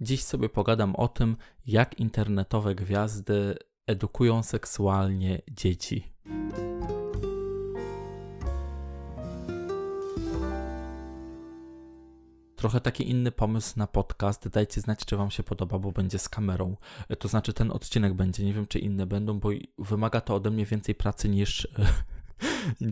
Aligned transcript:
Dziś 0.00 0.22
sobie 0.22 0.48
pogadam 0.48 0.96
o 0.96 1.08
tym, 1.08 1.36
jak 1.66 2.00
internetowe 2.00 2.74
gwiazdy 2.74 3.56
edukują 3.86 4.42
seksualnie 4.42 5.42
dzieci. 5.50 6.12
Trochę 12.56 12.80
taki 12.80 13.10
inny 13.10 13.32
pomysł 13.32 13.72
na 13.76 13.86
podcast. 13.86 14.48
Dajcie 14.48 14.80
znać, 14.80 15.04
czy 15.04 15.16
Wam 15.16 15.30
się 15.30 15.42
podoba, 15.42 15.78
bo 15.78 15.92
będzie 15.92 16.18
z 16.18 16.28
kamerą. 16.28 16.76
To 17.18 17.28
znaczy, 17.28 17.52
ten 17.52 17.70
odcinek 17.70 18.14
będzie. 18.14 18.44
Nie 18.44 18.52
wiem, 18.52 18.66
czy 18.66 18.78
inne 18.78 19.06
będą, 19.06 19.40
bo 19.40 19.48
wymaga 19.78 20.20
to 20.20 20.34
ode 20.34 20.50
mnie 20.50 20.66
więcej 20.66 20.94
pracy 20.94 21.28
niż 21.28 21.68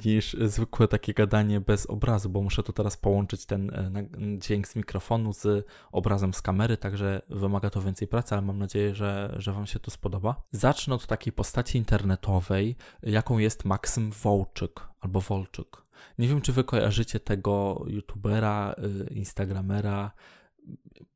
niż 0.05 0.37
zwykłe 0.41 0.89
takie 0.89 1.15
gadanie 1.15 1.61
bez 1.61 1.87
obrazu, 1.87 2.29
bo 2.29 2.43
muszę 2.43 2.63
tu 2.63 2.73
teraz 2.73 2.97
połączyć 2.97 3.47
ten 3.47 3.71
e, 3.71 4.39
dźwięk 4.39 4.69
z 4.69 4.77
mikrofonu 4.77 5.33
z 5.33 5.67
obrazem 5.93 6.35
z 6.35 6.43
kamery, 6.43 6.77
także 6.77 7.23
wymaga 7.29 7.71
to 7.71 7.83
więcej 7.83 8.09
pracy, 8.09 8.35
ale 8.35 8.43
mam 8.43 8.59
nadzieję, 8.59 8.95
że, 8.95 9.35
że 9.39 9.53
Wam 9.53 9.67
się 9.67 9.79
to 9.79 9.91
spodoba. 9.91 10.43
Zacznę 10.53 10.95
od 10.95 11.07
takiej 11.07 11.33
postaci 11.33 11.79
internetowej, 11.79 12.77
jaką 13.03 13.39
jest 13.39 13.65
Maksym 13.65 14.11
Wołczyk 14.11 14.81
albo 15.01 15.21
Wolczyk. 15.21 15.85
Nie 16.19 16.29
wiem, 16.29 16.41
czy 16.41 16.53
Wy 16.53 16.65
kojarzycie 16.65 17.21
tego 17.21 17.85
youtubera, 17.87 18.75
y, 19.11 19.15
instagramera, 19.15 20.11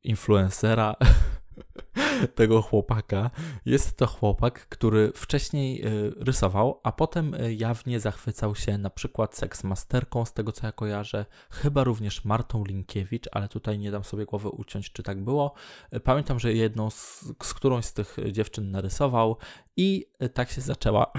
influencera, 0.04 0.96
tego 2.34 2.62
chłopaka. 2.62 3.30
Jest 3.64 3.96
to 3.96 4.06
chłopak, 4.06 4.68
który 4.68 5.12
wcześniej 5.14 5.86
y, 5.86 6.14
rysował, 6.16 6.80
a 6.82 6.92
potem 6.92 7.34
y, 7.34 7.54
jawnie 7.54 8.00
zachwycał 8.00 8.54
się 8.54 8.78
na 8.78 8.90
przykład 8.90 9.36
seksmasterką, 9.36 10.24
z 10.24 10.32
tego 10.32 10.52
co 10.52 10.66
ja 10.66 10.72
kojarzę, 10.72 11.26
chyba 11.50 11.84
również 11.84 12.24
Martą 12.24 12.64
Linkiewicz, 12.64 13.28
ale 13.32 13.48
tutaj 13.48 13.78
nie 13.78 13.90
dam 13.90 14.04
sobie 14.04 14.24
głowy 14.24 14.48
uciąć, 14.48 14.92
czy 14.92 15.02
tak 15.02 15.24
było. 15.24 15.54
Y, 15.94 16.00
pamiętam, 16.00 16.38
że 16.38 16.52
jedną 16.52 16.90
z, 16.90 17.24
z 17.42 17.54
którąś 17.54 17.84
z 17.84 17.92
tych 17.92 18.16
dziewczyn 18.32 18.70
narysował 18.70 19.36
i 19.76 20.06
tak 20.34 20.50
się 20.50 20.60
zaczęła 20.60 21.12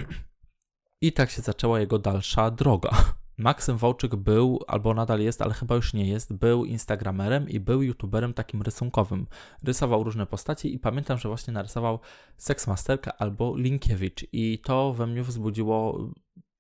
i 1.02 1.14
tak 1.14 1.30
się 1.30 1.42
zaczęła 1.42 1.80
jego 1.80 2.00
dalsza 2.00 2.52
droga. 2.52 2.90
Maksym 3.40 3.78
Wołczyk 3.78 4.16
był, 4.16 4.60
albo 4.68 4.94
nadal 4.94 5.20
jest, 5.20 5.42
ale 5.42 5.54
chyba 5.54 5.76
już 5.76 5.94
nie 5.94 6.08
jest, 6.08 6.34
był 6.34 6.66
instagramerem 6.66 7.50
i 7.50 7.60
był 7.60 7.82
youtuberem 7.82 8.34
takim 8.34 8.62
rysunkowym. 8.62 9.28
Rysował 9.64 10.04
różne 10.04 10.26
postacie 10.26 10.70
i 10.70 10.80
pamiętam, 10.80 11.18
że 11.18 11.30
właśnie 11.30 11.54
narysował 11.54 12.00
Seksmasterkę 12.38 13.12
albo 13.22 13.58
Linkiewicz 13.58 14.26
i 14.32 14.60
to 14.64 14.94
we 14.94 15.08
mnie 15.08 15.24
wzbudziło 15.24 16.10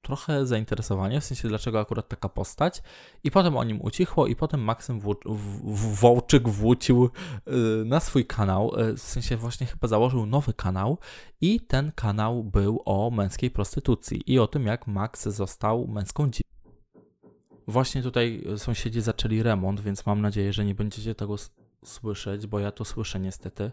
trochę 0.01 0.45
zainteresowanie, 0.45 1.21
w 1.21 1.25
sensie 1.25 1.47
dlaczego 1.47 1.79
akurat 1.79 2.07
taka 2.07 2.29
postać 2.29 2.81
i 3.23 3.31
potem 3.31 3.57
o 3.57 3.63
nim 3.63 3.81
ucichło 3.81 4.27
i 4.27 4.35
potem 4.35 4.61
Maksym 4.61 5.01
Wołczyk 5.93 6.49
wrócił 6.49 7.05
y, 7.05 7.85
na 7.85 7.99
swój 7.99 8.25
kanał, 8.25 8.79
y, 8.79 8.93
w 8.93 9.01
sensie 9.01 9.37
właśnie 9.37 9.67
chyba 9.67 9.87
założył 9.87 10.25
nowy 10.25 10.53
kanał 10.53 10.97
i 11.41 11.61
ten 11.61 11.91
kanał 11.91 12.43
był 12.43 12.81
o 12.85 13.11
męskiej 13.11 13.51
prostytucji 13.51 14.21
i 14.25 14.39
o 14.39 14.47
tym 14.47 14.65
jak 14.65 14.87
Max 14.87 15.27
został 15.27 15.87
męską 15.87 16.23
dziewczyną. 16.23 16.48
Właśnie 17.69 18.03
tutaj 18.03 18.43
sąsiedzi 18.57 19.01
zaczęli 19.01 19.43
remont, 19.43 19.81
więc 19.81 20.05
mam 20.05 20.21
nadzieję, 20.21 20.53
że 20.53 20.65
nie 20.65 20.75
będziecie 20.75 21.15
tego 21.15 21.35
słyszeć, 21.85 22.47
bo 22.47 22.59
ja 22.59 22.71
to 22.71 22.85
słyszę 22.85 23.19
niestety. 23.19 23.71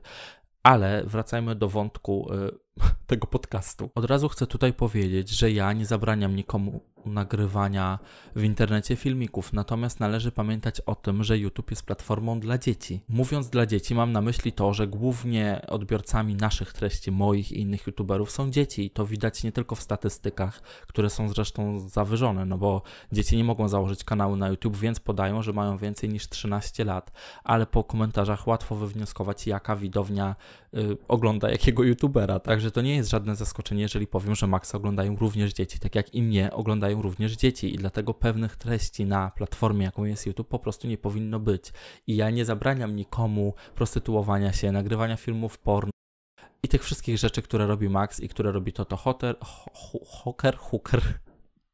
Ale 0.62 1.04
wracajmy 1.04 1.54
do 1.54 1.68
wątku 1.68 2.32
y, 2.32 2.65
tego 3.06 3.26
podcastu. 3.26 3.90
Od 3.94 4.04
razu 4.04 4.28
chcę 4.28 4.46
tutaj 4.46 4.72
powiedzieć, 4.72 5.30
że 5.30 5.50
ja 5.50 5.72
nie 5.72 5.86
zabraniam 5.86 6.36
nikomu 6.36 6.80
nagrywania 7.06 7.98
w 8.36 8.42
internecie 8.42 8.96
filmików, 8.96 9.52
natomiast 9.52 10.00
należy 10.00 10.32
pamiętać 10.32 10.80
o 10.80 10.94
tym, 10.94 11.24
że 11.24 11.38
YouTube 11.38 11.70
jest 11.70 11.86
platformą 11.86 12.40
dla 12.40 12.58
dzieci. 12.58 13.00
Mówiąc 13.08 13.50
dla 13.50 13.66
dzieci, 13.66 13.94
mam 13.94 14.12
na 14.12 14.20
myśli 14.20 14.52
to, 14.52 14.74
że 14.74 14.86
głównie 14.86 15.62
odbiorcami 15.68 16.34
naszych 16.34 16.72
treści, 16.72 17.12
moich 17.12 17.52
i 17.52 17.60
innych 17.60 17.86
YouTuberów 17.86 18.30
są 18.30 18.50
dzieci 18.50 18.86
i 18.86 18.90
to 18.90 19.06
widać 19.06 19.44
nie 19.44 19.52
tylko 19.52 19.74
w 19.74 19.82
statystykach, 19.82 20.62
które 20.62 21.10
są 21.10 21.28
zresztą 21.28 21.88
zawyżone, 21.88 22.44
no 22.44 22.58
bo 22.58 22.82
dzieci 23.12 23.36
nie 23.36 23.44
mogą 23.44 23.68
założyć 23.68 24.04
kanału 24.04 24.36
na 24.36 24.48
YouTube, 24.48 24.76
więc 24.76 25.00
podają, 25.00 25.42
że 25.42 25.52
mają 25.52 25.78
więcej 25.78 26.08
niż 26.08 26.28
13 26.28 26.84
lat, 26.84 27.12
ale 27.44 27.66
po 27.66 27.84
komentarzach 27.84 28.46
łatwo 28.46 28.76
wywnioskować, 28.76 29.46
jaka 29.46 29.76
widownia 29.76 30.36
ogląda 31.08 31.50
jakiego 31.50 31.82
YouTubera, 31.82 32.40
także 32.40 32.70
to 32.70 32.82
nie 32.82 32.96
jest 32.96 33.10
żadne 33.10 33.36
zaskoczenie, 33.36 33.82
jeżeli 33.82 34.06
powiem, 34.06 34.34
że 34.34 34.46
Max 34.46 34.74
oglądają 34.74 35.16
również 35.16 35.52
dzieci, 35.52 35.78
tak 35.78 35.94
jak 35.94 36.14
i 36.14 36.22
mnie 36.22 36.52
oglądają 36.52 37.02
również 37.02 37.36
dzieci. 37.36 37.74
I 37.74 37.78
dlatego 37.78 38.14
pewnych 38.14 38.56
treści 38.56 39.04
na 39.04 39.30
platformie, 39.30 39.84
jaką 39.84 40.04
jest 40.04 40.26
YouTube, 40.26 40.48
po 40.48 40.58
prostu 40.58 40.88
nie 40.88 40.98
powinno 40.98 41.40
być. 41.40 41.72
I 42.06 42.16
ja 42.16 42.30
nie 42.30 42.44
zabraniam 42.44 42.96
nikomu 42.96 43.54
prostytuowania 43.74 44.52
się, 44.52 44.72
nagrywania 44.72 45.16
filmów 45.16 45.58
porno 45.58 45.90
i 46.62 46.68
tych 46.68 46.84
wszystkich 46.84 47.18
rzeczy, 47.18 47.42
które 47.42 47.66
robi 47.66 47.88
Max 47.88 48.20
i 48.20 48.28
które 48.28 48.52
robi 48.52 48.72
Toto 48.72 48.96
Hotter, 48.96 49.36
Hocker, 50.06 50.56
Hooker 50.56 51.02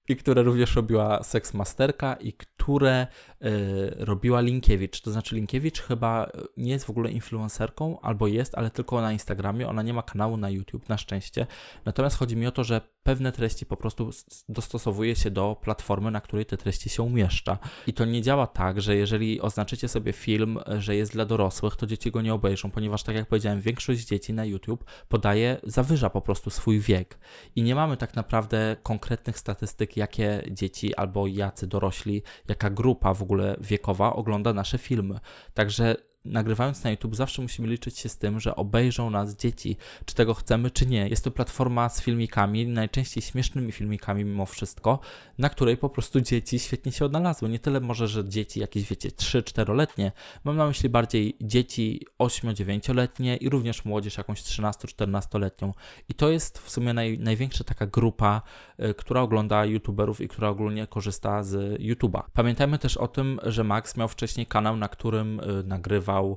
i 0.08 0.16
które 0.16 0.42
również 0.42 0.76
robiła 0.76 1.22
Seksmasterka 1.22 2.14
i 2.14 2.32
które 2.32 3.06
y, 3.42 3.94
robiła 3.98 4.40
Linkiewicz. 4.40 5.00
To 5.00 5.12
znaczy 5.12 5.34
Linkiewicz 5.34 5.80
chyba 5.80 6.30
nie 6.56 6.70
jest 6.70 6.84
w 6.84 6.90
ogóle 6.90 7.10
influencerką, 7.10 8.00
albo 8.00 8.26
jest, 8.26 8.54
ale 8.54 8.70
tylko 8.70 9.00
na 9.00 9.12
Instagramie. 9.12 9.68
Ona 9.68 9.82
nie 9.82 9.94
ma 9.94 10.02
kanału 10.02 10.36
na 10.36 10.50
YouTube, 10.50 10.88
na 10.88 10.98
szczęście. 10.98 11.46
Natomiast 11.84 12.16
chodzi 12.16 12.36
mi 12.36 12.46
o 12.46 12.52
to, 12.52 12.64
że 12.64 12.80
pewne 13.02 13.32
treści 13.32 13.66
po 13.66 13.76
prostu 13.76 14.10
dostosowuje 14.48 15.16
się 15.16 15.30
do 15.30 15.56
platformy, 15.62 16.10
na 16.10 16.20
której 16.20 16.46
te 16.46 16.56
treści 16.56 16.88
się 16.88 17.02
umieszcza. 17.02 17.58
I 17.86 17.92
to 17.92 18.04
nie 18.04 18.22
działa 18.22 18.46
tak, 18.46 18.80
że 18.80 18.96
jeżeli 18.96 19.40
oznaczycie 19.40 19.88
sobie 19.88 20.12
film, 20.12 20.58
że 20.78 20.96
jest 20.96 21.12
dla 21.12 21.24
dorosłych, 21.24 21.76
to 21.76 21.86
dzieci 21.86 22.10
go 22.10 22.22
nie 22.22 22.34
obejrzą, 22.34 22.70
ponieważ 22.70 23.02
tak 23.02 23.16
jak 23.16 23.28
powiedziałem, 23.28 23.60
większość 23.60 24.04
dzieci 24.04 24.32
na 24.32 24.44
YouTube 24.44 24.84
podaje, 25.08 25.60
zawyża 25.62 26.10
po 26.10 26.20
prostu 26.20 26.50
swój 26.50 26.80
wiek. 26.80 27.19
I 27.56 27.62
nie 27.62 27.74
mamy 27.74 27.96
tak 27.96 28.16
naprawdę 28.16 28.76
konkretnych 28.82 29.38
statystyk, 29.38 29.91
jakie 29.97 30.42
dzieci 30.50 30.94
albo 30.94 31.26
jacy 31.26 31.66
dorośli, 31.66 32.22
jaka 32.48 32.70
grupa 32.70 33.14
w 33.14 33.22
ogóle 33.22 33.56
wiekowa 33.60 34.12
ogląda 34.12 34.53
nasze 34.53 34.78
filmy. 34.78 35.19
Także 35.54 35.97
nagrywając 36.24 36.84
na 36.84 36.90
YouTube 36.90 37.16
zawsze 37.16 37.42
musimy 37.42 37.68
liczyć 37.68 37.98
się 37.98 38.08
z 38.08 38.18
tym, 38.18 38.40
że 38.40 38.56
obejrzą 38.56 39.10
nas 39.10 39.36
dzieci, 39.36 39.76
czy 40.04 40.14
tego 40.14 40.34
chcemy, 40.34 40.70
czy 40.70 40.86
nie. 40.86 41.08
Jest 41.08 41.24
to 41.24 41.30
platforma 41.30 41.88
z 41.88 42.02
filmikami, 42.02 42.66
najczęściej 42.66 43.22
śmiesznymi 43.22 43.72
filmikami 43.72 44.24
mimo 44.24 44.46
wszystko, 44.46 44.98
na 45.38 45.48
której 45.48 45.76
po 45.76 45.88
prostu 45.88 46.20
dzieci 46.20 46.58
świetnie 46.58 46.92
się 46.92 47.04
odnalazły. 47.04 47.48
Nie 47.48 47.58
tyle 47.58 47.80
może, 47.80 48.08
że 48.08 48.28
dzieci 48.28 48.60
jakieś, 48.60 48.88
wiecie, 48.88 49.08
3-4-letnie, 49.08 50.12
mam 50.44 50.56
na 50.56 50.66
myśli 50.66 50.88
bardziej 50.88 51.36
dzieci 51.40 52.06
8-9-letnie 52.18 53.36
i 53.36 53.48
również 53.48 53.84
młodzież 53.84 54.18
jakąś 54.18 54.42
13-14-letnią. 54.42 55.72
I 56.08 56.14
to 56.14 56.30
jest 56.30 56.58
w 56.58 56.70
sumie 56.70 56.92
naj, 56.92 57.18
największa 57.18 57.64
taka 57.64 57.86
grupa, 57.86 58.42
y, 58.80 58.94
która 58.94 59.20
ogląda 59.20 59.64
YouTuberów 59.64 60.20
i 60.20 60.28
która 60.28 60.48
ogólnie 60.48 60.86
korzysta 60.86 61.42
z 61.42 61.80
YouTube'a. 61.80 62.22
Pamiętajmy 62.32 62.78
też 62.78 62.96
o 62.96 63.08
tym, 63.08 63.40
że 63.42 63.64
Max 63.64 63.96
miał 63.96 64.08
wcześniej 64.08 64.46
kanał, 64.46 64.76
na 64.76 64.88
którym 64.88 65.40
y, 65.40 65.62
nagrywa 65.64 66.11
pokazywał 66.12 66.36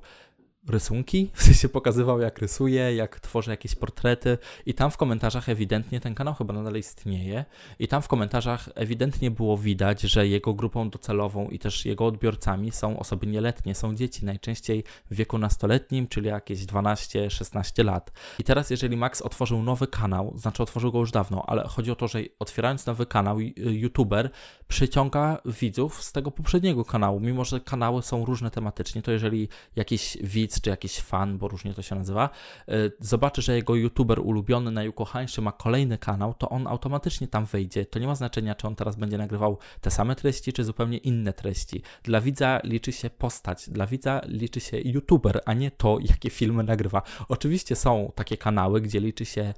rysunki, 0.70 1.30
w 1.34 1.44
sensie 1.44 1.70
pokazywał 1.70 2.20
jak 2.22 2.40
rysuje, 2.40 2.96
jak 2.96 3.20
tworzy 3.20 3.52
jakieś 3.52 3.76
portrety 3.76 4.38
i 4.66 4.74
tam 4.74 4.92
w 4.92 4.98
komentarzach 4.98 5.50
ewidentnie, 5.50 6.00
ten 6.00 6.16
kanał 6.16 6.34
chyba 6.34 6.53
nadal 6.53 6.76
istnieje 6.76 7.46
i 7.80 7.88
tam 7.88 8.02
w 8.02 8.08
komentarzach 8.08 8.70
ewidentnie 8.76 9.31
było 9.31 9.58
widać, 9.58 10.02
że 10.02 10.28
jego 10.28 10.53
grupą 10.53 10.90
docelową 10.90 11.50
i 11.50 11.59
też 11.59 11.86
jego 11.86 12.06
odbiorcami 12.06 12.72
są 12.72 13.00
osoby 13.00 13.28
nieletnie, 13.28 13.76
są 13.76 13.96
dzieci, 13.96 14.26
najczęściej 14.26 14.84
w 15.12 15.16
wieku 15.16 15.38
nastoletnim, 15.38 16.08
czyli 16.08 16.28
jakieś 16.28 16.59
12-16 16.59 17.86
lat. 17.86 18.12
I 18.40 18.44
teraz 18.44 18.70
jeżeli 18.70 18.97
Max 18.97 19.22
otworzył 19.22 19.64
nowy 19.64 19.88
kanał, 19.88 20.34
znaczy 20.38 20.64
otworzył 20.64 20.92
go 20.92 21.00
już 21.00 21.12
dawno, 21.12 21.44
ale 21.47 21.68
chodzi 21.68 21.92
o 21.92 21.96
to, 21.96 22.08
że 22.08 22.20
otwierając 22.40 22.86
nowy 22.86 23.06
kanał, 23.06 23.40
youtuber 23.56 24.30
przyciąga 24.68 25.38
widzów 25.46 26.03
z 26.03 26.12
tego 26.12 26.32
poprzedniego 26.32 26.86
kanału, 26.86 27.20
mimo 27.20 27.46
że 27.46 27.59
kanały 27.59 28.02
są 28.02 28.26
różne 28.26 28.52
tematycznie, 28.52 29.02
to 29.02 29.12
jeżeli 29.12 29.50
jakiś 29.76 30.18
widz 30.24 30.55
czy 30.62 30.70
jakiś 30.70 31.00
fan, 31.00 31.38
bo 31.38 31.48
różnie 31.48 31.74
to 31.74 31.82
się 31.82 31.96
nazywa, 31.96 32.29
y, 32.70 32.91
zobaczy, 33.00 33.41
że 33.41 33.56
jego 33.56 33.76
youtuber 33.76 34.20
ulubiony, 34.20 34.72
najukochańszy 34.72 35.41
ma 35.41 35.52
kolejny 35.52 35.97
kanał, 35.97 36.34
to 36.34 36.50
on 36.50 36.68
automatycznie 36.68 37.28
tam 37.28 37.46
wejdzie. 37.46 37.85
To 37.85 38.00
nie 38.00 38.08
ma 38.08 38.16
znaczenia, 38.16 38.56
czy 38.56 38.68
on 38.68 38.76
teraz 38.76 38.96
będzie 38.96 39.18
nagrywał 39.18 39.58
te 39.82 39.91
same 39.91 40.16
treści, 40.16 40.53
czy 40.53 40.64
zupełnie 40.64 40.97
inne 40.97 41.34
treści. 41.34 41.82
Dla 42.03 42.22
widza 42.22 42.59
liczy 42.64 42.91
się 42.91 43.09
postać, 43.09 43.70
dla 43.70 43.88
widza 43.88 44.22
liczy 44.28 44.59
się 44.59 44.78
youtuber, 44.79 45.41
a 45.46 45.53
nie 45.53 45.72
to, 45.72 45.97
jakie 46.02 46.29
filmy 46.29 46.64
nagrywa. 46.64 47.02
Oczywiście 47.29 47.76
są 47.76 48.12
takie 48.16 48.38
kanały, 48.38 48.82
gdzie 48.82 49.00
liczy 49.00 49.26
się 49.26 49.53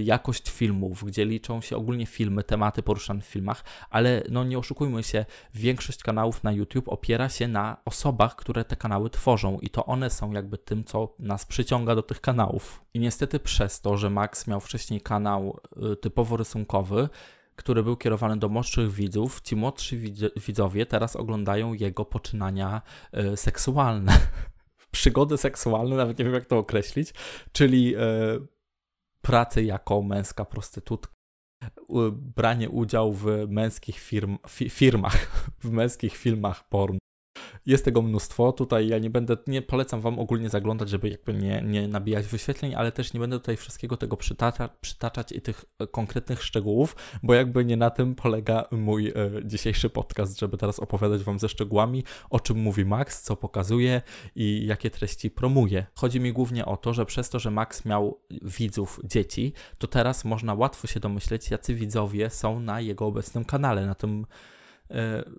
jakość 0.00 0.50
filmów, 0.50 1.04
gdzie 1.04 1.24
liczą 1.24 1.60
się 1.60 1.76
ogólnie 1.76 2.06
filmy, 2.06 2.44
tematy 2.44 2.82
poruszane 2.82 3.20
w 3.20 3.26
filmach, 3.26 3.64
ale 3.90 4.22
no 4.30 4.44
nie 4.44 4.58
oszukujmy 4.58 5.02
się, 5.02 5.24
większość 5.54 6.02
kanałów 6.02 6.44
na 6.44 6.52
YouTube 6.52 6.88
opiera 6.88 7.28
się 7.28 7.48
na 7.48 7.76
osobach, 7.84 8.36
które 8.36 8.64
te 8.64 8.76
kanały 8.76 9.10
tworzą 9.10 9.58
i 9.58 9.70
to 9.70 9.86
one 9.86 10.10
są 10.10 10.32
jakby 10.32 10.58
tym, 10.58 10.84
co 10.84 11.14
nas 11.18 11.46
przyciąga 11.46 11.94
do 11.94 12.02
tych 12.02 12.20
kanałów. 12.20 12.84
I 12.94 13.00
niestety 13.00 13.40
przez 13.40 13.80
to, 13.80 13.96
że 13.96 14.10
Max 14.10 14.46
miał 14.46 14.60
wcześniej 14.60 15.00
kanał 15.00 15.60
y, 15.92 15.96
typowo 15.96 16.36
rysunkowy, 16.36 17.08
który 17.56 17.82
był 17.82 17.96
kierowany 17.96 18.36
do 18.36 18.48
młodszych 18.48 18.92
widzów, 18.92 19.40
ci 19.40 19.56
młodsi 19.56 19.98
widzowie 20.46 20.86
teraz 20.86 21.16
oglądają 21.16 21.74
jego 21.74 22.04
poczynania 22.04 22.82
y, 23.32 23.36
seksualne. 23.36 24.12
przygody 24.90 25.36
seksualne, 25.36 25.96
nawet 25.96 26.18
nie 26.18 26.24
wiem 26.24 26.34
jak 26.34 26.46
to 26.46 26.58
określić, 26.58 27.14
czyli 27.52 27.94
e, 27.94 28.00
pracę 29.22 29.62
jako 29.62 30.02
męska 30.02 30.44
prostytutka, 30.44 31.12
branie 32.12 32.70
udziału 32.70 33.12
w 33.12 33.26
męskich 33.48 33.98
firm, 33.98 34.38
fi, 34.48 34.70
firmach, 34.70 35.26
w 35.64 35.70
męskich 35.70 36.16
filmach 36.16 36.68
porn, 36.68 36.98
jest 37.66 37.84
tego 37.84 38.02
mnóstwo. 38.02 38.52
Tutaj 38.52 38.88
ja 38.88 38.98
nie 38.98 39.10
będę, 39.10 39.36
nie 39.46 39.62
polecam 39.62 40.00
Wam 40.00 40.18
ogólnie 40.18 40.48
zaglądać, 40.48 40.88
żeby 40.88 41.08
jakby 41.08 41.34
nie, 41.34 41.62
nie 41.62 41.88
nabijać 41.88 42.26
wyświetleń, 42.26 42.74
ale 42.74 42.92
też 42.92 43.12
nie 43.12 43.20
będę 43.20 43.38
tutaj 43.38 43.56
wszystkiego 43.56 43.96
tego 43.96 44.16
przytacza, 44.16 44.68
przytaczać 44.80 45.32
i 45.32 45.40
tych 45.40 45.64
e, 45.78 45.86
konkretnych 45.86 46.42
szczegółów, 46.42 46.96
bo 47.22 47.34
jakby 47.34 47.64
nie 47.64 47.76
na 47.76 47.90
tym 47.90 48.14
polega 48.14 48.64
mój 48.70 49.08
e, 49.08 49.12
dzisiejszy 49.44 49.90
podcast, 49.90 50.38
żeby 50.38 50.56
teraz 50.56 50.78
opowiadać 50.78 51.22
Wam 51.22 51.38
ze 51.38 51.48
szczegółami, 51.48 52.04
o 52.30 52.40
czym 52.40 52.58
mówi 52.58 52.84
Max, 52.84 53.22
co 53.22 53.36
pokazuje 53.36 54.02
i 54.34 54.66
jakie 54.66 54.90
treści 54.90 55.30
promuje. 55.30 55.86
Chodzi 55.94 56.20
mi 56.20 56.32
głównie 56.32 56.66
o 56.66 56.76
to, 56.76 56.94
że 56.94 57.06
przez 57.06 57.30
to, 57.30 57.38
że 57.38 57.50
Max 57.50 57.84
miał 57.84 58.20
widzów 58.42 59.00
dzieci, 59.04 59.52
to 59.78 59.86
teraz 59.86 60.24
można 60.24 60.54
łatwo 60.54 60.86
się 60.86 61.00
domyśleć, 61.00 61.50
jacy 61.50 61.74
widzowie 61.74 62.30
są 62.30 62.60
na 62.60 62.80
jego 62.80 63.06
obecnym 63.06 63.44
kanale, 63.44 63.86
na 63.86 63.94
tym 63.94 64.26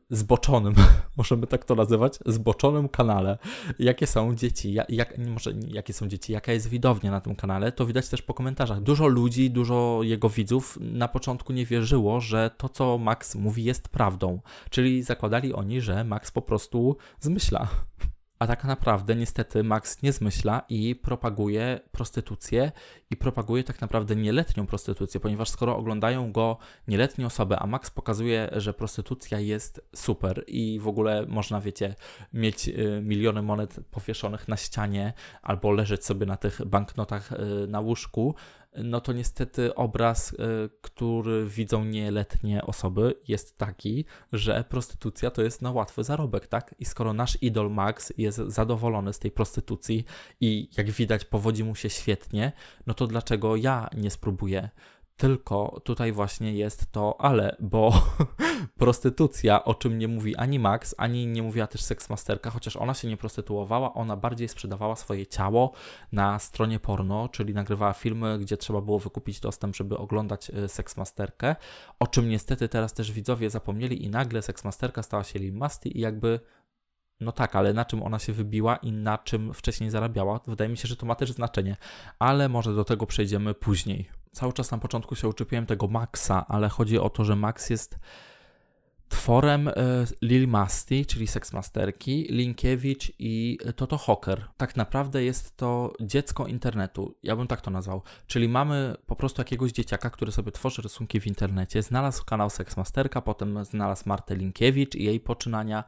zboczonym, 0.10 0.74
możemy 1.18 1.48
tak 1.48 1.66
to 1.66 1.76
nazywać, 1.76 2.20
zboczonym 2.26 2.90
kanale, 2.90 3.38
jakie 3.80 4.08
są 4.08 4.36
dzieci, 4.36 4.74
jak, 4.90 5.18
może 5.18 5.54
jakie 5.68 5.94
są 5.94 6.08
dzieci, 6.08 6.34
jaka 6.34 6.52
jest 6.52 6.68
widownia 6.68 7.12
na 7.12 7.22
tym 7.22 7.36
kanale, 7.36 7.72
to 7.72 7.86
widać 7.86 8.10
też 8.10 8.22
po 8.22 8.34
komentarzach. 8.34 8.82
Dużo 8.82 9.08
ludzi, 9.08 9.52
dużo 9.52 10.00
jego 10.04 10.30
widzów 10.30 10.78
na 10.82 11.08
początku 11.08 11.54
nie 11.54 11.66
wierzyło, 11.66 12.22
że 12.22 12.52
to, 12.58 12.70
co 12.70 12.98
Max 12.98 13.36
mówi, 13.36 13.64
jest 13.64 13.90
prawdą. 13.90 14.40
Czyli 14.70 15.04
zakładali 15.04 15.54
oni, 15.54 15.82
że 15.82 16.04
Max 16.04 16.32
po 16.32 16.42
prostu 16.42 16.98
zmyśla. 17.20 17.68
A 18.42 18.48
tak 18.48 18.64
naprawdę 18.64 19.16
niestety 19.16 19.64
Max 19.64 20.02
nie 20.02 20.12
zmyśla 20.12 20.62
i 20.70 20.96
propaguje 20.96 21.80
prostytucję 21.92 22.72
i 23.10 23.18
propaguje 23.18 23.64
tak 23.64 23.82
naprawdę 23.82 24.16
nieletnią 24.16 24.68
prostytucję, 24.68 25.20
ponieważ 25.20 25.50
skoro 25.50 25.78
oglądają 25.78 26.32
go 26.32 26.58
nieletnie 26.88 27.26
osoby, 27.26 27.58
a 27.60 27.68
Max 27.68 27.90
pokazuje, 27.90 28.50
że 28.52 28.74
prostytucja 28.74 29.40
jest 29.40 29.82
super 29.96 30.44
i 30.48 30.80
w 30.80 30.88
ogóle 30.88 31.26
można, 31.28 31.62
wiecie, 31.62 31.96
mieć 32.34 32.68
y, 32.68 33.02
miliony 33.04 33.42
monet 33.42 33.80
powieszonych 33.92 34.48
na 34.48 34.58
ścianie 34.58 35.14
albo 35.42 35.72
leżeć 35.72 36.06
sobie 36.06 36.26
na 36.26 36.38
tych 36.38 36.66
banknotach 36.66 37.32
y, 37.32 37.68
na 37.68 37.80
łóżku, 37.80 38.36
no 38.76 39.02
to 39.02 39.14
niestety 39.14 39.76
obraz, 39.76 40.34
e, 40.34 40.36
który 40.82 41.46
widzą 41.46 41.86
nieletnie 41.86 42.62
osoby, 42.62 43.16
jest 43.28 43.58
taki, 43.58 44.06
że 44.34 44.64
prostytucja 44.70 45.32
to 45.32 45.42
jest 45.42 45.62
na 45.62 45.72
łatwy 45.72 46.04
zarobek, 46.04 46.48
tak? 46.48 46.76
I 46.80 46.86
skoro 46.86 47.14
nasz 47.14 47.38
idol 47.42 47.72
Max 47.72 48.14
jest 48.18 48.38
zadowolony 48.38 49.14
z 49.14 49.20
tej 49.20 49.32
prostytucji 49.32 50.06
i 50.42 50.70
jak 50.78 50.92
widać 50.92 51.26
powodzi 51.26 51.64
mu 51.64 51.76
się 51.76 51.90
świetnie, 51.90 52.52
no 52.88 52.94
to 52.94 53.08
dlaczego 53.08 53.56
ja 53.56 53.90
nie 53.98 54.12
spróbuję? 54.12 54.70
Tylko 55.22 55.82
tutaj 55.84 56.12
właśnie 56.12 56.54
jest 56.54 56.92
to 56.92 57.16
ale, 57.20 57.56
bo 57.60 57.94
prostytucja, 58.80 59.64
o 59.64 59.74
czym 59.74 59.98
nie 59.98 60.08
mówi 60.08 60.36
ani 60.36 60.60
Max, 60.60 60.96
ani 60.98 61.28
nie 61.28 61.44
mówiła 61.44 61.68
też 61.68 61.82
seksmasterka, 61.82 62.50
chociaż 62.50 62.76
ona 62.76 62.94
się 62.94 63.08
nie 63.08 63.18
prostytuowała, 63.18 63.94
ona 63.94 64.18
bardziej 64.18 64.48
sprzedawała 64.48 64.96
swoje 64.96 65.28
ciało 65.28 65.72
na 66.12 66.40
stronie 66.40 66.80
porno, 66.80 67.30
czyli 67.30 67.54
nagrywała 67.54 67.94
filmy, 67.94 68.40
gdzie 68.40 68.58
trzeba 68.58 68.82
było 68.82 69.00
wykupić 69.00 69.40
dostęp, 69.40 69.76
żeby 69.76 69.98
oglądać 69.98 70.50
y, 70.50 70.68
seksmasterkę, 70.68 71.56
o 72.00 72.08
czym 72.08 72.30
niestety 72.30 72.70
teraz 72.70 72.94
też 72.94 73.12
widzowie 73.12 73.50
zapomnieli 73.50 74.06
i 74.06 74.10
nagle 74.10 74.42
seksmasterka 74.42 75.04
stała 75.04 75.24
się 75.24 75.40
Lil 75.40 75.54
Masti 75.54 75.98
i 75.98 76.02
jakby 76.02 76.40
no 77.20 77.32
tak, 77.32 77.56
ale 77.56 77.74
na 77.74 77.86
czym 77.86 78.04
ona 78.04 78.20
się 78.20 78.34
wybiła 78.34 78.76
i 78.76 78.92
na 78.92 79.18
czym 79.18 79.54
wcześniej 79.54 79.90
zarabiała? 79.90 80.40
Wydaje 80.48 80.70
mi 80.70 80.78
się, 80.78 80.88
że 80.88 80.96
to 80.96 81.06
ma 81.06 81.16
też 81.16 81.32
znaczenie, 81.32 81.78
ale 82.20 82.50
może 82.50 82.76
do 82.76 82.84
tego 82.84 83.06
przejdziemy 83.06 83.54
później. 83.54 84.21
Cały 84.32 84.54
czas 84.54 84.72
na 84.72 84.78
początku 84.78 85.16
się 85.16 85.28
uczepiłem 85.28 85.66
tego 85.66 85.88
Maxa, 85.88 86.46
ale 86.48 86.70
chodzi 86.70 87.00
o 87.00 87.10
to, 87.10 87.26
że 87.26 87.36
Max 87.36 87.70
jest 87.70 88.00
tworem 89.12 89.68
e, 89.68 89.74
Lil 90.22 90.48
Masti, 90.48 91.06
czyli 91.06 91.28
seksmasterki, 91.28 92.28
Linkiewicz 92.30 93.12
i 93.20 93.58
Toto 93.76 93.98
Hocker. 93.98 94.48
Tak 94.58 94.76
naprawdę 94.76 95.24
jest 95.24 95.58
to 95.58 95.94
dziecko 96.02 96.48
internetu, 96.48 97.16
ja 97.24 97.36
bym 97.36 97.48
tak 97.48 97.62
to 97.62 97.72
nazwał. 97.72 98.02
Czyli 98.28 98.50
mamy 98.50 98.96
po 99.06 99.16
prostu 99.16 99.42
jakiegoś 99.42 99.72
dzieciaka, 99.72 100.10
który 100.10 100.32
sobie 100.32 100.52
tworzy 100.52 100.82
rysunki 100.82 101.20
w 101.20 101.28
internecie, 101.28 101.84
znalazł 101.84 102.26
kanał 102.26 102.50
seksmasterka, 102.50 103.22
potem 103.22 103.66
znalazł 103.66 104.04
Martę 104.06 104.36
Linkiewicz 104.36 104.96
i 104.96 105.04
jej 105.04 105.20
poczynania, 105.20 105.84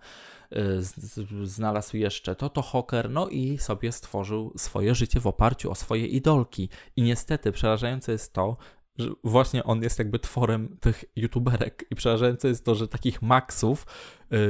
znalazł 1.43 1.97
jeszcze 1.97 2.35
Toto 2.35 2.61
Hocker, 2.61 3.09
no 3.09 3.29
i 3.29 3.57
sobie 3.57 3.91
stworzył 3.91 4.53
swoje 4.57 4.95
życie 4.95 5.19
w 5.19 5.27
oparciu 5.27 5.71
o 5.71 5.75
swoje 5.75 6.07
idolki. 6.07 6.69
I 6.95 7.01
niestety 7.01 7.51
przerażające 7.51 8.11
jest 8.11 8.33
to, 8.33 8.57
że 8.97 9.09
właśnie 9.23 9.63
on 9.63 9.83
jest 9.83 9.99
jakby 9.99 10.19
tworem 10.19 10.77
tych 10.77 11.05
youtuberek 11.15 11.85
i 11.89 11.95
przerażające 11.95 12.47
jest 12.47 12.65
to, 12.65 12.75
że 12.75 12.87
takich 12.87 13.21
maksów 13.21 13.85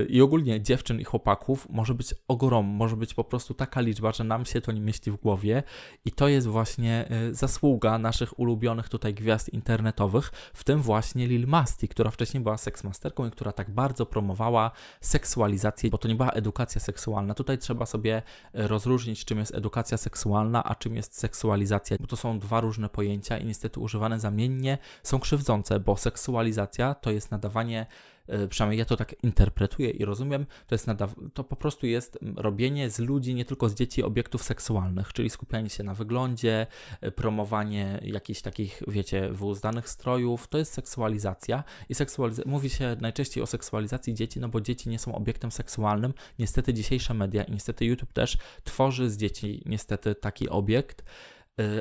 i 0.10 0.22
ogólnie 0.22 0.62
dziewczyn 0.62 1.00
i 1.00 1.04
chłopaków 1.04 1.70
może 1.70 1.94
być 1.94 2.16
ogrom, 2.28 2.66
może 2.66 2.98
być 2.98 3.14
po 3.14 3.24
prostu 3.24 3.54
taka 3.54 3.82
liczba, 3.82 4.12
że 4.12 4.24
nam 4.24 4.46
się 4.46 4.62
to 4.62 4.72
nie 4.72 4.82
mieści 4.82 5.12
w 5.12 5.16
głowie 5.16 5.64
i 6.06 6.12
to 6.12 6.28
jest 6.28 6.48
właśnie 6.48 7.06
yy, 7.10 7.36
zasługa 7.36 7.98
naszych 7.98 8.40
ulubionych 8.40 8.90
tutaj 8.90 9.14
gwiazd 9.14 9.54
internetowych, 9.54 10.32
w 10.54 10.64
tym 10.64 10.82
właśnie 10.82 11.28
Lil 11.28 11.48
Masti, 11.48 11.88
która 11.88 12.12
wcześniej 12.12 12.44
była 12.44 12.58
seksmasterką 12.58 13.28
i 13.28 13.32
która 13.32 13.52
tak 13.52 13.72
bardzo 13.72 14.06
promowała 14.06 14.72
seksualizację, 15.02 15.90
bo 15.90 15.98
to 15.98 16.08
nie 16.08 16.16
była 16.16 16.32
edukacja 16.32 16.82
seksualna. 16.82 17.34
Tutaj 17.34 17.58
trzeba 17.58 17.86
sobie 17.86 18.22
y, 18.56 18.68
rozróżnić, 18.68 19.26
czym 19.26 19.40
jest 19.40 19.56
edukacja 19.56 19.98
seksualna, 19.98 20.64
a 20.64 20.76
czym 20.76 20.96
jest 20.96 21.20
seksualizacja, 21.20 21.98
bo 22.00 22.08
to 22.08 22.16
są 22.16 22.40
dwa 22.40 22.62
różne 22.62 22.90
pojęcia 22.90 23.38
i 23.38 23.46
niestety 23.46 23.80
używane 23.80 24.20
za 24.20 24.32
zamiennie 24.34 24.78
są 25.04 25.20
krzywdzące, 25.20 25.80
bo 25.80 25.98
seksualizacja 25.98 26.96
to 26.96 27.12
jest 27.12 27.32
nadawanie 27.32 27.80
e, 27.82 27.86
przynajmniej 28.50 28.80
ja 28.80 28.86
to 28.86 28.98
tak 28.98 29.24
interpretuję 29.24 29.90
i 29.90 30.06
rozumiem, 30.06 30.46
to, 30.68 30.76
jest 30.76 30.88
nadaw- 30.88 31.30
to 31.34 31.44
po 31.44 31.56
prostu 31.56 31.88
jest 31.88 32.20
robienie 32.36 32.90
z 32.90 33.00
ludzi, 33.00 33.36
nie 33.36 33.46
tylko 33.46 33.70
z 33.70 33.74
dzieci, 33.76 34.04
obiektów 34.04 34.44
seksualnych, 34.44 35.14
czyli 35.14 35.30
skupianie 35.30 35.70
się 35.70 35.84
na 35.84 35.94
wyglądzie, 35.94 36.68
e, 37.02 37.12
promowanie 37.12 38.00
jakichś 38.04 38.42
takich, 38.42 38.82
wiecie, 38.88 39.30
wyuzdanych 39.32 39.90
strojów, 39.90 40.48
to 40.48 40.58
jest 40.58 40.74
seksualizacja 40.74 41.64
i 41.90 41.94
seksualiz- 41.96 42.46
mówi 42.46 42.70
się 42.70 42.96
najczęściej 43.02 43.44
o 43.44 43.48
seksualizacji 43.48 44.14
dzieci, 44.14 44.40
no 44.40 44.50
bo 44.50 44.62
dzieci 44.62 44.90
nie 44.90 45.00
są 45.00 45.16
obiektem 45.16 45.52
seksualnym, 45.52 46.14
niestety 46.40 46.74
dzisiejsze 46.74 47.14
media 47.14 47.44
i 47.44 47.52
niestety 47.52 47.86
YouTube 47.86 48.14
też 48.14 48.38
tworzy 48.64 49.10
z 49.10 49.18
dzieci 49.18 49.62
niestety 49.66 50.16
taki 50.16 50.50
obiekt, 50.50 51.04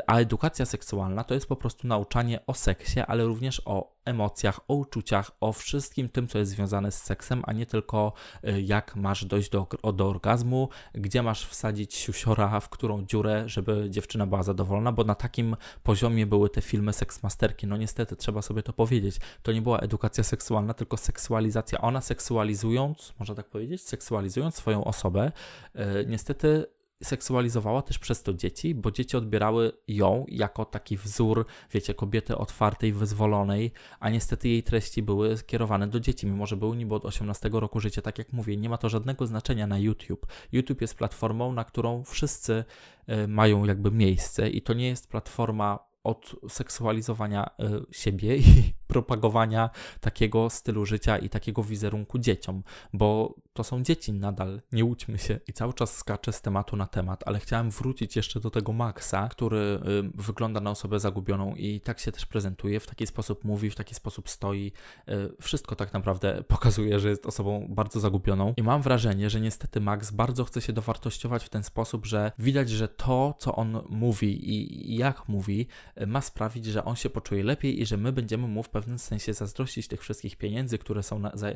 a 0.06 0.19
edukacja 0.19 0.66
seksualna 0.66 1.25
to 1.25 1.35
jest 1.35 1.47
po 1.47 1.56
prostu 1.56 1.87
nauczanie 1.87 2.47
o 2.47 2.54
seksie, 2.54 3.00
ale 3.00 3.25
również 3.25 3.62
o 3.64 3.92
emocjach, 4.04 4.61
o 4.68 4.75
uczuciach, 4.75 5.30
o 5.40 5.52
wszystkim 5.52 6.08
tym, 6.08 6.28
co 6.28 6.38
jest 6.38 6.50
związane 6.50 6.92
z 6.92 7.02
seksem, 7.02 7.42
a 7.47 7.52
nie 7.52 7.66
tylko 7.66 8.12
y, 8.49 8.62
jak 8.62 8.97
masz 8.97 9.25
dojść 9.25 9.50
do, 9.50 9.66
do 9.94 10.08
orgazmu, 10.08 10.68
gdzie 10.94 11.23
masz 11.23 11.47
wsadzić 11.47 11.94
siusiora, 11.94 12.61
w 12.61 12.68
którą 12.68 13.06
dziurę, 13.06 13.44
żeby 13.47 13.87
dziewczyna 13.90 14.26
była 14.26 14.42
zadowolona, 14.42 14.92
bo 14.92 15.04
na 15.04 15.14
takim 15.14 15.56
poziomie 15.82 16.26
były 16.26 16.50
te 16.50 16.61
filmy 16.61 16.92
seksmasterki. 16.92 17.66
No 17.66 17.76
niestety, 17.76 18.16
trzeba 18.16 18.42
sobie 18.42 18.62
to 18.62 18.73
powiedzieć. 18.73 19.16
To 19.42 19.52
nie 19.52 19.62
była 19.62 19.78
edukacja 19.78 20.25
seksualna, 20.25 20.75
tylko 20.75 20.97
seksualizacja. 20.97 21.80
Ona 21.80 22.00
seksualizując, 22.00 23.14
można 23.18 23.35
tak 23.35 23.49
powiedzieć, 23.49 23.82
seksualizując 23.82 24.54
swoją 24.54 24.85
osobę, 24.85 25.32
yy, 25.75 25.82
niestety 26.08 26.66
seksualizowała 27.02 27.82
też 27.82 27.99
przez 27.99 28.23
to 28.23 28.35
dzieci, 28.35 28.75
bo 28.75 28.90
dzieci 28.90 29.16
odbierały 29.16 29.73
ją 29.88 30.25
jako 30.28 30.64
taki 30.64 30.97
wzór, 30.97 31.47
wiecie, 31.71 31.94
kobiety 31.94 32.37
otwartej, 32.37 32.92
wyzwolonej, 32.92 33.73
a 34.00 34.11
niestety 34.11 34.49
jej 34.49 34.62
treści 34.62 35.02
były 35.02 35.37
skierowane 35.37 35.88
do 35.88 36.00
dzieci, 36.00 36.26
mimo 36.26 36.47
że 36.47 36.56
były 36.56 36.76
niby 36.76 36.94
od 36.94 37.04
18 37.04 37.50
roku 37.52 37.80
życia. 37.80 38.02
Tak 38.02 38.18
jak 38.18 38.32
mówię, 38.32 38.56
nie 38.56 38.68
ma 38.68 38.78
to 38.78 38.88
żadnego 38.88 39.26
znaczenia 39.26 39.66
na 39.66 39.78
YouTube. 39.78 40.26
YouTube 40.52 40.80
jest 40.80 40.94
platformą, 40.94 41.52
na 41.52 41.64
którą 41.64 42.04
wszyscy 42.04 42.64
y, 43.09 43.28
mają 43.28 43.64
jakby 43.64 43.90
miejsce 43.90 44.50
i 44.50 44.62
to 44.62 44.75
nie 44.75 44.88
jest 44.88 45.11
platforma 45.11 45.92
od 46.04 46.37
seksualizowania 46.49 47.50
y, 47.90 47.94
siebie 47.94 48.37
i 48.37 48.44
propagowania 48.92 49.71
takiego 50.00 50.50
stylu 50.50 50.87
życia 50.87 51.18
i 51.18 51.28
takiego 51.28 51.62
wizerunku 51.62 52.18
dzieciom, 52.18 52.62
bo 52.92 53.35
to 53.52 53.64
są 53.64 53.82
dzieci 53.82 54.12
nadal, 54.12 54.62
nie 54.73 54.85
łudźmy 54.85 55.18
się 55.18 55.40
i 55.49 55.52
cały 55.52 55.75
czas 55.75 55.97
skaczę 55.97 56.32
z 56.32 56.42
tematu 56.42 56.76
na 56.76 56.87
temat, 56.87 57.23
ale 57.26 57.38
chciałem 57.38 57.71
wrócić 57.71 58.16
jeszcze 58.16 58.40
do 58.40 58.50
tego 58.50 58.73
Maxa, 58.73 59.28
który 59.28 59.56
y, 59.56 59.78
wygląda 60.14 60.61
na 60.61 60.71
osobę 60.71 61.00
zagubioną 61.00 61.54
i 61.54 61.80
tak 61.80 62.00
się 62.00 62.12
też 62.12 62.26
prezentuje, 62.26 62.80
w 62.80 62.87
taki 62.87 63.06
sposób 63.06 63.44
mówi, 63.44 63.71
w 63.71 63.75
taki 63.75 63.94
sposób 63.94 64.28
stoi. 64.28 64.73
Y, 65.09 65.12
wszystko 65.40 65.76
tak 65.76 65.92
naprawdę 65.92 66.42
pokazuje, 66.49 67.00
że 67.00 67.09
jest 67.09 67.26
osobą 67.26 67.66
bardzo 67.71 68.00
zagubioną 68.00 68.54
i 68.56 68.62
mam 68.62 68.82
wrażenie, 68.82 69.30
że 69.30 69.40
niestety 69.40 69.80
Max 69.80 70.11
bardzo 70.11 70.44
chce 70.44 70.61
się 70.61 70.73
dowartościować 70.73 71.44
w 71.44 71.49
ten 71.49 71.62
sposób, 71.62 72.06
że 72.06 72.32
widać, 72.38 72.71
że 72.71 72.88
to, 72.88 73.35
co 73.38 73.56
on 73.56 73.82
mówi 73.88 74.50
i 74.50 74.97
jak 74.97 75.28
mówi, 75.28 75.66
y, 76.00 76.06
ma 76.06 76.21
sprawić, 76.21 76.64
że 76.64 76.85
on 76.85 76.97
się 76.97 77.11
poczuje 77.11 77.44
lepiej 77.44 77.80
i 77.80 77.87
że 77.87 77.97
my 77.97 78.12
będziemy 78.12 78.49
mu 78.49 78.62
w 78.62 78.68
pewnym 78.68 78.99
sensie 78.99 79.35
zazdrościć 79.35 79.88
tych 79.88 80.00
wszystkich 80.00 80.37
pieniędzy, 80.37 80.78
które 80.78 81.02
są 81.02 81.18
na, 81.18 81.30
za, 81.35 81.47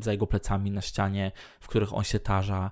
za 0.00 0.12
jego 0.12 0.26
plecami 0.26 0.70
na 0.70 0.80
ścianie, 0.80 1.32
w 1.60 1.68
których 1.68 1.94
on 1.94 2.04
się 2.04 2.20
tarza. 2.20 2.70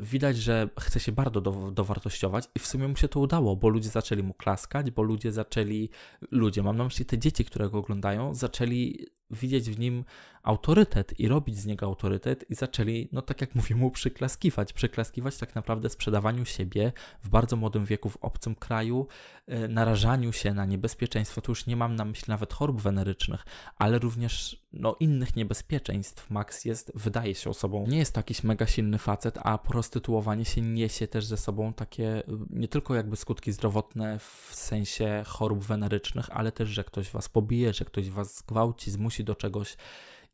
widać, 0.00 0.36
że 0.36 0.68
chce 0.80 1.00
się 1.00 1.12
bardzo 1.12 1.40
do, 1.40 1.70
dowartościować 1.70 2.44
i 2.54 2.58
w 2.58 2.66
sumie 2.66 2.88
mu 2.88 2.96
się 2.96 3.08
to 3.08 3.20
udało, 3.20 3.56
bo 3.56 3.68
ludzie 3.68 3.88
zaczęli 3.88 4.22
mu 4.22 4.34
klaskać, 4.34 4.90
bo 4.90 5.02
ludzie 5.02 5.32
zaczęli, 5.32 5.90
ludzie, 6.30 6.62
mam 6.62 6.76
na 6.76 6.84
myśli 6.84 7.04
te 7.04 7.18
dzieci, 7.18 7.44
które 7.44 7.70
go 7.70 7.78
oglądają, 7.78 8.34
zaczęli 8.34 9.06
widzieć 9.30 9.70
w 9.70 9.78
nim 9.78 10.04
autorytet 10.46 11.20
i 11.20 11.28
robić 11.28 11.58
z 11.58 11.66
niego 11.66 11.86
autorytet 11.86 12.50
i 12.50 12.54
zaczęli, 12.54 13.08
no 13.12 13.22
tak 13.22 13.40
jak 13.40 13.54
mówię, 13.54 13.76
mu 13.76 13.90
przyklaskiwać, 13.90 14.72
przyklaskiwać 14.72 15.36
tak 15.36 15.54
naprawdę 15.54 15.90
sprzedawaniu 15.90 16.44
siebie 16.44 16.92
w 17.22 17.28
bardzo 17.28 17.56
młodym 17.56 17.84
wieku 17.84 18.08
w 18.08 18.16
obcym 18.16 18.54
kraju, 18.54 19.06
e, 19.46 19.68
narażaniu 19.68 20.32
się 20.32 20.54
na 20.54 20.64
niebezpieczeństwo, 20.64 21.40
tu 21.40 21.52
już 21.52 21.66
nie 21.66 21.76
mam 21.76 21.96
na 21.96 22.04
myśli 22.04 22.24
nawet 22.28 22.52
chorób 22.52 22.82
wenerycznych, 22.82 23.44
ale 23.78 23.98
również 23.98 24.66
no, 24.72 24.96
innych 25.00 25.36
niebezpieczeństw. 25.36 26.30
Max 26.30 26.64
jest, 26.64 26.92
wydaje 26.94 27.34
się 27.34 27.50
osobą, 27.50 27.86
nie 27.88 27.98
jest 27.98 28.14
to 28.14 28.18
jakiś 28.18 28.44
mega 28.44 28.66
silny 28.66 28.98
facet, 28.98 29.38
a 29.42 29.58
prostytuowanie 29.58 30.44
się 30.44 30.60
niesie 30.60 31.06
też 31.06 31.24
ze 31.24 31.36
sobą 31.36 31.72
takie 31.72 32.22
nie 32.50 32.68
tylko 32.68 32.94
jakby 32.94 33.16
skutki 33.16 33.52
zdrowotne 33.52 34.18
w 34.18 34.50
sensie 34.52 35.22
chorób 35.26 35.64
wenerycznych, 35.64 36.30
ale 36.30 36.52
też, 36.52 36.68
że 36.68 36.84
ktoś 36.84 37.10
was 37.10 37.28
pobije, 37.28 37.72
że 37.72 37.84
ktoś 37.84 38.10
was 38.10 38.38
zgwałci, 38.38 38.90
zmusi 38.90 39.15
do 39.24 39.34
czegoś. 39.34 39.76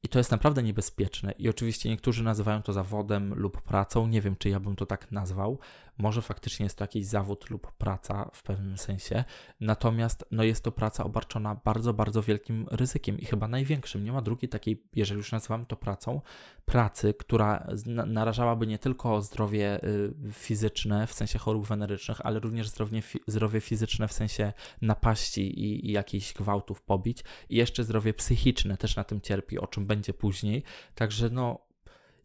I 0.04 0.08
to 0.08 0.18
jest 0.18 0.30
naprawdę 0.30 0.62
niebezpieczne. 0.62 1.32
I 1.32 1.48
oczywiście 1.48 1.88
niektórzy 1.88 2.24
nazywają 2.24 2.62
to 2.62 2.72
zawodem 2.72 3.34
lub 3.34 3.62
pracą. 3.62 4.06
Nie 4.06 4.20
wiem, 4.20 4.36
czy 4.36 4.48
ja 4.48 4.60
bym 4.60 4.76
to 4.76 4.86
tak 4.86 5.12
nazwał. 5.12 5.58
Może 5.98 6.22
faktycznie 6.22 6.66
jest 6.66 6.78
to 6.78 6.84
jakiś 6.84 7.06
zawód 7.06 7.50
lub 7.50 7.72
praca 7.72 8.30
w 8.32 8.42
pewnym 8.42 8.78
sensie. 8.78 9.24
Natomiast 9.60 10.24
no, 10.30 10.44
jest 10.44 10.64
to 10.64 10.72
praca 10.72 11.04
obarczona 11.04 11.54
bardzo, 11.64 11.94
bardzo 11.94 12.22
wielkim 12.22 12.66
ryzykiem 12.70 13.18
i 13.18 13.24
chyba 13.24 13.48
największym. 13.48 14.04
Nie 14.04 14.12
ma 14.12 14.22
drugiej 14.22 14.48
takiej, 14.48 14.82
jeżeli 14.94 15.18
już 15.18 15.32
nazywamy 15.32 15.66
to 15.66 15.76
pracą, 15.76 16.20
pracy, 16.64 17.14
która 17.14 17.66
narażałaby 18.06 18.66
nie 18.66 18.78
tylko 18.78 19.22
zdrowie 19.22 19.84
y, 19.84 20.32
fizyczne 20.32 21.06
w 21.06 21.12
sensie 21.12 21.38
chorób 21.38 21.66
wenerycznych, 21.66 22.26
ale 22.26 22.40
również 22.40 22.68
zdrowie, 22.68 23.02
zdrowie 23.26 23.60
fizyczne 23.60 24.08
w 24.08 24.12
sensie 24.12 24.52
napaści 24.80 25.60
i, 25.60 25.88
i 25.88 25.92
jakichś 25.92 26.32
gwałtów, 26.32 26.82
pobić. 26.82 27.24
I 27.48 27.56
jeszcze 27.56 27.84
zdrowie 27.84 28.14
psychiczne 28.14 28.76
też 28.76 28.96
na 28.96 29.04
tym 29.04 29.20
cierpi, 29.20 29.58
o 29.58 29.66
czym 29.66 29.86
będzie 29.92 30.14
później. 30.14 30.62
Także 30.94 31.30
no, 31.30 31.58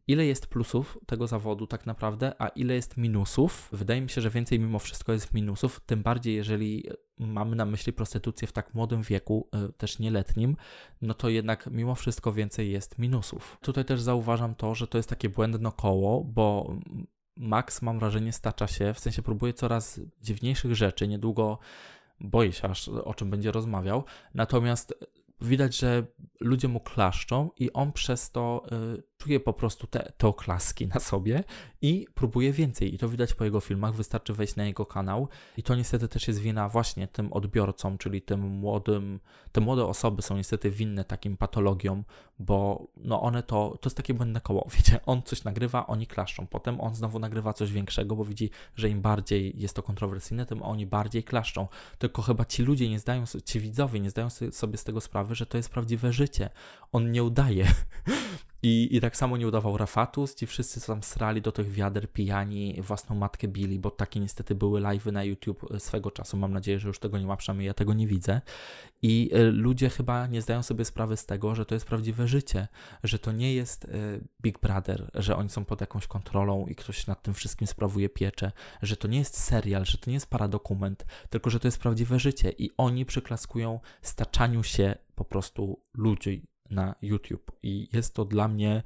ile 0.07 0.25
jest 0.25 0.47
plusów 0.47 0.97
tego 1.05 1.27
zawodu 1.27 1.67
tak 1.67 1.85
naprawdę, 1.85 2.33
a 2.41 2.47
ile 2.47 2.73
jest 2.73 2.97
minusów. 2.97 3.69
Wydaje 3.71 4.01
mi 4.01 4.09
się, 4.09 4.21
że 4.21 4.29
więcej 4.29 4.59
mimo 4.59 4.79
wszystko 4.79 5.13
jest 5.13 5.33
minusów, 5.33 5.79
tym 5.79 6.03
bardziej 6.03 6.35
jeżeli 6.35 6.89
mamy 7.19 7.55
na 7.55 7.65
myśli 7.65 7.93
prostytucję 7.93 8.47
w 8.47 8.51
tak 8.51 8.73
młodym 8.73 9.01
wieku, 9.01 9.47
y, 9.69 9.73
też 9.73 9.99
nieletnim, 9.99 10.55
no 11.01 11.13
to 11.13 11.29
jednak 11.29 11.67
mimo 11.71 11.95
wszystko 11.95 12.33
więcej 12.33 12.71
jest 12.71 12.99
minusów. 12.99 13.57
Tutaj 13.61 13.85
też 13.85 14.01
zauważam 14.01 14.55
to, 14.55 14.75
że 14.75 14.87
to 14.87 14.97
jest 14.97 15.09
takie 15.09 15.29
błędne 15.29 15.71
koło, 15.77 16.23
bo 16.23 16.75
Max, 17.37 17.81
mam 17.81 17.99
wrażenie, 17.99 18.33
stacza 18.33 18.67
się, 18.67 18.93
w 18.93 18.99
sensie 18.99 19.21
próbuje 19.21 19.53
coraz 19.53 19.99
dziwniejszych 20.21 20.75
rzeczy, 20.75 21.07
niedługo 21.07 21.59
boję 22.19 22.51
się 22.51 22.67
aż 22.67 22.89
o 22.89 23.13
czym 23.13 23.29
będzie 23.29 23.51
rozmawiał, 23.51 24.03
natomiast 24.33 24.93
widać, 25.41 25.77
że 25.77 26.07
ludzie 26.39 26.67
mu 26.67 26.79
klaszczą 26.79 27.49
i 27.59 27.73
on 27.73 27.91
przez 27.91 28.31
to 28.31 28.65
y, 28.97 29.03
czuje 29.17 29.39
po 29.39 29.53
prostu 29.53 29.87
te, 29.87 30.11
te 30.17 30.27
oklaski 30.27 30.87
na 30.87 30.99
sobie 30.99 31.43
i 31.81 32.07
próbuje 32.15 32.51
więcej. 32.51 32.95
I 32.95 32.97
to 32.97 33.09
widać 33.09 33.33
po 33.33 33.45
jego 33.45 33.59
filmach, 33.59 33.95
wystarczy 33.95 34.33
wejść 34.33 34.55
na 34.55 34.65
jego 34.65 34.85
kanał 34.85 35.27
i 35.57 35.63
to 35.63 35.75
niestety 35.75 36.07
też 36.07 36.27
jest 36.27 36.39
wina 36.39 36.69
właśnie 36.69 37.07
tym 37.07 37.33
odbiorcom, 37.33 37.97
czyli 37.97 38.21
tym 38.21 38.39
młodym, 38.39 39.19
te 39.51 39.61
młode 39.61 39.85
osoby 39.85 40.21
są 40.21 40.37
niestety 40.37 40.71
winne 40.71 41.03
takim 41.03 41.37
patologiom, 41.37 42.03
bo 42.39 42.87
no 42.97 43.21
one 43.21 43.43
to, 43.43 43.77
to 43.81 43.89
jest 43.89 43.97
takie 43.97 44.13
błędne 44.13 44.41
koło, 44.41 44.67
wiecie, 44.77 44.99
on 45.05 45.21
coś 45.23 45.43
nagrywa, 45.43 45.87
oni 45.87 46.07
klaszczą, 46.07 46.47
potem 46.47 46.81
on 46.81 46.95
znowu 46.95 47.19
nagrywa 47.19 47.53
coś 47.53 47.71
większego, 47.71 48.15
bo 48.15 48.25
widzi, 48.25 48.49
że 48.75 48.89
im 48.89 49.01
bardziej 49.01 49.53
jest 49.61 49.75
to 49.75 49.83
kontrowersyjne, 49.83 50.45
tym 50.45 50.63
oni 50.63 50.85
bardziej 50.85 51.23
klaszczą. 51.23 51.67
Tylko 51.97 52.21
chyba 52.21 52.45
ci 52.45 52.63
ludzie 52.63 52.89
nie 52.89 52.99
zdają, 52.99 53.23
ci 53.45 53.59
widzowie 53.59 53.99
nie 53.99 54.09
zdają 54.09 54.29
sobie 54.29 54.77
z 54.77 54.83
tego 54.83 55.01
sprawy, 55.01 55.35
że 55.35 55.45
to 55.45 55.57
jest 55.57 55.69
prawdziwe 55.69 56.13
życie. 56.13 56.49
On 56.91 57.11
nie 57.11 57.23
udaje. 57.23 57.67
I, 58.63 58.95
I 58.95 59.01
tak 59.01 59.17
samo 59.17 59.37
nie 59.37 59.47
udawał 59.47 59.77
Rafatus, 59.77 60.35
ci 60.35 60.47
wszyscy 60.47 60.81
co 60.81 60.87
tam 60.87 61.03
srali 61.03 61.41
do 61.41 61.51
tych 61.51 61.71
wiader 61.71 62.11
pijani, 62.11 62.81
własną 62.81 63.15
matkę 63.15 63.47
bili, 63.47 63.79
bo 63.79 63.91
takie 63.91 64.19
niestety 64.19 64.55
były 64.55 64.81
live'y 64.81 65.11
na 65.11 65.23
YouTube 65.23 65.71
e, 65.71 65.79
swego 65.79 66.11
czasu. 66.11 66.37
Mam 66.37 66.53
nadzieję, 66.53 66.79
że 66.79 66.87
już 66.87 66.99
tego 66.99 67.17
nie 67.17 67.25
ma, 67.25 67.37
przynajmniej 67.37 67.67
ja 67.67 67.73
tego 67.73 67.93
nie 67.93 68.07
widzę. 68.07 68.41
I 69.01 69.29
y, 69.35 69.51
ludzie 69.51 69.89
chyba 69.89 70.27
nie 70.27 70.41
zdają 70.41 70.63
sobie 70.63 70.85
sprawy 70.85 71.17
z 71.17 71.25
tego, 71.25 71.55
że 71.55 71.65
to 71.65 71.75
jest 71.75 71.85
prawdziwe 71.85 72.27
życie, 72.27 72.67
że 73.03 73.19
to 73.19 73.31
nie 73.31 73.53
jest 73.53 73.85
y, 73.85 74.27
Big 74.41 74.59
Brother, 74.59 75.11
że 75.13 75.35
oni 75.35 75.49
są 75.49 75.65
pod 75.65 75.81
jakąś 75.81 76.07
kontrolą 76.07 76.65
i 76.67 76.75
ktoś 76.75 77.07
nad 77.07 77.23
tym 77.23 77.33
wszystkim 77.33 77.67
sprawuje 77.67 78.09
pieczę, 78.09 78.51
że 78.81 78.97
to 78.97 79.07
nie 79.07 79.19
jest 79.19 79.37
serial, 79.37 79.85
że 79.85 79.97
to 79.97 80.09
nie 80.09 80.13
jest 80.13 80.29
paradokument, 80.29 81.05
tylko 81.29 81.49
że 81.49 81.59
to 81.59 81.67
jest 81.67 81.79
prawdziwe 81.79 82.19
życie 82.19 82.51
i 82.57 82.71
oni 82.77 83.05
przyklaskują 83.05 83.79
staczaniu 84.01 84.63
się 84.63 84.95
po 85.15 85.25
prostu 85.25 85.81
ludzi 85.93 86.47
na 86.69 86.95
YouTube. 87.01 87.51
I 87.63 87.89
jest 87.93 88.15
to 88.15 88.25
dla 88.25 88.47
mnie 88.47 88.83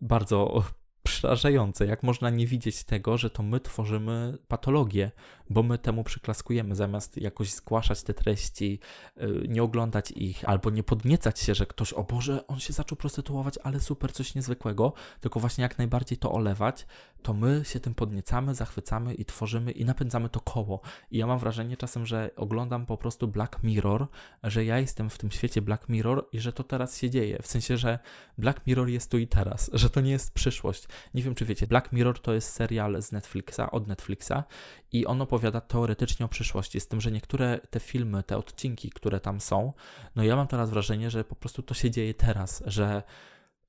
bardzo 0.00 0.62
przerażające, 1.02 1.86
jak 1.86 2.02
można 2.02 2.30
nie 2.30 2.46
widzieć 2.46 2.84
tego, 2.84 3.18
że 3.18 3.30
to 3.30 3.42
my 3.42 3.60
tworzymy 3.60 4.38
patologię, 4.48 5.10
bo 5.50 5.62
my 5.62 5.78
temu 5.78 6.04
przyklaskujemy, 6.04 6.74
zamiast 6.74 7.16
jakoś 7.16 7.52
zgłaszać 7.52 8.02
te 8.02 8.14
treści, 8.14 8.78
y, 9.22 9.46
nie 9.48 9.62
oglądać 9.62 10.10
ich, 10.10 10.48
albo 10.48 10.70
nie 10.70 10.82
podniecać 10.82 11.40
się, 11.40 11.54
że 11.54 11.66
ktoś, 11.66 11.92
o 11.92 12.04
Boże, 12.04 12.46
on 12.46 12.60
się 12.60 12.72
zaczął 12.72 12.96
prostytuować, 12.96 13.58
ale 13.62 13.80
super, 13.80 14.12
coś 14.12 14.34
niezwykłego, 14.34 14.92
tylko 15.20 15.40
właśnie 15.40 15.62
jak 15.62 15.78
najbardziej 15.78 16.18
to 16.18 16.32
olewać, 16.32 16.86
to 17.22 17.34
my 17.34 17.62
się 17.64 17.80
tym 17.80 17.94
podniecamy, 17.94 18.54
zachwycamy 18.54 19.14
i 19.14 19.24
tworzymy 19.24 19.72
i 19.72 19.84
napędzamy 19.84 20.28
to 20.28 20.40
koło. 20.40 20.80
I 21.10 21.18
ja 21.18 21.26
mam 21.26 21.38
wrażenie 21.38 21.76
czasem, 21.76 22.06
że 22.06 22.30
oglądam 22.36 22.86
po 22.86 22.96
prostu 22.96 23.28
Black 23.28 23.62
Mirror, 23.62 24.06
że 24.42 24.64
ja 24.64 24.78
jestem 24.78 25.10
w 25.10 25.18
tym 25.18 25.30
świecie 25.30 25.62
Black 25.62 25.88
Mirror 25.88 26.28
i 26.32 26.40
że 26.40 26.52
to 26.52 26.64
teraz 26.64 26.98
się 26.98 27.10
dzieje. 27.10 27.38
W 27.42 27.46
sensie, 27.46 27.76
że 27.76 27.98
Black 28.38 28.66
Mirror 28.66 28.88
jest 28.88 29.10
tu 29.10 29.18
i 29.18 29.26
teraz, 29.26 29.70
że 29.72 29.90
to 29.90 30.00
nie 30.00 30.10
jest 30.10 30.34
przyszłość. 30.34 30.88
Nie 31.14 31.22
wiem, 31.22 31.34
czy 31.34 31.44
wiecie, 31.44 31.66
Black 31.66 31.92
Mirror 31.92 32.20
to 32.20 32.34
jest 32.34 32.48
serial 32.52 33.02
z 33.02 33.12
Netflixa, 33.12 33.60
od 33.70 33.86
Netflixa 33.86 34.44
i 34.92 35.06
on 35.06 35.22
opowiada 35.34 35.60
teoretycznie 35.60 36.26
o 36.26 36.28
przyszłości, 36.28 36.80
z 36.80 36.88
tym, 36.88 37.00
że 37.00 37.10
niektóre 37.10 37.60
te 37.70 37.80
filmy, 37.80 38.22
te 38.22 38.36
odcinki, 38.36 38.90
które 38.90 39.20
tam 39.20 39.40
są, 39.40 39.72
no 40.16 40.24
ja 40.24 40.36
mam 40.36 40.46
teraz 40.46 40.70
wrażenie, 40.70 41.10
że 41.10 41.24
po 41.24 41.34
prostu 41.34 41.62
to 41.62 41.74
się 41.74 41.90
dzieje 41.90 42.14
teraz, 42.14 42.62
że 42.66 43.02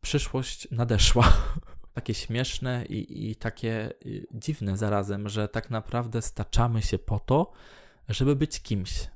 przyszłość 0.02 0.68
nadeszła. 0.72 1.34
takie 1.94 2.14
śmieszne 2.14 2.86
i, 2.86 3.30
i 3.30 3.36
takie 3.36 3.94
y, 4.06 4.28
dziwne 4.34 4.78
zarazem, 4.78 5.30
że 5.30 5.48
tak 5.48 5.70
naprawdę 5.70 6.22
staczamy 6.22 6.82
się 6.82 7.00
po 7.00 7.20
to, 7.20 7.52
żeby 8.10 8.36
być 8.36 8.62
kimś. 8.62 9.08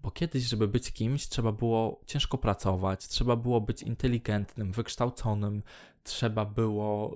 Bo 0.00 0.10
kiedyś, 0.10 0.42
żeby 0.42 0.68
być 0.68 0.92
kimś, 0.92 1.28
trzeba 1.28 1.52
było 1.52 2.00
ciężko 2.06 2.38
pracować, 2.38 3.08
trzeba 3.08 3.36
było 3.36 3.60
być 3.60 3.82
inteligentnym, 3.82 4.72
wykształconym, 4.72 5.62
trzeba 6.02 6.44
było 6.44 7.14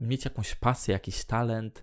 y, 0.00 0.04
mieć 0.04 0.24
jakąś 0.24 0.54
pasję, 0.54 0.92
jakiś 0.92 1.24
talent, 1.24 1.82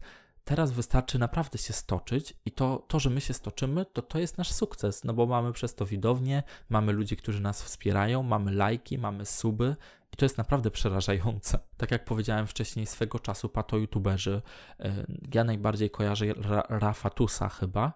Teraz 0.50 0.72
wystarczy 0.72 1.20
naprawdę 1.20 1.58
się 1.58 1.74
stoczyć 1.74 2.34
i 2.46 2.52
to, 2.52 2.86
to, 2.88 3.00
że 3.00 3.10
my 3.10 3.22
się 3.22 3.34
stoczymy, 3.34 3.86
to 3.86 4.02
to 4.02 4.20
jest 4.20 4.38
nasz 4.38 4.52
sukces, 4.52 5.04
no 5.04 5.14
bo 5.14 5.26
mamy 5.26 5.54
przez 5.54 5.76
to 5.76 5.86
widownię, 5.86 6.44
mamy 6.70 6.92
ludzi, 6.92 7.18
którzy 7.18 7.42
nas 7.42 7.64
wspierają, 7.64 8.24
mamy 8.24 8.52
lajki, 8.52 8.98
mamy 8.98 9.26
suby 9.26 9.76
i 10.14 10.18
to 10.18 10.26
jest 10.26 10.38
naprawdę 10.38 10.72
przerażające. 10.72 11.60
Tak 11.78 11.92
jak 11.92 12.06
powiedziałem 12.06 12.48
wcześniej, 12.48 12.86
swego 12.86 13.20
czasu 13.20 13.50
pato 13.50 13.78
youtuberzy, 13.78 14.42
e, 14.80 15.06
ja 15.34 15.44
najbardziej 15.44 15.90
kojarzę 15.90 16.26
Ra 16.34 16.64
Rafatusa 16.70 17.50
chyba, 17.50 17.94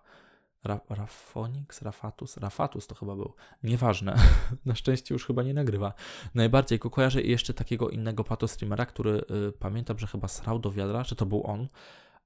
Ra 0.64 0.80
Rafonix, 0.90 1.82
Rafatus, 1.82 2.38
Rafatus 2.38 2.88
to 2.88 2.96
chyba 2.96 3.16
był. 3.16 3.34
Nieważne. 3.64 4.16
Na 4.66 4.76
szczęście 4.76 5.16
już 5.16 5.26
chyba 5.26 5.44
nie 5.44 5.54
nagrywa. 5.54 5.94
Najbardziej 6.36 6.80
go 6.80 6.90
kojarzę 6.90 7.22
i 7.22 7.32
jeszcze 7.32 7.54
takiego 7.54 7.90
innego 7.90 8.24
pato 8.24 8.48
streamera, 8.48 8.86
który 8.86 9.12
y, 9.12 9.52
pamiętam, 9.60 10.00
że 10.00 10.08
chyba 10.08 10.28
srał 10.28 10.60
do 10.60 10.72
wiadra, 10.72 11.04
czy 11.04 11.16
to 11.16 11.26
był 11.26 11.48
on. 11.48 11.68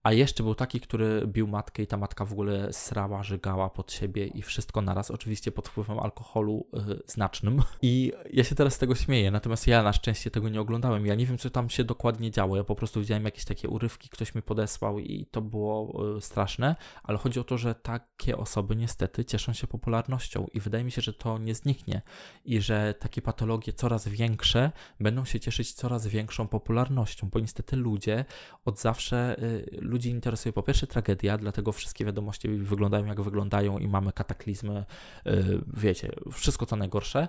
A 0.07 0.13
jeszcze 0.13 0.43
był 0.43 0.55
taki, 0.55 0.79
który 0.79 1.27
bił 1.27 1.47
matkę 1.47 1.83
i 1.83 1.87
ta 1.87 1.97
matka 1.97 2.25
w 2.25 2.31
ogóle 2.31 2.73
srała, 2.73 3.23
żygała 3.23 3.69
pod 3.69 3.91
siebie 3.91 4.27
i 4.27 4.41
wszystko 4.41 4.81
naraz, 4.81 5.11
oczywiście 5.11 5.51
pod 5.51 5.67
wpływem 5.67 5.99
alkoholu 5.99 6.67
yy, 6.73 7.01
znacznym. 7.07 7.63
I 7.81 8.13
ja 8.33 8.43
się 8.43 8.55
teraz 8.55 8.73
z 8.73 8.77
tego 8.77 8.95
śmieję, 8.95 9.31
natomiast 9.31 9.67
ja 9.67 9.83
na 9.83 9.93
szczęście 9.93 10.31
tego 10.31 10.49
nie 10.49 10.61
oglądałem. 10.61 11.05
Ja 11.05 11.15
nie 11.15 11.25
wiem, 11.25 11.37
co 11.37 11.49
tam 11.49 11.69
się 11.69 11.83
dokładnie 11.83 12.31
działo. 12.31 12.57
Ja 12.57 12.63
po 12.63 12.75
prostu 12.75 12.99
widziałem 12.99 13.25
jakieś 13.25 13.45
takie 13.45 13.69
urywki, 13.69 14.09
ktoś 14.09 14.35
mi 14.35 14.41
podesłał 14.41 14.99
i 14.99 15.25
to 15.31 15.41
było 15.41 16.03
yy, 16.13 16.21
straszne, 16.21 16.75
ale 17.03 17.17
chodzi 17.17 17.39
o 17.39 17.43
to, 17.43 17.57
że 17.57 17.75
takie 17.75 18.37
osoby 18.37 18.75
niestety 18.75 19.25
cieszą 19.25 19.53
się 19.53 19.67
popularnością 19.67 20.47
i 20.53 20.59
wydaje 20.59 20.83
mi 20.83 20.91
się, 20.91 21.01
że 21.01 21.13
to 21.13 21.37
nie 21.37 21.55
zniknie 21.55 22.01
i 22.45 22.61
że 22.61 22.93
takie 22.99 23.21
patologie 23.21 23.73
coraz 23.73 24.07
większe 24.07 24.71
będą 24.99 25.25
się 25.25 25.39
cieszyć 25.39 25.73
coraz 25.73 26.07
większą 26.07 26.47
popularnością, 26.47 27.29
bo 27.29 27.39
niestety 27.39 27.75
ludzie 27.75 28.25
od 28.65 28.79
zawsze 28.79 29.35
yy, 29.81 29.87
ludzi 29.97 30.09
interesuje 30.09 30.53
po 30.53 30.63
pierwsze 30.63 30.87
tragedia, 30.87 31.37
dlatego 31.37 31.71
wszystkie 31.71 32.05
wiadomości 32.05 32.49
wyglądają 32.49 33.05
jak 33.05 33.21
wyglądają 33.21 33.77
i 33.77 33.87
mamy 33.87 34.11
kataklizmy, 34.11 34.85
y, 35.27 35.61
wiecie, 35.73 36.11
wszystko 36.31 36.65
co 36.65 36.75
najgorsze, 36.75 37.27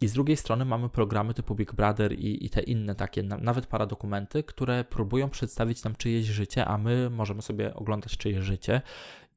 I 0.00 0.08
z 0.08 0.12
drugiej 0.12 0.36
strony 0.36 0.64
mamy 0.64 0.88
programy 0.88 1.34
typu 1.34 1.54
Big 1.54 1.72
Brother 1.72 2.12
i, 2.12 2.46
i 2.46 2.50
te 2.50 2.60
inne 2.62 2.94
takie, 2.94 3.22
na, 3.22 3.36
nawet 3.36 3.66
paradokumenty, 3.66 4.42
które 4.42 4.84
próbują 4.84 5.30
przedstawić 5.30 5.84
nam 5.84 5.96
czyjeś 5.96 6.26
życie, 6.26 6.64
a 6.66 6.78
my 6.78 7.10
możemy 7.10 7.42
sobie 7.42 7.74
oglądać 7.74 8.16
czyjeś 8.16 8.44
życie. 8.44 8.82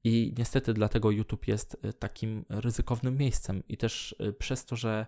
I 0.03 0.33
niestety 0.37 0.73
dlatego 0.73 1.11
YouTube 1.11 1.47
jest 1.47 1.77
y, 1.85 1.93
takim 1.93 2.45
ryzykownym 2.49 3.17
miejscem. 3.17 3.63
I 3.69 3.77
też 3.77 4.15
y, 4.21 4.33
przez 4.33 4.65
to, 4.65 4.75
że 4.75 5.05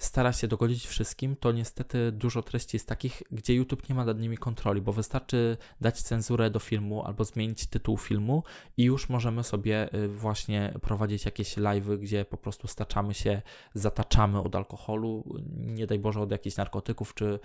stara 0.00 0.32
się 0.32 0.48
dogodzić 0.48 0.86
wszystkim, 0.86 1.36
to 1.36 1.52
niestety 1.52 2.12
dużo 2.12 2.42
treści 2.42 2.76
jest 2.76 2.88
takich, 2.88 3.22
gdzie 3.32 3.54
YouTube 3.54 3.88
nie 3.88 3.94
ma 3.94 4.04
nad 4.04 4.20
nimi 4.20 4.38
kontroli, 4.38 4.80
bo 4.82 4.92
wystarczy 4.92 5.56
dać 5.80 6.02
cenzurę 6.02 6.50
do 6.50 6.58
filmu 6.58 7.06
albo 7.06 7.24
zmienić 7.24 7.66
tytuł 7.66 7.96
filmu 7.96 8.42
i 8.76 8.84
już 8.84 9.08
możemy 9.08 9.44
sobie 9.44 9.94
y, 9.94 10.08
właśnie 10.08 10.74
prowadzić 10.82 11.24
jakieś 11.24 11.56
live'y, 11.56 11.98
gdzie 11.98 12.24
po 12.24 12.36
prostu 12.36 12.68
staczamy 12.68 13.14
się, 13.14 13.42
zataczamy 13.74 14.40
od 14.40 14.56
alkoholu, 14.56 15.24
nie 15.56 15.86
daj 15.86 15.98
Boże 15.98 16.20
od 16.20 16.30
jakichś 16.30 16.56
narkotyków 16.56 17.14
czy 17.14 17.38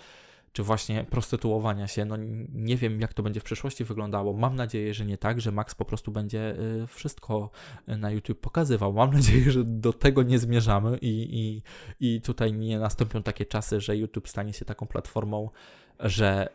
czy 0.52 0.62
właśnie 0.62 1.04
prostytuowania 1.04 1.88
się. 1.88 2.04
No 2.04 2.16
nie 2.54 2.76
wiem, 2.76 3.00
jak 3.00 3.14
to 3.14 3.22
będzie 3.22 3.40
w 3.40 3.44
przyszłości 3.44 3.84
wyglądało. 3.84 4.32
Mam 4.32 4.56
nadzieję, 4.56 4.94
że 4.94 5.04
nie 5.04 5.18
tak, 5.18 5.40
że 5.40 5.52
Max 5.52 5.74
po 5.74 5.84
prostu 5.84 6.12
będzie 6.12 6.56
y, 6.82 6.86
wszystko 6.86 7.50
na 7.86 8.10
YouTube 8.10 8.40
pokazywał. 8.40 8.92
Mam 8.92 9.12
nadzieję, 9.12 9.50
że 9.50 9.64
do 9.64 9.92
tego 9.92 10.22
nie 10.22 10.38
zmierzamy 10.38 10.98
i, 11.02 11.38
i, 11.40 11.62
i 12.00 12.20
tutaj 12.20 12.52
nie 12.52 12.78
nastąpią 12.78 13.22
takie 13.22 13.46
czasy, 13.46 13.80
że 13.80 13.96
YouTube 13.96 14.28
stanie 14.28 14.52
się 14.52 14.64
taką 14.64 14.86
platformą, 14.86 15.50
że 16.00 16.48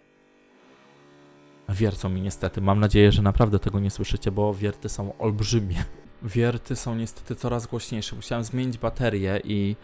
wiercą 1.70 2.10
mi 2.10 2.22
niestety. 2.22 2.62
Mam 2.62 2.80
nadzieję, 2.80 3.12
że 3.12 3.22
naprawdę 3.22 3.60
tego 3.60 3.80
nie 3.80 3.92
słyszycie, 3.92 4.32
bo 4.32 4.54
wierty 4.54 4.90
są 4.90 5.18
olbrzymie. 5.18 5.84
Wierty 6.24 6.76
są 6.76 6.96
niestety 6.96 7.36
coraz 7.36 7.68
głośniejsze. 7.68 8.16
Musiałem 8.16 8.44
zmienić 8.44 8.78
baterię 8.78 9.42
i 9.44 9.76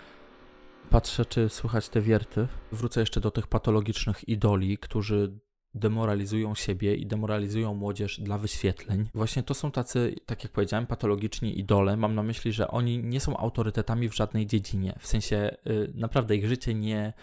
Patrzę, 0.89 1.25
czy 1.25 1.49
słychać 1.49 1.89
te 1.89 2.01
wierty. 2.01 2.47
Wrócę 2.71 2.99
jeszcze 2.99 3.19
do 3.21 3.31
tych 3.31 3.47
patologicznych 3.47 4.29
idoli, 4.29 4.77
którzy 4.77 5.39
demoralizują 5.73 6.55
siebie 6.55 6.95
i 6.95 7.05
demoralizują 7.05 7.73
młodzież 7.73 8.19
dla 8.19 8.37
wyświetleń. 8.37 9.09
Właśnie 9.13 9.43
to 9.43 9.53
są 9.53 9.71
tacy, 9.71 10.15
tak 10.25 10.43
jak 10.43 10.53
powiedziałem, 10.53 10.87
patologiczni 10.87 11.59
idole. 11.59 11.97
Mam 11.97 12.15
na 12.15 12.23
myśli, 12.23 12.51
że 12.51 12.67
oni 12.67 13.03
nie 13.03 13.19
są 13.19 13.37
autorytetami 13.37 14.09
w 14.09 14.15
żadnej 14.15 14.45
dziedzinie. 14.45 14.95
W 14.99 15.07
sensie 15.07 15.57
yy, 15.65 15.91
naprawdę 15.95 16.35
ich 16.35 16.47
życie 16.47 16.73
nie 16.73 17.13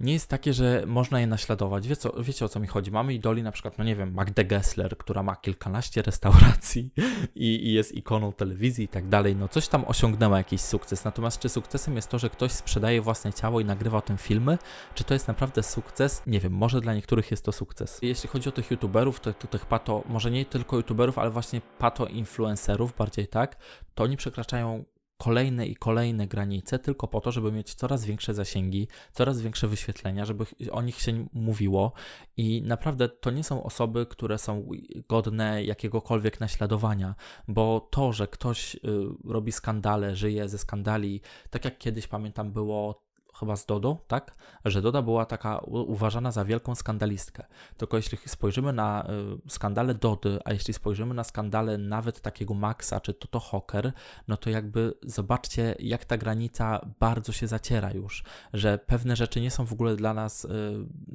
nie 0.00 0.12
jest 0.12 0.28
takie, 0.28 0.52
że 0.52 0.84
można 0.86 1.20
je 1.20 1.26
naśladować. 1.26 1.88
Wie 1.88 1.96
co, 1.96 2.22
wiecie 2.22 2.44
o 2.44 2.48
co 2.48 2.60
mi 2.60 2.66
chodzi? 2.66 2.90
Mamy 2.90 3.14
idoli 3.14 3.42
na 3.42 3.52
przykład, 3.52 3.78
no 3.78 3.84
nie 3.84 3.96
wiem, 3.96 4.14
Magdę 4.14 4.44
Gessler, 4.44 4.96
która 4.98 5.22
ma 5.22 5.36
kilkanaście 5.36 6.02
restauracji 6.02 6.90
i, 7.34 7.66
i, 7.68 7.72
jest 7.72 7.92
ikoną 7.92 8.32
telewizji 8.32 8.84
i 8.84 8.88
tak 8.88 9.08
dalej. 9.08 9.36
No 9.36 9.48
coś 9.48 9.68
tam 9.68 9.84
osiągnęła 9.84 10.38
jakiś 10.38 10.60
sukces. 10.60 11.04
Natomiast 11.04 11.38
czy 11.38 11.48
sukcesem 11.48 11.96
jest 11.96 12.08
to, 12.08 12.18
że 12.18 12.30
ktoś 12.30 12.52
sprzedaje 12.52 13.00
własne 13.00 13.32
ciało 13.32 13.60
i 13.60 13.64
nagrywa 13.64 13.98
o 13.98 14.02
tym 14.02 14.16
filmy? 14.16 14.58
Czy 14.94 15.04
to 15.04 15.14
jest 15.14 15.28
naprawdę 15.28 15.62
sukces? 15.62 16.22
Nie 16.26 16.40
wiem, 16.40 16.52
może 16.52 16.80
dla 16.80 16.94
niektórych 16.94 17.30
jest 17.30 17.44
to 17.44 17.52
sukces. 17.52 17.98
Jeśli 18.02 18.28
chodzi 18.28 18.48
o 18.48 18.52
tych 18.52 18.70
youtuberów, 18.70 19.20
to, 19.20 19.32
to 19.32 19.46
tych 19.46 19.66
pato, 19.66 20.02
może 20.08 20.30
nie 20.30 20.44
tylko 20.44 20.76
youtuberów, 20.76 21.18
ale 21.18 21.30
właśnie 21.30 21.60
pato 21.78 22.06
influencerów, 22.06 22.96
bardziej 22.98 23.26
tak, 23.26 23.56
to 23.94 24.04
oni 24.04 24.16
przekraczają 24.16 24.84
kolejne 25.24 25.66
i 25.66 25.76
kolejne 25.76 26.26
granice 26.26 26.78
tylko 26.78 27.08
po 27.08 27.20
to, 27.20 27.32
żeby 27.32 27.52
mieć 27.52 27.74
coraz 27.74 28.04
większe 28.04 28.34
zasięgi, 28.34 28.88
coraz 29.12 29.40
większe 29.40 29.68
wyświetlenia, 29.68 30.24
żeby 30.24 30.44
o 30.72 30.82
nich 30.82 31.00
się 31.00 31.26
mówiło. 31.32 31.92
I 32.36 32.62
naprawdę 32.62 33.08
to 33.08 33.30
nie 33.30 33.44
są 33.44 33.62
osoby, 33.62 34.06
które 34.06 34.38
są 34.38 34.68
godne 35.08 35.64
jakiegokolwiek 35.64 36.40
naśladowania, 36.40 37.14
bo 37.48 37.88
to, 37.90 38.12
że 38.12 38.28
ktoś 38.28 38.74
y, 38.74 38.78
robi 39.24 39.52
skandale, 39.52 40.16
żyje 40.16 40.48
ze 40.48 40.58
skandali, 40.58 41.20
tak 41.50 41.64
jak 41.64 41.78
kiedyś 41.78 42.06
pamiętam 42.06 42.52
było 42.52 43.03
chyba 43.34 43.56
z 43.56 43.66
Dodo, 43.66 43.98
tak? 44.08 44.34
Że 44.64 44.82
Doda 44.82 45.02
była 45.02 45.26
taka 45.26 45.58
uważana 45.66 46.30
za 46.30 46.44
wielką 46.44 46.74
skandalistkę. 46.74 47.44
Tylko 47.76 47.96
jeśli 47.96 48.18
spojrzymy 48.26 48.72
na 48.72 49.08
y, 49.46 49.50
skandale 49.50 49.94
Dody, 49.94 50.38
a 50.44 50.52
jeśli 50.52 50.74
spojrzymy 50.74 51.14
na 51.14 51.24
skandale 51.24 51.78
nawet 51.78 52.20
takiego 52.20 52.54
Maxa 52.54 53.00
czy 53.00 53.14
Toto 53.14 53.40
Hocker, 53.40 53.92
no 54.28 54.36
to 54.36 54.50
jakby 54.50 54.94
zobaczcie, 55.02 55.74
jak 55.78 56.04
ta 56.04 56.16
granica 56.16 56.86
bardzo 57.00 57.32
się 57.32 57.46
zaciera 57.46 57.92
już, 57.92 58.24
że 58.52 58.78
pewne 58.78 59.16
rzeczy 59.16 59.40
nie 59.40 59.50
są 59.50 59.66
w 59.66 59.72
ogóle 59.72 59.96
dla 59.96 60.14
nas 60.14 60.44
y, 60.44 60.48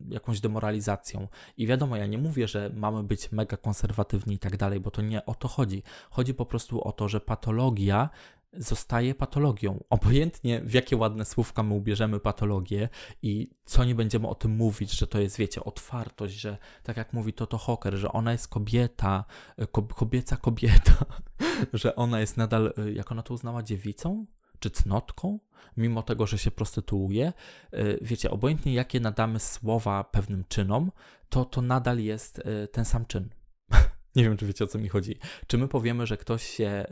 jakąś 0.10 0.40
demoralizacją. 0.40 1.28
I 1.58 1.68
wiadomo, 1.68 1.96
ja 1.96 2.06
nie 2.06 2.18
mówię, 2.18 2.48
że 2.48 2.72
mamy 2.74 3.04
być 3.04 3.32
mega 3.32 3.58
konserwatywni 3.58 4.36
i 4.36 4.40
tak 4.40 4.58
dalej, 4.58 4.80
bo 4.80 4.92
to 4.92 5.02
nie 5.02 5.26
o 5.26 5.36
to 5.36 5.48
chodzi. 5.48 5.84
Chodzi 6.10 6.34
po 6.34 6.46
prostu 6.46 6.82
o 6.82 6.92
to, 6.92 7.08
że 7.08 7.22
patologia 7.22 8.10
zostaje 8.54 9.16
patologią. 9.16 9.84
Obojętnie 9.90 10.62
w 10.62 10.74
jakie 10.74 10.98
ładne 10.98 11.26
słówka 11.26 11.64
my 11.64 11.74
ubierzemy 11.74 12.20
patologię 12.20 12.90
i 13.22 13.50
co 13.66 13.86
nie 13.86 13.96
będziemy 13.96 14.28
o 14.28 14.36
tym 14.36 14.52
mówić, 14.52 14.92
że 14.92 15.08
to 15.08 15.20
jest, 15.20 15.38
wiecie, 15.38 15.64
otwartość, 15.64 16.34
że 16.34 16.58
tak 16.84 16.98
jak 16.98 17.14
mówi 17.14 17.34
Toto 17.34 17.58
Hocker, 17.58 17.96
że 17.96 18.12
ona 18.12 18.32
jest 18.32 18.48
kobieta, 18.48 19.26
kobieca 19.72 20.38
kobieta, 20.38 21.06
że 21.74 21.96
ona 21.96 22.20
jest 22.20 22.38
nadal, 22.38 22.74
y, 22.88 22.94
jak 22.94 23.12
ona 23.12 23.24
to 23.24 23.34
uznała, 23.34 23.64
dziewicą? 23.64 24.26
Czy 24.60 24.72
cnotką? 24.72 25.40
Mimo 25.78 26.04
tego, 26.04 26.28
że 26.28 26.38
się 26.38 26.52
prostytuuje. 26.52 27.34
Y, 27.74 28.00
wiecie, 28.02 28.32
obojętnie 28.32 28.74
jakie 28.74 29.00
nadamy 29.00 29.40
słowa 29.40 30.04
pewnym 30.04 30.44
czynom, 30.48 30.92
to 31.30 31.46
to 31.46 31.62
nadal 31.62 32.00
jest 32.00 32.42
ten 32.72 32.86
sam 32.86 33.06
czyn. 33.06 33.30
Nie 34.16 34.24
wiem, 34.24 34.38
czy 34.38 34.46
wiecie 34.46 34.64
o 34.64 34.68
co 34.68 34.80
mi 34.80 34.90
chodzi. 34.90 35.18
Czy 35.48 35.58
my 35.58 35.68
powiemy, 35.68 36.08
że 36.08 36.18
ktoś 36.18 36.44
się 36.44 36.86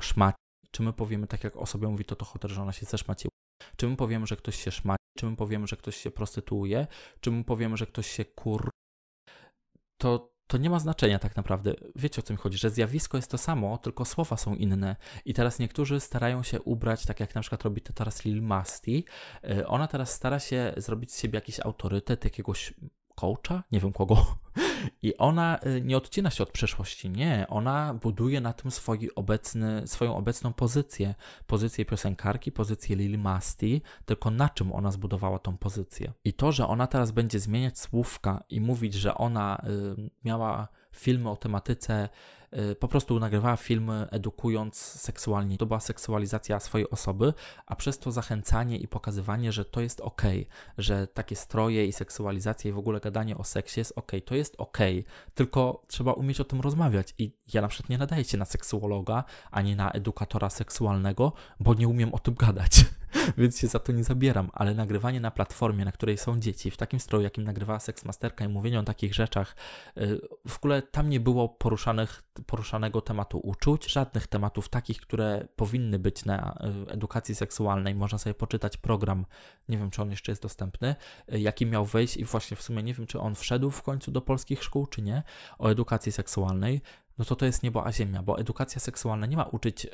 szmaci, 0.00 0.49
czy 0.70 0.82
my 0.82 0.92
powiemy, 0.92 1.26
tak 1.26 1.44
jak 1.44 1.56
o 1.56 1.66
sobie 1.66 1.88
mówi 1.88 2.04
to 2.04 2.24
Hoter, 2.24 2.50
że 2.50 2.62
ona 2.62 2.72
się 2.72 2.86
zeszmaciła? 2.86 3.30
Czy 3.76 3.88
my 3.88 3.96
powiemy, 3.96 4.26
że 4.26 4.36
ktoś 4.36 4.64
się 4.64 4.70
szmaci? 4.70 5.00
Czy 5.18 5.26
my 5.26 5.36
powiemy, 5.36 5.66
że 5.66 5.76
ktoś 5.76 5.96
się 5.96 6.10
prostytuuje? 6.10 6.86
Czy 7.20 7.30
my 7.30 7.44
powiemy, 7.44 7.76
że 7.76 7.86
ktoś 7.86 8.06
się 8.06 8.24
kur... 8.24 8.70
To, 10.00 10.32
to 10.46 10.58
nie 10.58 10.70
ma 10.70 10.78
znaczenia 10.78 11.18
tak 11.18 11.36
naprawdę. 11.36 11.74
Wiecie 11.96 12.20
o 12.20 12.22
co 12.22 12.32
mi 12.32 12.38
chodzi, 12.38 12.58
że 12.58 12.70
zjawisko 12.70 13.18
jest 13.18 13.30
to 13.30 13.38
samo, 13.38 13.78
tylko 13.78 14.04
słowa 14.04 14.36
są 14.36 14.54
inne. 14.54 14.96
I 15.24 15.34
teraz 15.34 15.58
niektórzy 15.58 16.00
starają 16.00 16.42
się 16.42 16.60
ubrać, 16.60 17.06
tak 17.06 17.20
jak 17.20 17.34
na 17.34 17.40
przykład 17.40 17.62
robi 17.62 17.80
to 17.80 17.92
teraz 17.92 18.24
Lil 18.24 18.42
Masti. 18.42 19.04
Y, 19.44 19.66
ona 19.66 19.86
teraz 19.86 20.12
stara 20.12 20.38
się 20.38 20.74
zrobić 20.76 21.12
z 21.12 21.20
siebie 21.20 21.36
jakiś 21.36 21.60
autorytet, 21.60 22.24
jakiegoś 22.24 22.74
coacha, 23.14 23.62
nie 23.72 23.80
wiem 23.80 23.92
kogo. 23.92 24.26
I 25.02 25.16
ona 25.16 25.58
y, 25.66 25.80
nie 25.80 25.96
odcina 25.96 26.30
się 26.30 26.42
od 26.42 26.50
przeszłości, 26.50 27.10
nie. 27.10 27.46
Ona 27.48 27.94
buduje 27.94 28.40
na 28.40 28.52
tym 28.52 28.70
swój 28.70 29.10
obecny, 29.16 29.82
swoją 29.86 30.16
obecną 30.16 30.52
pozycję. 30.52 31.14
Pozycję 31.46 31.84
piosenkarki, 31.84 32.52
pozycję 32.52 32.96
Lily 32.96 33.18
Masti, 33.18 33.82
tylko 34.06 34.30
na 34.30 34.48
czym 34.48 34.72
ona 34.72 34.90
zbudowała 34.90 35.38
tą 35.38 35.56
pozycję. 35.56 36.12
I 36.24 36.32
to, 36.32 36.52
że 36.52 36.66
ona 36.66 36.86
teraz 36.86 37.10
będzie 37.10 37.40
zmieniać 37.40 37.78
słówka 37.78 38.44
i 38.48 38.60
mówić, 38.60 38.94
że 38.94 39.14
ona 39.14 39.62
y, 39.96 40.10
miała 40.24 40.68
filmy 40.92 41.30
o 41.30 41.36
tematyce 41.36 42.08
po 42.78 42.88
prostu 42.88 43.20
nagrywała 43.20 43.56
filmy 43.56 44.06
edukując 44.10 44.76
seksualnie. 44.76 45.58
To 45.58 45.66
była 45.66 45.80
seksualizacja 45.80 46.60
swojej 46.60 46.90
osoby, 46.90 47.32
a 47.66 47.76
przez 47.76 47.98
to 47.98 48.12
zachęcanie 48.12 48.76
i 48.76 48.88
pokazywanie, 48.88 49.52
że 49.52 49.64
to 49.64 49.80
jest 49.80 50.00
ok, 50.00 50.22
że 50.78 51.06
takie 51.06 51.36
stroje 51.36 51.86
i 51.86 51.92
seksualizacja 51.92 52.70
i 52.70 52.72
w 52.72 52.78
ogóle 52.78 53.00
gadanie 53.00 53.36
o 53.36 53.44
seksie 53.44 53.80
jest 53.80 53.92
ok, 53.96 54.12
to 54.24 54.34
jest 54.34 54.54
ok, 54.58 54.78
tylko 55.34 55.82
trzeba 55.86 56.12
umieć 56.12 56.40
o 56.40 56.44
tym 56.44 56.60
rozmawiać. 56.60 57.14
I 57.18 57.36
ja 57.54 57.62
na 57.62 57.68
przykład 57.68 57.90
nie 57.90 57.98
nadaję 57.98 58.24
się 58.24 58.38
na 58.38 58.44
seksuologa 58.44 59.24
ani 59.50 59.76
na 59.76 59.90
edukatora 59.90 60.50
seksualnego, 60.50 61.32
bo 61.60 61.74
nie 61.74 61.88
umiem 61.88 62.14
o 62.14 62.18
tym 62.18 62.34
gadać. 62.34 62.84
więc 63.38 63.58
się 63.58 63.66
za 63.66 63.78
to 63.78 63.92
nie 63.92 64.04
zabieram, 64.04 64.50
ale 64.52 64.74
nagrywanie 64.74 65.20
na 65.20 65.30
platformie, 65.30 65.84
na 65.84 65.92
której 65.92 66.18
są 66.18 66.40
dzieci, 66.40 66.70
w 66.70 66.76
takim 66.76 67.00
stroju, 67.00 67.24
jakim 67.24 67.44
nagrywała 67.44 67.80
Seksmasterka 67.80 68.44
i 68.44 68.48
mówienie 68.48 68.80
o 68.80 68.82
takich 68.82 69.14
rzeczach, 69.14 69.56
y, 69.98 70.20
w 70.48 70.56
ogóle 70.56 70.82
tam 70.82 71.10
nie 71.10 71.20
było 71.20 71.48
poruszanych, 71.48 72.22
poruszanego 72.46 73.00
tematu 73.00 73.38
uczuć, 73.38 73.92
żadnych 73.92 74.26
tematów 74.26 74.68
takich, 74.68 75.00
które 75.00 75.48
powinny 75.56 75.98
być 75.98 76.24
na 76.24 76.58
y, 76.88 76.92
edukacji 76.92 77.34
seksualnej. 77.34 77.94
Można 77.94 78.18
sobie 78.18 78.34
poczytać 78.34 78.76
program, 78.76 79.26
nie 79.68 79.78
wiem, 79.78 79.90
czy 79.90 80.02
on 80.02 80.10
jeszcze 80.10 80.32
jest 80.32 80.42
dostępny, 80.42 80.94
y, 81.32 81.40
jaki 81.40 81.66
miał 81.66 81.84
wejść 81.84 82.16
i 82.16 82.24
właśnie 82.24 82.56
w 82.56 82.62
sumie 82.62 82.82
nie 82.82 82.94
wiem, 82.94 83.06
czy 83.06 83.20
on 83.20 83.34
wszedł 83.34 83.70
w 83.70 83.82
końcu 83.82 84.10
do 84.10 84.20
polskich 84.20 84.64
szkół, 84.64 84.86
czy 84.86 85.02
nie, 85.02 85.22
o 85.58 85.68
edukacji 85.68 86.12
seksualnej 86.12 86.80
no 87.18 87.24
to 87.24 87.36
to 87.36 87.46
jest 87.46 87.62
niebo 87.62 87.86
a 87.86 87.92
ziemia, 87.92 88.22
bo 88.22 88.38
edukacja 88.38 88.80
seksualna 88.80 89.26
nie 89.26 89.36
ma 89.36 89.44
uczyć 89.44 89.86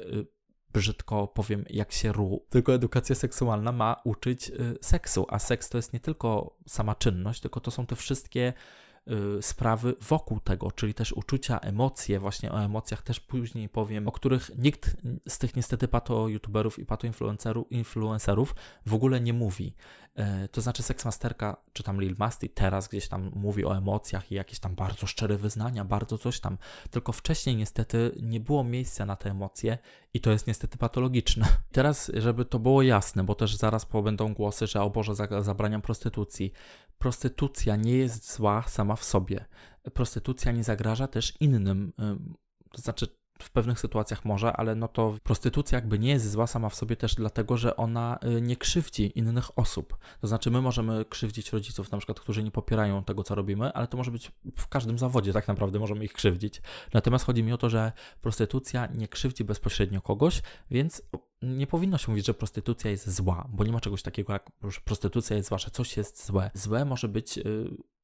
brzydko 0.73 1.27
powiem, 1.27 1.65
jak 1.71 1.93
się 1.93 2.13
ru. 2.13 2.47
Tylko 2.51 2.75
edukacja 2.75 3.15
seksualna 3.15 3.73
ma 3.73 3.97
uczyć 4.05 4.53
seksu, 4.81 5.27
a 5.29 5.39
seks 5.39 5.69
to 5.69 5.79
jest 5.79 5.93
nie 5.93 6.01
tylko 6.01 6.57
sama 6.67 6.95
czynność, 6.95 7.41
tylko 7.41 7.61
to 7.61 7.71
są 7.71 7.87
te 7.87 7.97
wszystkie 7.97 8.53
sprawy 9.41 9.95
wokół 10.01 10.41
tego, 10.41 10.71
czyli 10.71 10.95
też 10.95 11.13
uczucia, 11.13 11.59
emocje, 11.59 12.21
właśnie 12.21 12.53
o 12.53 12.63
emocjach 12.65 13.03
też 13.03 13.21
później 13.21 13.69
powiem, 13.69 14.09
o 14.09 14.13
których 14.13 14.51
nikt 14.59 14.97
z 15.29 15.39
tych 15.39 15.57
niestety 15.57 15.89
pato-youtuberów 15.89 16.79
i 16.79 16.87
pato-influencerów 16.87 18.55
w 18.87 18.95
ogóle 18.95 19.21
nie 19.21 19.33
mówi. 19.33 19.75
E, 20.17 20.49
to 20.49 20.61
znaczy 20.61 20.83
Seksmasterka, 20.83 21.57
czy 21.73 21.83
tam 21.83 22.01
Lil 22.01 22.15
Masti 22.19 22.49
teraz 22.49 22.89
gdzieś 22.89 23.09
tam 23.09 23.31
mówi 23.35 23.65
o 23.65 23.77
emocjach 23.77 24.33
i 24.33 24.35
jakieś 24.35 24.59
tam 24.59 24.75
bardzo 24.75 25.07
szczere 25.07 25.37
wyznania, 25.37 25.85
bardzo 25.85 26.19
coś 26.19 26.41
tam, 26.41 26.59
tylko 26.91 27.13
wcześniej 27.13 27.57
niestety 27.57 28.13
nie 28.23 28.41
było 28.41 28.65
miejsca 28.65 29.07
na 29.07 29.17
te 29.17 29.31
emocje 29.31 29.79
i 30.15 30.21
to 30.21 30.31
jest 30.31 30.47
niestety 30.47 30.79
patologiczne. 30.79 31.47
Teraz, 31.73 32.11
żeby 32.15 32.45
to 32.45 32.59
było 32.59 32.83
jasne, 32.83 33.25
bo 33.25 33.35
też 33.35 33.57
zaraz 33.57 33.87
będą 34.05 34.35
głosy, 34.35 34.67
że 34.67 34.83
o 34.83 34.91
Boże, 34.91 35.13
zabraniam 35.41 35.83
prostytucji. 35.83 36.53
Prostytucja 36.99 37.77
nie 37.77 37.97
jest 37.97 38.33
zła 38.33 38.63
sama 38.63 38.97
w 38.97 39.05
sobie. 39.05 39.45
Prostytucja 39.95 40.53
nie 40.53 40.65
zagraża 40.65 41.07
też 41.09 41.35
innym. 41.41 41.93
To 42.73 42.83
znaczy, 42.83 43.19
w 43.43 43.51
pewnych 43.51 43.81
sytuacjach 43.81 44.25
może, 44.25 44.53
ale 44.53 44.75
no 44.75 44.89
to 44.89 45.15
prostytucja 45.23 45.77
jakby 45.77 45.99
nie 45.99 46.11
jest 46.11 46.31
zła 46.31 46.47
sama 46.47 46.69
w 46.69 46.75
sobie 46.75 46.97
też 46.97 47.15
dlatego, 47.15 47.57
że 47.57 47.77
ona 47.77 48.19
y, 48.39 48.41
nie 48.41 48.57
krzywdzi 48.57 49.19
innych 49.19 49.59
osób. 49.59 49.99
To 50.21 50.27
znaczy 50.27 50.51
my 50.51 50.63
możemy 50.63 51.05
krzywdzić 51.05 51.53
rodziców 51.53 51.93
na 51.93 51.99
przykład, 51.99 52.21
którzy 52.21 52.43
nie 52.43 52.51
popierają 52.51 53.05
tego, 53.05 53.23
co 53.23 53.35
robimy, 53.35 53.73
ale 53.73 53.87
to 53.87 53.97
może 53.97 54.11
być 54.11 54.33
w 54.57 54.69
każdym 54.69 54.99
zawodzie 54.99 55.33
tak 55.33 55.49
naprawdę 55.49 55.79
możemy 55.79 56.05
ich 56.05 56.13
krzywdzić. 56.13 56.63
Natomiast 56.95 57.25
chodzi 57.25 57.43
mi 57.43 57.53
o 57.53 57.59
to, 57.59 57.71
że 57.71 57.93
prostytucja 58.21 58.87
nie 58.95 59.09
krzywdzi 59.09 59.45
bezpośrednio 59.45 60.01
kogoś, 60.01 60.43
więc 60.71 61.03
nie 61.43 61.67
powinno 61.67 61.99
się 61.99 62.13
mówić, 62.13 62.27
że 62.27 62.35
prostytucja 62.35 62.91
jest 62.91 63.11
zła, 63.11 63.49
bo 63.53 63.65
nie 63.65 63.73
ma 63.73 63.81
czegoś 63.81 64.03
takiego 64.03 64.33
jak 64.33 64.51
prostytucja 64.85 65.37
jest 65.37 65.49
zła, 65.49 65.59
że 65.59 65.71
coś 65.71 65.97
jest 65.97 66.27
złe. 66.27 66.51
Złe 66.55 66.85
może 66.85 67.09
być 67.09 67.39
y, 67.39 67.43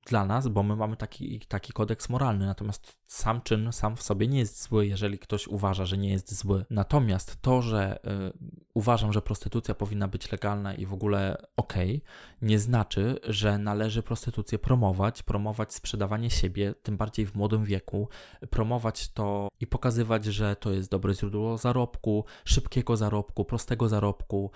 dla 0.06 0.24
nas, 0.24 0.48
bo 0.48 0.62
my 0.62 0.76
mamy 0.76 0.96
taki, 0.96 1.40
taki 1.40 1.72
kodeks 1.72 2.08
moralny, 2.08 2.46
natomiast 2.46 2.96
sam 3.06 3.40
czyn 3.40 3.72
sam 3.72 3.96
w 3.96 4.02
sobie 4.02 4.28
nie 4.28 4.38
jest 4.38 4.62
zły, 4.62 4.86
jeżeli 4.86 5.18
ktoś 5.18 5.48
uważa, 5.48 5.86
że 5.86 5.98
nie 5.98 6.10
jest 6.10 6.34
zły. 6.34 6.64
Natomiast 6.70 7.42
to, 7.42 7.62
że 7.62 7.98
y, 8.28 8.32
uważam, 8.74 9.12
że 9.12 9.22
prostytucja 9.22 9.74
powinna 9.74 10.08
być 10.08 10.32
legalna 10.32 10.74
i 10.74 10.86
w 10.86 10.92
ogóle 10.92 11.36
okej, 11.56 11.96
okay, 11.96 12.48
nie 12.48 12.58
znaczy, 12.58 13.18
że 13.24 13.58
należy 13.58 14.02
prostytucję 14.02 14.58
promować, 14.58 15.22
promować 15.22 15.74
sprzedawanie 15.74 16.30
siebie, 16.30 16.74
tym 16.82 16.96
bardziej 16.96 17.26
w 17.26 17.34
młodym 17.34 17.64
wieku, 17.64 18.08
promować 18.50 19.08
to 19.08 19.48
i 19.60 19.66
pokazywać, 19.66 20.24
że 20.24 20.56
to 20.56 20.70
jest 20.70 20.90
dobre 20.90 21.14
źródło 21.14 21.58
zarobku, 21.58 22.24
szybkiego 22.44 22.96
zarobku, 22.96 23.44
prostego 23.44 23.88
zarobku, 23.88 24.50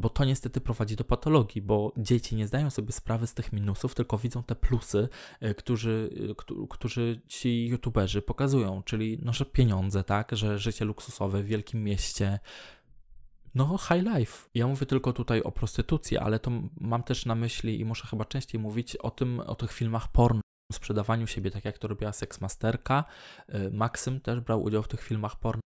bo 0.00 0.08
to 0.08 0.24
niestety 0.24 0.60
prowadzi 0.60 0.96
do 0.96 1.04
patologii, 1.04 1.62
bo 1.62 1.92
dzieci 1.96 2.36
nie 2.36 2.46
zdają 2.46 2.70
sobie 2.70 2.92
sprawy 2.92 3.26
z 3.26 3.34
tych 3.34 3.52
minusów, 3.52 3.94
tylko 3.94 4.18
widzą 4.18 4.42
te 4.42 4.54
plusy, 4.54 5.08
e, 5.40 5.54
którzy, 5.54 6.10
e, 6.50 6.66
którzy 6.70 7.20
ci 7.26 7.66
youtuberzy 7.66 8.22
pokazują, 8.22 8.82
czyli 8.82 9.18
no, 9.22 9.32
że 9.32 9.44
pieniądze, 9.44 10.04
tak, 10.04 10.36
że 10.36 10.58
życie 10.58 10.84
luksusowe 10.84 11.42
w 11.42 11.46
wielkim 11.46 11.84
mieście, 11.84 12.38
no, 13.54 13.78
high 13.78 14.02
life. 14.16 14.48
Ja 14.54 14.66
mówię 14.66 14.86
tylko 14.86 15.12
tutaj 15.12 15.42
o 15.42 15.52
prostytucji, 15.52 16.18
ale 16.18 16.38
to 16.38 16.50
mam 16.80 17.02
też 17.02 17.26
na 17.26 17.34
myśli 17.34 17.80
i 17.80 17.84
muszę 17.84 18.06
chyba 18.06 18.24
częściej 18.24 18.60
mówić 18.60 18.96
o 18.96 19.10
tym, 19.10 19.40
o 19.40 19.54
tych 19.54 19.72
filmach 19.72 20.08
porno, 20.12 20.40
sprzedawaniu 20.72 21.26
siebie, 21.26 21.50
tak 21.50 21.64
jak 21.64 21.78
to 21.78 21.88
robiła 21.88 22.12
Seksmasterka. 22.12 23.04
E, 23.48 23.70
Maksym 23.70 24.20
też 24.20 24.40
brał 24.40 24.62
udział 24.62 24.82
w 24.82 24.88
tych 24.88 25.02
filmach 25.02 25.36
porno. 25.36 25.60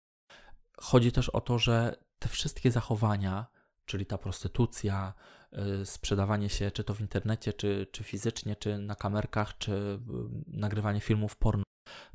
Chodzi 0.78 1.12
też 1.12 1.28
o 1.28 1.40
to, 1.40 1.58
że 1.58 1.96
te 2.18 2.28
wszystkie 2.28 2.70
zachowania, 2.70 3.46
czyli 3.86 4.06
ta 4.06 4.18
prostytucja, 4.18 5.14
y, 5.82 5.86
sprzedawanie 5.86 6.48
się 6.48 6.70
czy 6.70 6.84
to 6.84 6.94
w 6.94 7.00
internecie, 7.00 7.52
czy, 7.52 7.86
czy 7.92 8.04
fizycznie, 8.04 8.56
czy 8.56 8.78
na 8.78 8.94
kamerkach, 8.94 9.58
czy 9.58 9.72
y, 9.72 9.98
nagrywanie 10.46 11.00
filmów 11.00 11.36
porno, 11.36 11.64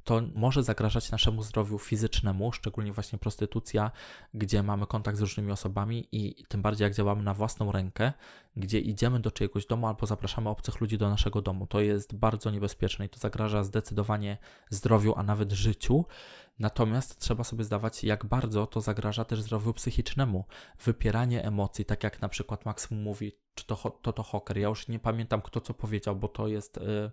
to 0.04 0.22
może 0.36 0.64
zagrażać 0.64 1.12
naszemu 1.12 1.44
zdrowiu 1.44 1.80
fizycznemu, 1.80 2.52
szczególnie 2.52 2.94
właśnie 2.94 3.20
prostytucja, 3.20 3.92
gdzie 4.34 4.64
mamy 4.64 4.88
kontakt 4.88 5.18
z 5.18 5.22
różnymi 5.22 5.52
osobami 5.52 6.08
i 6.12 6.46
tym 6.48 6.62
bardziej 6.62 6.86
jak 6.86 6.94
działamy 6.94 7.24
na 7.24 7.34
własną 7.34 7.72
rękę, 7.72 8.14
gdzie 8.56 8.80
idziemy 8.80 9.20
do 9.20 9.32
czyjegoś 9.32 9.66
domu 9.66 9.88
albo 9.88 10.06
zapraszamy 10.06 10.50
obcych 10.50 10.82
ludzi 10.82 10.98
do 10.98 11.10
naszego 11.10 11.42
domu. 11.42 11.68
To 11.68 11.82
jest 11.82 12.16
bardzo 12.16 12.52
niebezpieczne 12.52 13.06
i 13.06 13.10
to 13.10 13.20
zagraża 13.20 13.64
zdecydowanie 13.64 14.38
zdrowiu, 14.70 15.14
a 15.18 15.24
nawet 15.24 15.52
życiu. 15.52 16.06
Natomiast 16.60 17.20
trzeba 17.20 17.44
sobie 17.44 17.64
zdawać, 17.64 18.04
jak 18.04 18.26
bardzo 18.26 18.68
to 18.68 18.82
zagraża 18.82 19.26
też 19.26 19.42
zdrowiu 19.42 19.74
psychicznemu. 19.74 20.46
Wypieranie 20.84 21.44
emocji, 21.44 21.86
tak 21.86 22.04
jak 22.04 22.22
na 22.22 22.30
przykład 22.30 22.66
Maksym 22.66 23.02
mówi, 23.02 23.32
czy 23.56 23.66
to 23.66 23.98
to, 24.02 24.14
to 24.14 24.24
Hocker. 24.24 24.58
Ja 24.58 24.70
już 24.70 24.88
nie 24.88 25.00
pamiętam, 25.00 25.42
kto 25.42 25.62
co 25.62 25.74
powiedział, 25.74 26.16
bo 26.16 26.28
to 26.28 26.48
jest. 26.48 26.78
Yy, 26.78 27.12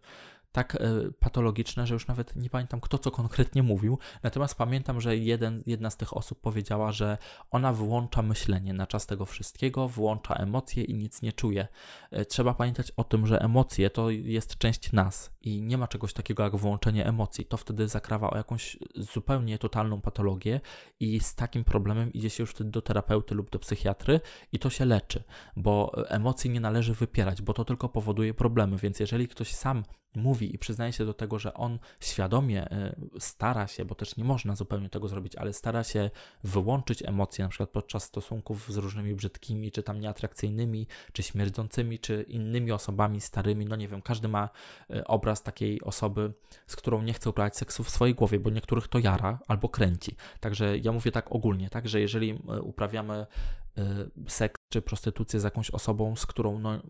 tak 0.54 0.74
e, 0.74 0.78
patologiczne, 1.18 1.86
że 1.86 1.94
już 1.94 2.06
nawet 2.06 2.36
nie 2.36 2.50
pamiętam, 2.50 2.80
kto 2.80 2.98
co 2.98 3.10
konkretnie 3.10 3.62
mówił. 3.62 3.98
Natomiast 4.22 4.54
pamiętam, 4.54 5.00
że 5.00 5.16
jeden, 5.16 5.62
jedna 5.66 5.90
z 5.90 5.96
tych 5.96 6.16
osób 6.16 6.40
powiedziała, 6.40 6.92
że 6.92 7.18
ona 7.50 7.72
wyłącza 7.72 8.22
myślenie 8.22 8.72
na 8.72 8.86
czas 8.86 9.06
tego 9.06 9.24
wszystkiego, 9.24 9.88
wyłącza 9.88 10.34
emocje 10.34 10.84
i 10.84 10.94
nic 10.94 11.22
nie 11.22 11.32
czuje. 11.32 11.68
E, 12.10 12.24
trzeba 12.24 12.54
pamiętać 12.54 12.90
o 12.90 13.04
tym, 13.04 13.26
że 13.26 13.40
emocje 13.40 13.90
to 13.90 14.10
jest 14.10 14.58
część 14.58 14.92
nas 14.92 15.30
i 15.40 15.62
nie 15.62 15.78
ma 15.78 15.88
czegoś 15.88 16.12
takiego 16.12 16.42
jak 16.42 16.56
wyłączenie 16.56 17.06
emocji. 17.06 17.44
To 17.44 17.56
wtedy 17.56 17.88
zakrawa 17.88 18.30
o 18.30 18.36
jakąś 18.36 18.76
zupełnie 18.96 19.58
totalną 19.58 20.00
patologię 20.00 20.60
i 21.00 21.20
z 21.20 21.34
takim 21.34 21.64
problemem 21.64 22.12
idzie 22.12 22.30
się 22.30 22.42
już 22.42 22.50
wtedy 22.50 22.70
do 22.70 22.82
terapeuty 22.82 23.34
lub 23.34 23.50
do 23.50 23.58
psychiatry 23.58 24.20
i 24.52 24.58
to 24.58 24.70
się 24.70 24.84
leczy, 24.84 25.24
bo 25.56 25.92
emocji 26.08 26.50
nie 26.50 26.60
należy 26.60 26.94
wypierać, 26.94 27.42
bo 27.42 27.52
to 27.52 27.64
tylko 27.64 27.88
powoduje 27.88 28.34
problemy. 28.34 28.76
Więc 28.76 29.00
jeżeli 29.00 29.28
ktoś 29.28 29.54
sam 29.54 29.82
mówi 30.16 30.43
i 30.44 30.58
przyznaje 30.58 30.92
się 30.92 31.06
do 31.06 31.14
tego, 31.14 31.38
że 31.38 31.54
on 31.54 31.78
świadomie 32.00 32.70
e, 32.70 32.96
stara 33.18 33.66
się, 33.66 33.84
bo 33.84 33.94
też 33.94 34.16
nie 34.16 34.24
można 34.24 34.56
zupełnie 34.56 34.88
tego 34.88 35.08
zrobić, 35.08 35.36
ale 35.36 35.52
stara 35.52 35.84
się 35.84 36.10
wyłączyć 36.44 37.02
emocje, 37.02 37.44
na 37.44 37.48
przykład 37.48 37.70
podczas 37.70 38.04
stosunków 38.04 38.72
z 38.72 38.76
różnymi 38.76 39.14
brzydkimi, 39.14 39.72
czy 39.72 39.82
tam 39.82 40.00
nieatrakcyjnymi, 40.00 40.86
czy 41.12 41.22
śmierdzącymi, 41.22 41.98
czy 41.98 42.24
innymi 42.28 42.72
osobami 42.72 43.20
starymi, 43.20 43.66
no 43.66 43.76
nie 43.76 43.88
wiem, 43.88 44.02
każdy 44.02 44.28
ma 44.28 44.48
e, 44.90 45.04
obraz 45.04 45.42
takiej 45.42 45.82
osoby, 45.82 46.32
z 46.66 46.76
którą 46.76 47.02
nie 47.02 47.12
chce 47.12 47.30
uprawiać 47.30 47.56
seksu 47.56 47.84
w 47.84 47.90
swojej 47.90 48.14
głowie, 48.14 48.40
bo 48.40 48.50
niektórych 48.50 48.88
to 48.88 48.98
jara 48.98 49.38
albo 49.48 49.68
kręci. 49.68 50.16
Także 50.40 50.78
ja 50.78 50.92
mówię 50.92 51.12
tak 51.12 51.32
ogólnie, 51.32 51.70
tak, 51.70 51.88
że 51.88 52.00
jeżeli 52.00 52.30
e, 52.30 52.62
uprawiamy 52.62 53.26
seks 54.28 54.60
czy 54.72 54.82
prostytucję 54.82 55.40
z 55.40 55.44
jakąś 55.44 55.70
osobą, 55.70 56.16
z 56.16 56.26
którą 56.26 56.58
no, 56.58 56.82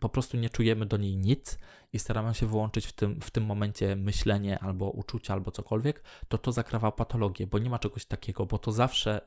po 0.00 0.08
prostu 0.08 0.36
nie 0.36 0.50
czujemy 0.50 0.86
do 0.86 0.96
niej 0.96 1.16
nic 1.16 1.58
i 1.92 1.98
staramy 1.98 2.34
się 2.34 2.46
wyłączyć 2.46 2.86
w 2.86 2.92
tym, 2.92 3.20
w 3.20 3.30
tym 3.30 3.44
momencie 3.44 3.96
myślenie 3.96 4.58
albo 4.58 4.90
uczucia 4.90 5.34
albo 5.34 5.50
cokolwiek, 5.50 6.02
to 6.28 6.38
to 6.38 6.52
zakrawa 6.52 6.92
patologię, 6.92 7.46
bo 7.46 7.58
nie 7.58 7.70
ma 7.70 7.78
czegoś 7.78 8.04
takiego, 8.04 8.46
bo 8.46 8.58
to 8.58 8.72
zawsze, 8.72 9.20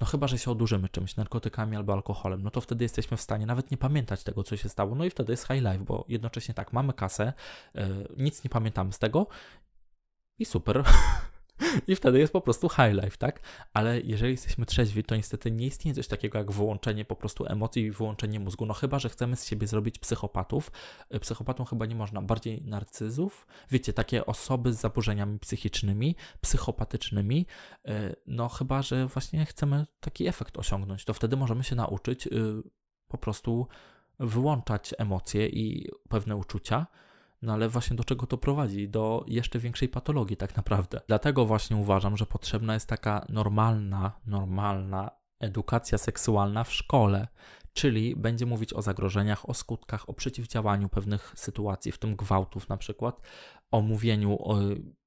no 0.00 0.06
chyba, 0.06 0.28
że 0.28 0.38
się 0.38 0.50
odurzymy 0.50 0.88
czymś, 0.88 1.16
narkotykami 1.16 1.76
albo 1.76 1.92
alkoholem, 1.92 2.42
no 2.42 2.50
to 2.50 2.60
wtedy 2.60 2.84
jesteśmy 2.84 3.16
w 3.16 3.20
stanie 3.20 3.46
nawet 3.46 3.70
nie 3.70 3.76
pamiętać 3.76 4.24
tego, 4.24 4.42
co 4.42 4.56
się 4.56 4.68
stało, 4.68 4.94
no 4.94 5.04
i 5.04 5.10
wtedy 5.10 5.32
jest 5.32 5.46
high 5.46 5.62
life, 5.62 5.78
bo 5.78 6.04
jednocześnie 6.08 6.54
tak, 6.54 6.72
mamy 6.72 6.92
kasę, 6.92 7.32
yy, 7.74 7.84
nic 8.16 8.44
nie 8.44 8.50
pamiętamy 8.50 8.92
z 8.92 8.98
tego 8.98 9.26
i 10.38 10.44
super. 10.44 10.84
I 11.88 11.96
wtedy 11.96 12.18
jest 12.18 12.32
po 12.32 12.40
prostu 12.40 12.68
high 12.68 12.92
life, 13.02 13.16
tak? 13.18 13.40
Ale 13.74 14.00
jeżeli 14.00 14.32
jesteśmy 14.32 14.66
trzeźwi, 14.66 15.04
to 15.04 15.16
niestety 15.16 15.50
nie 15.50 15.66
istnieje 15.66 15.94
coś 15.94 16.06
takiego 16.06 16.38
jak 16.38 16.52
wyłączenie 16.52 17.04
po 17.04 17.16
prostu 17.16 17.46
emocji 17.46 17.82
i 17.82 17.90
wyłączenie 17.90 18.40
mózgu. 18.40 18.66
No 18.66 18.74
chyba, 18.74 18.98
że 18.98 19.08
chcemy 19.08 19.36
z 19.36 19.46
siebie 19.46 19.66
zrobić 19.66 19.98
psychopatów. 19.98 20.72
E, 21.10 21.20
psychopatą 21.20 21.64
chyba 21.64 21.86
nie 21.86 21.94
można, 21.94 22.22
bardziej 22.22 22.62
narcyzów. 22.62 23.46
Wiecie, 23.70 23.92
takie 23.92 24.26
osoby 24.26 24.72
z 24.72 24.80
zaburzeniami 24.80 25.38
psychicznymi, 25.38 26.16
psychopatycznymi. 26.40 27.46
E, 27.84 28.16
no 28.26 28.48
chyba, 28.48 28.82
że 28.82 29.06
właśnie 29.06 29.46
chcemy 29.46 29.86
taki 30.00 30.26
efekt 30.26 30.58
osiągnąć. 30.58 31.04
To 31.04 31.14
wtedy 31.14 31.36
możemy 31.36 31.64
się 31.64 31.76
nauczyć 31.76 32.26
y, 32.26 32.30
po 33.08 33.18
prostu 33.18 33.66
wyłączać 34.18 34.94
emocje 34.98 35.48
i 35.48 35.88
pewne 36.08 36.36
uczucia 36.36 36.86
no 37.42 37.52
ale 37.52 37.68
właśnie 37.68 37.96
do 37.96 38.04
czego 38.04 38.26
to 38.26 38.38
prowadzi? 38.38 38.88
Do 38.88 39.24
jeszcze 39.28 39.58
większej 39.58 39.88
patologii, 39.88 40.36
tak 40.36 40.56
naprawdę. 40.56 41.00
Dlatego 41.06 41.46
właśnie 41.46 41.76
uważam, 41.76 42.16
że 42.16 42.26
potrzebna 42.26 42.74
jest 42.74 42.88
taka 42.88 43.26
normalna, 43.28 44.12
normalna 44.26 45.10
edukacja 45.40 45.98
seksualna 45.98 46.64
w 46.64 46.72
szkole, 46.72 47.28
czyli 47.72 48.16
będzie 48.16 48.46
mówić 48.46 48.72
o 48.72 48.82
zagrożeniach, 48.82 49.48
o 49.48 49.54
skutkach, 49.54 50.08
o 50.08 50.12
przeciwdziałaniu 50.12 50.88
pewnych 50.88 51.32
sytuacji, 51.36 51.92
w 51.92 51.98
tym 51.98 52.16
gwałtów 52.16 52.68
na 52.68 52.76
przykład, 52.76 53.20
o 53.70 53.80
mówieniu, 53.80 54.38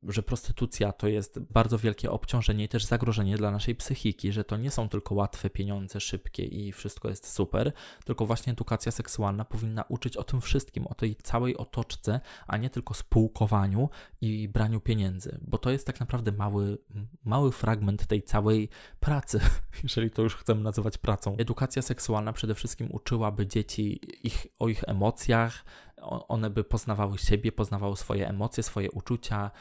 że 0.03 0.23
prostytucja 0.23 0.91
to 0.91 1.07
jest 1.07 1.39
bardzo 1.39 1.77
wielkie 1.77 2.11
obciążenie 2.11 2.63
i 2.63 2.67
też 2.67 2.85
zagrożenie 2.85 3.37
dla 3.37 3.51
naszej 3.51 3.75
psychiki, 3.75 4.31
że 4.31 4.43
to 4.43 4.57
nie 4.57 4.71
są 4.71 4.89
tylko 4.89 5.15
łatwe 5.15 5.49
pieniądze, 5.49 5.99
szybkie 5.99 6.43
i 6.43 6.71
wszystko 6.71 7.09
jest 7.09 7.33
super, 7.33 7.71
tylko 8.05 8.25
właśnie 8.25 8.53
edukacja 8.53 8.91
seksualna 8.91 9.45
powinna 9.45 9.83
uczyć 9.89 10.17
o 10.17 10.23
tym 10.23 10.41
wszystkim, 10.41 10.87
o 10.87 10.93
tej 10.93 11.15
całej 11.15 11.57
otoczce, 11.57 12.19
a 12.47 12.57
nie 12.57 12.69
tylko 12.69 12.93
spółkowaniu 12.93 13.89
i 14.21 14.47
braniu 14.47 14.79
pieniędzy, 14.79 15.39
bo 15.41 15.57
to 15.57 15.71
jest 15.71 15.87
tak 15.87 15.99
naprawdę 15.99 16.31
mały, 16.31 16.77
mały 17.23 17.51
fragment 17.51 18.07
tej 18.07 18.23
całej 18.23 18.69
pracy, 18.99 19.39
jeżeli 19.83 20.11
to 20.11 20.21
już 20.21 20.35
chcemy 20.35 20.61
nazywać 20.61 20.97
pracą. 20.97 21.35
Edukacja 21.37 21.81
seksualna 21.81 22.33
przede 22.33 22.55
wszystkim 22.55 22.91
uczyłaby 22.91 23.47
dzieci 23.47 23.99
ich, 24.23 24.47
o 24.59 24.67
ich 24.67 24.83
emocjach, 24.87 25.65
one 26.03 26.49
by 26.49 26.63
poznawały 26.63 27.17
siebie, 27.17 27.51
poznawały 27.51 27.97
swoje 27.97 28.27
emocje, 28.29 28.63
swoje 28.63 28.91
uczucia. 28.91 29.51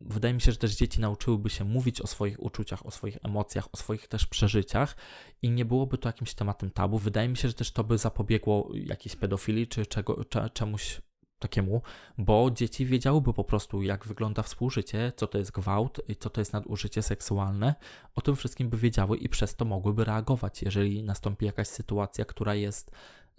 Wydaje 0.00 0.34
mi 0.34 0.40
się, 0.40 0.52
że 0.52 0.58
też 0.58 0.76
dzieci 0.76 1.00
nauczyłyby 1.00 1.50
się 1.50 1.64
mówić 1.64 2.00
o 2.00 2.06
swoich 2.06 2.42
uczuciach, 2.42 2.86
o 2.86 2.90
swoich 2.90 3.18
emocjach, 3.22 3.68
o 3.72 3.76
swoich 3.76 4.08
też 4.08 4.26
przeżyciach 4.26 4.96
i 5.42 5.50
nie 5.50 5.64
byłoby 5.64 5.98
to 5.98 6.08
jakimś 6.08 6.34
tematem 6.34 6.70
tabu. 6.70 6.98
Wydaje 6.98 7.28
mi 7.28 7.36
się, 7.36 7.48
że 7.48 7.54
też 7.54 7.72
to 7.72 7.84
by 7.84 7.98
zapobiegło 7.98 8.70
jakiejś 8.74 9.16
pedofilii 9.16 9.66
czy 9.66 9.86
czego, 9.86 10.24
czemuś 10.52 11.00
takiemu, 11.40 11.82
bo 12.18 12.50
dzieci 12.50 12.86
wiedziałyby 12.86 13.32
po 13.32 13.44
prostu, 13.44 13.82
jak 13.82 14.06
wygląda 14.06 14.42
współżycie, 14.42 15.12
co 15.16 15.26
to 15.26 15.38
jest 15.38 15.50
gwałt, 15.50 16.00
co 16.18 16.30
to 16.30 16.40
jest 16.40 16.52
nadużycie 16.52 17.02
seksualne. 17.02 17.74
O 18.14 18.20
tym 18.20 18.36
wszystkim 18.36 18.68
by 18.68 18.76
wiedziały 18.76 19.16
i 19.16 19.28
przez 19.28 19.56
to 19.56 19.64
mogłyby 19.64 20.04
reagować, 20.04 20.62
jeżeli 20.62 21.02
nastąpi 21.02 21.46
jakaś 21.46 21.68
sytuacja, 21.68 22.24
która 22.24 22.54
jest 22.54 22.90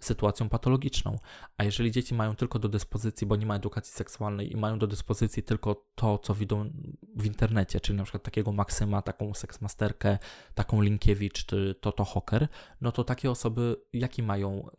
sytuacją 0.04 0.48
patologiczną. 0.48 1.18
A 1.56 1.64
jeżeli 1.64 1.90
dzieci 1.90 2.14
mają 2.14 2.36
tylko 2.36 2.58
do 2.58 2.68
dyspozycji, 2.68 3.26
bo 3.26 3.36
nie 3.36 3.46
ma 3.46 3.56
edukacji 3.56 3.94
seksualnej 3.94 4.52
i 4.52 4.56
mają 4.56 4.78
do 4.78 4.86
dyspozycji 4.86 5.42
tylko 5.42 5.86
to, 5.94 6.18
co 6.18 6.34
widzą 6.34 6.70
w 7.16 7.26
internecie, 7.26 7.80
czyli 7.80 7.98
na 7.98 8.04
przykład 8.04 8.22
takiego 8.22 8.52
Maksyma, 8.52 9.02
taką 9.02 9.34
seksmasterkę, 9.34 10.18
taką 10.54 10.82
Linkiewicz, 10.82 11.46
czy 11.46 11.74
to 11.80 11.92
to 11.92 12.04
Hocker, 12.04 12.48
no 12.80 12.92
to 12.92 13.04
takie 13.04 13.30
osoby, 13.30 13.76
jaki 13.92 14.22
mają, 14.22 14.70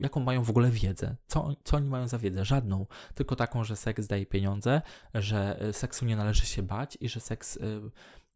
jaką 0.00 0.20
mają 0.20 0.42
w 0.42 0.50
ogóle 0.50 0.70
wiedzę? 0.70 1.16
Co, 1.26 1.56
co 1.64 1.76
oni 1.76 1.88
mają 1.88 2.08
za 2.08 2.18
wiedzę? 2.18 2.44
Żadną. 2.44 2.86
Tylko 3.14 3.36
taką, 3.36 3.64
że 3.64 3.76
seks 3.76 4.06
daje 4.06 4.26
pieniądze, 4.26 4.82
że 5.14 5.60
seksu 5.72 6.04
nie 6.04 6.16
należy 6.16 6.46
się 6.46 6.62
bać 6.62 6.98
i 7.00 7.08
że 7.08 7.20
seks 7.20 7.56
y, 7.56 7.90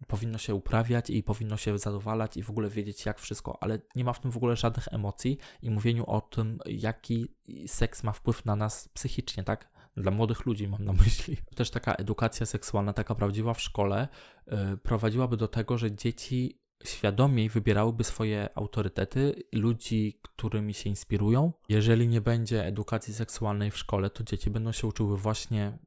powinno 0.07 0.39
się 0.39 0.55
uprawiać 0.55 1.11
i 1.11 1.23
powinno 1.23 1.57
się 1.57 1.79
zadowalać 1.79 2.37
i 2.37 2.43
w 2.43 2.51
ogóle 2.51 2.69
wiedzieć 2.69 3.07
jak 3.07 3.19
wszystko, 3.19 3.59
ale 3.63 3.79
nie 3.97 4.05
ma 4.05 4.13
w 4.13 4.21
tym 4.21 4.31
w 4.31 4.37
ogóle 4.37 4.57
żadnych 4.57 4.89
emocji 4.91 5.39
i 5.63 5.71
mówieniu 5.71 6.05
o 6.07 6.21
tym, 6.21 6.59
jaki 6.67 7.35
seks 7.67 8.03
ma 8.03 8.13
wpływ 8.13 8.45
na 8.45 8.57
nas 8.57 8.89
psychicznie, 8.89 9.45
tak? 9.45 9.77
Dla 9.97 10.11
młodych 10.11 10.47
ludzi 10.47 10.69
mam 10.69 10.85
na 10.85 10.93
myśli. 10.93 11.37
Też 11.57 11.71
taka 11.71 11.93
edukacja 11.95 12.47
seksualna, 12.47 12.93
taka 12.93 13.15
prawdziwa 13.15 13.55
w 13.55 13.61
szkole, 13.61 14.09
yy, 14.47 14.77
prowadziłaby 14.83 15.37
do 15.37 15.49
tego, 15.49 15.79
że 15.79 15.93
dzieci 15.93 16.61
świadomiej 16.85 17.49
wybierałyby 17.49 18.05
swoje 18.05 18.49
autorytety, 18.55 19.43
ludzi, 19.53 20.21
którymi 20.23 20.75
się 20.75 20.91
inspirują. 20.91 21.53
Jeżeli 21.69 22.09
nie 22.09 22.21
będzie 22.21 22.65
edukacji 22.65 23.15
seksualnej 23.15 23.71
w 23.71 23.79
szkole, 23.79 24.11
to 24.11 24.25
dzieci 24.25 24.51
będą 24.51 24.73
się 24.73 24.87
uczyły 24.87 25.17
właśnie 25.17 25.79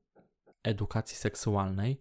edukacji 0.63 1.17
seksualnej, 1.17 1.99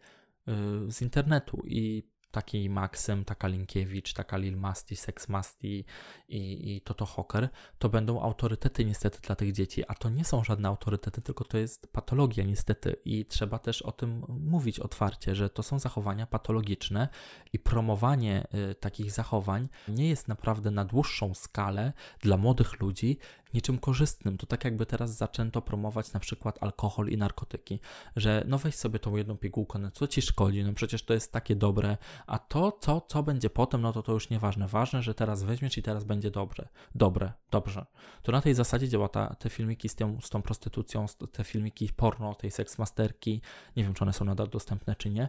z 0.89 1.03
internetu. 1.03 1.63
I 1.67 2.03
taki 2.31 2.71
Maxym, 2.71 3.25
taka 3.25 3.49
Linkiewicz, 3.49 4.13
taka 4.13 4.37
Lil 4.37 4.57
Masti, 4.57 4.97
Sex 4.97 5.29
Masti 5.29 5.85
i, 6.29 6.77
i 6.77 6.81
Toto 6.81 7.07
Hocker, 7.07 7.49
to 7.79 7.89
będą 7.89 8.23
autorytety 8.23 8.85
niestety 8.85 9.21
dla 9.21 9.37
tych 9.37 9.53
dzieci, 9.53 9.85
a 9.89 9.95
to 9.95 10.11
nie 10.11 10.25
są 10.25 10.45
żadne 10.45 10.69
autorytety, 10.69 11.23
tylko 11.23 11.45
to 11.45 11.59
jest 11.59 11.93
patologia 11.93 12.45
niestety. 12.45 12.97
I 13.05 13.27
trzeba 13.27 13.59
też 13.59 13.83
o 13.83 13.93
tym 13.93 14.25
mówić 14.29 14.81
otwarcie, 14.81 15.35
że 15.35 15.51
to 15.51 15.63
są 15.63 15.79
zachowania 15.79 16.27
patologiczne 16.27 17.09
i 17.53 17.59
promowanie 17.59 18.47
y, 18.71 18.75
takich 18.75 19.13
zachowań 19.13 19.69
nie 19.89 20.09
jest 20.09 20.29
naprawdę 20.29 20.71
na 20.71 20.85
dłuższą 20.85 21.35
skalę 21.35 21.93
dla 22.21 22.37
młodych 22.37 22.81
ludzi 22.81 23.19
niczym 23.55 23.79
korzystnym. 23.79 24.39
To 24.39 24.47
tak 24.47 24.65
jakby 24.65 24.87
teraz 24.87 25.17
zaczęto 25.17 25.63
promować 25.63 26.13
na 26.13 26.21
przykład 26.21 26.63
alkohol 26.63 27.09
i 27.09 27.17
narkotyki, 27.17 27.81
że 28.17 28.45
no 28.47 28.59
weź 28.59 28.75
sobie 28.75 28.99
tą 28.99 29.17
jedną 29.17 29.37
pigułkę, 29.37 29.79
no 29.79 29.91
co 29.91 30.07
ci 30.07 30.23
szkodzi, 30.23 30.65
no 30.65 30.73
przecież 30.73 31.03
to 31.03 31.15
jest 31.15 31.33
takie 31.33 31.57
dobre, 31.57 31.97
a 32.27 32.39
to, 32.39 32.73
co, 32.81 33.01
co 33.01 33.23
będzie 33.23 33.51
potem, 33.51 33.81
no 33.81 33.93
to 33.93 34.03
to 34.03 34.13
już 34.13 34.31
nieważne. 34.31 34.69
Ważne, 34.69 35.03
że 35.03 35.15
teraz 35.15 35.43
weźmiesz 35.43 35.79
i 35.79 35.83
teraz 35.83 36.05
będzie 36.05 36.31
dobre. 36.31 36.69
Dobre, 36.95 37.33
dobrze. 37.51 37.87
To 38.23 38.33
na 38.33 38.41
tej 38.41 38.55
zasadzie 38.55 38.89
działa 38.89 39.09
ta, 39.09 39.35
te 39.35 39.51
filmiki 39.51 39.89
z 39.89 39.95
tą, 39.95 40.21
z 40.21 40.31
tą 40.31 40.43
prostytucją, 40.43 41.07
te 41.33 41.45
filmiki 41.45 41.89
porno, 41.97 42.35
tej 42.35 42.51
seksmasterki, 42.51 43.41
nie 43.77 43.85
wiem, 43.85 43.95
czy 43.95 44.05
one 44.05 44.13
są 44.13 44.25
nadal 44.25 44.49
dostępne, 44.49 44.97
czy 44.97 45.11
nie 45.11 45.29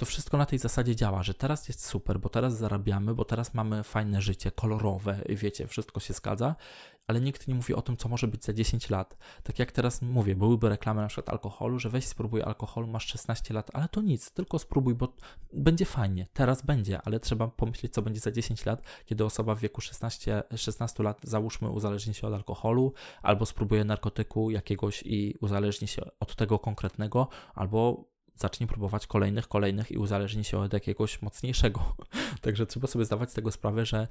to 0.00 0.06
wszystko 0.06 0.36
na 0.36 0.46
tej 0.46 0.58
zasadzie 0.58 0.96
działa, 0.96 1.22
że 1.22 1.34
teraz 1.34 1.68
jest 1.68 1.84
super, 1.84 2.20
bo 2.20 2.28
teraz 2.28 2.56
zarabiamy, 2.56 3.14
bo 3.14 3.24
teraz 3.24 3.54
mamy 3.54 3.84
fajne 3.84 4.22
życie, 4.22 4.50
kolorowe, 4.50 5.20
wiecie, 5.28 5.66
wszystko 5.66 6.00
się 6.00 6.14
zgadza, 6.14 6.56
ale 7.10 7.20
nikt 7.20 7.48
nie 7.48 7.54
mówi 7.54 7.74
o 7.74 7.82
tym, 7.82 7.96
co 7.96 8.08
może 8.08 8.28
być 8.28 8.44
za 8.44 8.52
10 8.52 8.90
lat. 8.90 9.16
Tak 9.42 9.58
jak 9.58 9.72
teraz 9.72 10.02
mówię, 10.02 10.36
byłyby 10.36 10.68
reklamy 10.68 11.02
na 11.02 11.08
przykład 11.08 11.28
alkoholu, 11.28 11.78
że 11.78 11.88
weź 11.88 12.06
spróbuj 12.06 12.42
alkoholu, 12.42 12.86
masz 12.86 13.06
16 13.06 13.54
lat, 13.54 13.70
ale 13.74 13.88
to 13.88 14.02
nic, 14.02 14.32
tylko 14.32 14.58
spróbuj, 14.58 14.94
bo 14.94 15.12
będzie 15.52 15.84
fajnie, 15.84 16.26
teraz 16.32 16.62
będzie, 16.62 17.02
ale 17.02 17.20
trzeba 17.20 17.48
pomyśleć, 17.48 17.92
co 17.92 18.02
będzie 18.02 18.20
za 18.20 18.32
10 18.32 18.66
lat, 18.66 18.82
kiedy 19.06 19.24
osoba 19.24 19.54
w 19.54 19.60
wieku 19.60 19.80
16, 19.80 20.42
16 20.56 21.02
lat, 21.02 21.20
załóżmy, 21.22 21.70
uzależni 21.70 22.14
się 22.14 22.26
od 22.26 22.34
alkoholu, 22.34 22.92
albo 23.22 23.46
spróbuje 23.46 23.84
narkotyku 23.84 24.50
jakiegoś 24.50 25.02
i 25.02 25.34
uzależni 25.40 25.88
się 25.88 26.02
od 26.20 26.36
tego 26.36 26.58
konkretnego, 26.58 27.28
albo 27.54 28.04
zacznie 28.34 28.66
próbować 28.66 29.06
kolejnych, 29.06 29.48
kolejnych 29.48 29.90
i 29.90 29.98
uzależni 29.98 30.44
się 30.44 30.58
od 30.58 30.72
jakiegoś 30.72 31.22
mocniejszego. 31.22 31.96
Także 32.42 32.66
trzeba 32.66 32.86
sobie 32.86 33.04
zdawać 33.04 33.30
z 33.30 33.34
tego 33.34 33.52
sprawę, 33.52 33.86
że 33.86 34.08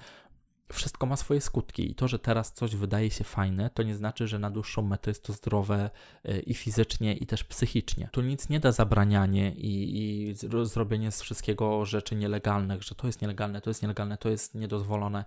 wszystko 0.74 1.06
ma 1.06 1.16
swoje 1.16 1.42
skutki 1.42 1.92
i 1.92 1.96
to, 1.96 2.08
że 2.08 2.20
teraz 2.20 2.54
coś 2.54 2.76
wydaje 2.76 3.12
się 3.12 3.24
fajne, 3.24 3.70
to 3.70 3.84
nie 3.84 3.96
znaczy, 3.96 4.28
że 4.28 4.40
na 4.40 4.50
dłuższą 4.50 4.82
metę 4.82 5.12
jest 5.12 5.24
to 5.24 5.34
zdrowe 5.34 5.90
e, 6.26 6.40
i 6.40 6.54
fizycznie, 6.54 7.14
i 7.14 7.26
też 7.26 7.44
psychicznie. 7.44 8.10
Tu 8.12 8.22
nic 8.22 8.50
nie 8.50 8.60
da 8.60 8.72
zabranianie 8.72 9.54
i, 9.56 10.00
i 10.30 10.36
zrobienie 10.64 11.12
z 11.12 11.22
wszystkiego 11.22 11.86
rzeczy 11.86 12.16
nielegalnych, 12.16 12.84
że 12.84 12.96
to 12.96 13.08
jest 13.08 13.22
nielegalne, 13.22 13.62
to 13.62 13.70
jest 13.70 13.82
nielegalne, 13.82 14.18
to 14.18 14.30
jest 14.30 14.56
niedozwolone. 14.56 15.26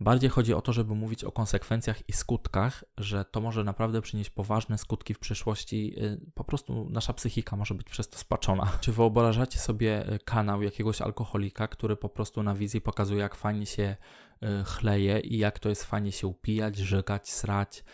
Bardziej 0.00 0.30
chodzi 0.30 0.54
o 0.54 0.60
to, 0.60 0.72
żeby 0.72 0.94
mówić 0.94 1.24
o 1.24 1.32
konsekwencjach 1.32 2.08
i 2.08 2.12
skutkach, 2.12 2.84
że 2.98 3.24
to 3.24 3.40
może 3.40 3.64
naprawdę 3.64 4.02
przynieść 4.02 4.30
poważne 4.30 4.78
skutki 4.78 5.14
w 5.14 5.18
przyszłości. 5.18 5.94
Y, 5.98 6.20
po 6.34 6.44
prostu 6.44 6.90
nasza 6.90 7.12
psychika 7.12 7.56
może 7.56 7.74
być 7.74 7.86
przez 7.86 8.08
to 8.08 8.18
spaczona. 8.18 8.72
Czy 8.80 8.92
wyobrażacie 8.92 9.58
sobie 9.58 10.12
y, 10.12 10.18
kanał 10.18 10.62
jakiegoś 10.62 11.02
alkoholika, 11.02 11.68
który 11.68 11.96
po 11.96 12.08
prostu 12.08 12.42
na 12.42 12.54
wizji 12.54 12.80
pokazuje, 12.80 13.20
jak 13.20 13.34
fajnie 13.34 13.66
się 13.66 13.96
y, 14.42 14.64
chleje 14.64 15.20
i 15.20 15.38
jak 15.38 15.58
to 15.58 15.68
jest 15.68 15.84
fajnie 15.84 16.12
się 16.12 16.26
upijać, 16.26 16.76
żygać, 16.76 17.30
srać? 17.30 17.84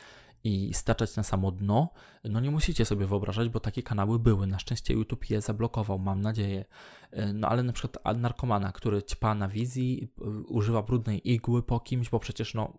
I 0.44 0.74
staczać 0.74 1.16
na 1.16 1.22
samo 1.22 1.52
dno, 1.52 1.88
no 2.24 2.40
nie 2.40 2.50
musicie 2.50 2.84
sobie 2.84 3.06
wyobrażać, 3.06 3.48
bo 3.48 3.60
takie 3.60 3.82
kanały 3.82 4.18
były. 4.18 4.46
Na 4.46 4.58
szczęście 4.58 4.94
YouTube 4.94 5.30
je 5.30 5.40
zablokował, 5.40 5.98
mam 5.98 6.20
nadzieję. 6.20 6.64
E, 7.10 7.32
no 7.32 7.48
ale 7.48 7.62
na 7.62 7.72
przykład 7.72 8.16
narkomana, 8.16 8.72
który 8.72 9.02
ćpa 9.02 9.34
na 9.34 9.48
wizji, 9.48 10.08
używa 10.48 10.82
brudnej 10.82 11.32
igły 11.32 11.62
po 11.62 11.80
kimś, 11.80 12.08
bo 12.08 12.20
przecież 12.20 12.54
no 12.54 12.72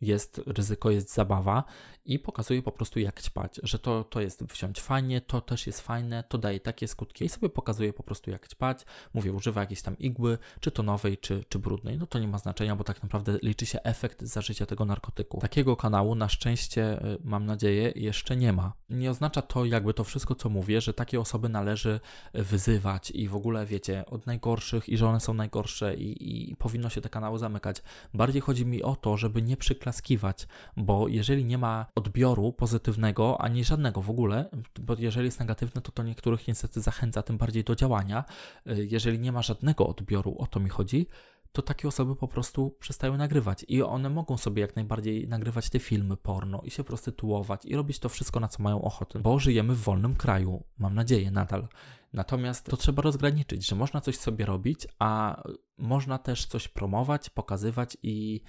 jest 0.00 0.40
ryzyko, 0.46 0.90
jest 0.90 1.14
zabawa 1.14 1.64
i 2.04 2.18
pokazuje 2.18 2.62
po 2.62 2.72
prostu 2.72 3.00
jak 3.00 3.22
ćpać, 3.22 3.60
że 3.62 3.78
to, 3.78 4.04
to 4.04 4.20
jest 4.20 4.44
wziąć 4.44 4.80
fajnie, 4.80 5.20
to 5.20 5.40
też 5.40 5.66
jest 5.66 5.80
fajne, 5.80 6.24
to 6.28 6.38
daje 6.38 6.60
takie 6.60 6.88
skutki 6.88 7.24
i 7.24 7.28
sobie 7.28 7.48
pokazuje 7.48 7.92
po 7.92 8.02
prostu 8.02 8.30
jak 8.30 8.48
ćpać, 8.48 8.84
mówię, 9.14 9.32
używa 9.32 9.60
jakiejś 9.60 9.82
tam 9.82 9.98
igły, 9.98 10.38
czy 10.60 10.70
to 10.70 10.82
nowej, 10.82 11.18
czy, 11.18 11.44
czy 11.48 11.58
brudnej, 11.58 11.98
no 11.98 12.06
to 12.06 12.18
nie 12.18 12.28
ma 12.28 12.38
znaczenia, 12.38 12.76
bo 12.76 12.84
tak 12.84 13.02
naprawdę 13.02 13.38
liczy 13.42 13.66
się 13.66 13.82
efekt 13.82 14.22
zażycia 14.22 14.66
tego 14.66 14.84
narkotyku. 14.84 15.40
Takiego 15.40 15.76
kanału 15.76 16.14
na 16.14 16.28
szczęście, 16.28 17.04
y, 17.14 17.18
mam 17.24 17.46
nadzieję, 17.46 17.92
jeszcze 17.96 18.36
nie 18.36 18.52
ma. 18.52 18.72
Nie 18.90 19.10
oznacza 19.10 19.42
to 19.42 19.64
jakby 19.64 19.94
to 19.94 20.04
wszystko, 20.04 20.34
co 20.34 20.48
mówię, 20.48 20.80
że 20.80 20.94
takie 20.94 21.20
osoby 21.20 21.48
należy 21.48 22.00
wyzywać 22.34 23.10
i 23.10 23.28
w 23.28 23.36
ogóle, 23.36 23.66
wiecie, 23.66 24.04
od 24.06 24.26
najgorszych 24.26 24.88
i 24.88 24.96
że 24.96 25.08
one 25.08 25.20
są 25.20 25.34
najgorsze 25.34 25.94
i, 25.94 26.50
i 26.50 26.56
powinno 26.56 26.90
się 26.90 27.00
te 27.00 27.08
kanały 27.08 27.38
zamykać. 27.38 27.82
Bardziej 28.14 28.42
chodzi 28.42 28.66
mi 28.66 28.82
o 28.82 28.96
to, 28.96 29.16
żeby 29.16 29.42
nie 29.42 29.56
przyklaskiwać, 29.94 30.46
bo 30.76 31.08
jeżeli 31.08 31.44
nie 31.44 31.58
ma 31.58 31.86
odbioru 31.94 32.52
pozytywnego, 32.52 33.40
ani 33.40 33.64
żadnego 33.64 34.02
w 34.02 34.10
ogóle, 34.10 34.50
bo 34.80 34.96
jeżeli 34.98 35.26
jest 35.26 35.40
negatywne, 35.40 35.82
to 35.82 35.92
to 35.92 36.02
niektórych 36.02 36.48
niestety 36.48 36.80
zachęca 36.80 37.22
tym 37.22 37.38
bardziej 37.38 37.64
do 37.64 37.74
działania. 37.74 38.24
Y, 38.66 38.86
jeżeli 38.90 39.18
nie 39.18 39.32
ma 39.32 39.42
żadnego 39.42 39.86
odbioru, 39.86 40.36
o 40.38 40.46
to 40.46 40.60
mi 40.60 40.68
chodzi, 40.68 41.06
to 41.52 41.62
takie 41.62 41.88
osoby 41.88 42.16
po 42.16 42.28
prostu 42.28 42.70
przestają 42.80 43.16
nagrywać 43.16 43.64
i 43.68 43.82
one 43.82 44.10
mogą 44.10 44.36
sobie 44.36 44.62
jak 44.62 44.76
najbardziej 44.76 45.28
nagrywać 45.28 45.70
te 45.70 45.78
filmy 45.78 46.16
porno 46.16 46.60
i 46.64 46.70
się 46.70 46.84
prostytuować 46.84 47.64
i 47.64 47.76
robić 47.76 47.98
to 47.98 48.08
wszystko, 48.08 48.40
na 48.40 48.48
co 48.48 48.62
mają 48.62 48.82
ochotę, 48.82 49.18
bo 49.18 49.38
żyjemy 49.38 49.74
w 49.74 49.80
wolnym 49.80 50.14
kraju, 50.14 50.64
mam 50.78 50.94
nadzieję 50.94 51.30
nadal. 51.30 51.68
Natomiast 52.12 52.66
to 52.66 52.76
trzeba 52.76 53.02
rozgraniczyć, 53.02 53.66
że 53.66 53.76
można 53.76 54.00
coś 54.00 54.16
sobie 54.16 54.46
robić, 54.46 54.86
a 54.98 55.42
można 55.78 56.18
też 56.18 56.46
coś 56.46 56.68
promować, 56.68 57.30
pokazywać 57.30 57.96
i 58.02 58.40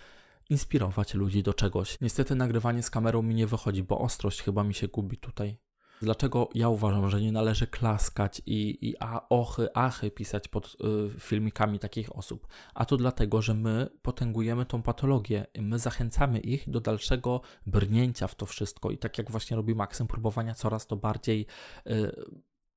inspirować 0.50 1.14
ludzi 1.14 1.44
do 1.44 1.54
czegoś. 1.54 2.02
Niestety 2.02 2.36
nagrywanie 2.36 2.84
z 2.84 2.90
kamerą 2.90 3.22
mi 3.22 3.36
nie 3.36 3.48
wychodzi, 3.48 3.84
bo 3.84 4.00
ostrość 4.00 4.42
chyba 4.42 4.64
mi 4.64 4.74
się 4.74 4.88
gubi 4.88 5.18
tutaj. 5.18 5.58
Dlaczego 6.02 6.50
ja 6.54 6.70
uważam, 6.70 7.10
że 7.10 7.22
nie 7.22 7.32
należy 7.32 7.68
klaskać 7.68 8.42
i, 8.46 8.90
i 8.90 8.96
a, 9.00 9.30
ochy, 9.30 9.68
achy 9.74 10.12
pisać 10.12 10.48
pod 10.48 10.66
y, 10.66 11.20
filmikami 11.20 11.80
takich 11.80 12.16
osób? 12.16 12.48
A 12.74 12.86
to 12.86 12.98
dlatego, 12.98 13.42
że 13.42 13.54
my 13.54 13.90
potęgujemy 14.02 14.66
tą 14.66 14.82
patologię. 14.82 15.46
My 15.60 15.80
zachęcamy 15.80 16.40
ich 16.40 16.70
do 16.70 16.82
dalszego 16.82 17.42
brnięcia 17.66 18.28
w 18.28 18.36
to 18.36 18.46
wszystko 18.46 18.92
i 18.92 18.98
tak 18.98 19.18
jak 19.18 19.32
właśnie 19.32 19.58
robi 19.58 19.76
Maxem, 19.76 20.08
próbowania 20.08 20.54
coraz 20.54 20.88
to 20.88 20.96
bardziej 20.96 21.46
y, 21.88 22.12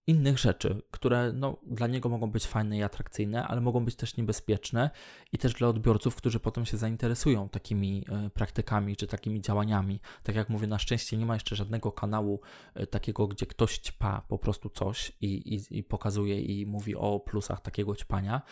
innych 0.08 0.38
rzeczy, 0.38 0.82
które 0.90 1.32
no, 1.32 1.56
dla 1.66 1.86
niego 1.86 2.08
mogą 2.08 2.30
być 2.30 2.46
fajne 2.46 2.78
i 2.78 2.82
atrakcyjne, 2.82 3.46
ale 3.46 3.60
mogą 3.60 3.84
być 3.84 3.96
też 3.96 4.16
niebezpieczne 4.16 4.90
i 5.32 5.38
też 5.38 5.54
dla 5.54 5.68
odbiorców, 5.68 6.16
którzy 6.16 6.40
potem 6.40 6.66
się 6.66 6.76
zainteresują 6.76 7.48
takimi 7.48 8.04
e, 8.08 8.30
praktykami 8.30 8.96
czy 8.96 9.06
takimi 9.06 9.40
działaniami. 9.40 10.00
Tak 10.22 10.36
jak 10.36 10.48
mówię, 10.48 10.66
na 10.66 10.78
szczęście 10.78 11.16
nie 11.16 11.26
ma 11.26 11.34
jeszcze 11.34 11.56
żadnego 11.56 11.92
kanału 11.92 12.40
e, 12.74 12.86
takiego, 12.86 13.26
gdzie 13.26 13.46
ktoś 13.46 13.78
ćpa 13.78 14.22
po 14.28 14.38
prostu 14.38 14.70
coś 14.70 15.12
i, 15.20 15.54
i, 15.54 15.78
i 15.78 15.84
pokazuje 15.84 16.40
i 16.40 16.66
mówi 16.66 16.96
o 16.96 17.20
plusach 17.20 17.60
takiego 17.60 17.96
ćpania. 17.96 18.42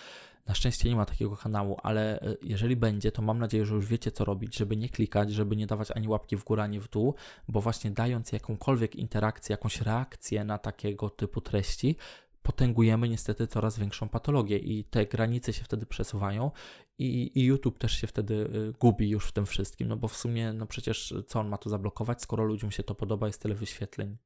Na 0.46 0.54
szczęście 0.54 0.88
nie 0.88 0.96
ma 0.96 1.04
takiego 1.04 1.36
kanału, 1.36 1.76
ale 1.82 2.20
e, 2.20 2.36
jeżeli 2.42 2.76
będzie, 2.76 3.12
to 3.12 3.22
mam 3.22 3.38
nadzieję, 3.38 3.66
że 3.66 3.74
już 3.74 3.86
wiecie, 3.86 4.12
co 4.12 4.24
robić, 4.24 4.56
żeby 4.56 4.76
nie 4.76 4.88
klikać, 4.88 5.32
żeby 5.32 5.56
nie 5.56 5.66
dawać 5.66 5.90
ani 5.90 6.08
łapki 6.08 6.36
w 6.36 6.44
górę, 6.44 6.62
ani 6.62 6.80
w 6.80 6.88
dół, 6.88 7.14
bo 7.48 7.60
właśnie 7.60 7.90
dając 7.90 8.32
jakąkolwiek 8.32 8.96
interakcję, 8.96 9.52
jakąś 9.52 9.80
reakcję 9.80 10.44
na 10.44 10.58
takiego 10.58 11.10
typu 11.10 11.40
treści, 11.40 11.96
potęgujemy 12.42 13.08
niestety 13.08 13.46
coraz 13.46 13.78
większą 13.78 14.08
patologię 14.08 14.58
i 14.58 14.84
te 14.84 15.06
granice 15.06 15.52
się 15.52 15.64
wtedy 15.64 15.86
przesuwają 15.86 16.50
i, 16.98 17.40
i, 17.40 17.44
YouTube 17.44 17.78
też 17.78 17.92
się 17.92 18.06
wtedy 18.06 18.34
y, 18.34 18.72
gubi 18.80 19.10
już 19.10 19.26
w 19.26 19.32
tym 19.32 19.46
wszystkim, 19.46 19.88
no 19.88 19.96
bo 19.96 20.08
w 20.08 20.16
sumie, 20.16 20.52
no 20.52 20.66
przecież 20.66 21.14
co 21.26 21.40
on 21.40 21.48
ma 21.48 21.58
tu 21.58 21.68
zablokować, 21.68 22.22
skoro 22.22 22.44
ludziom 22.44 22.70
się 22.70 22.82
to 22.82 22.94
podoba, 22.94 23.26
jest 23.26 23.42
tyle 23.42 23.54
wyświetleń. 23.54 24.16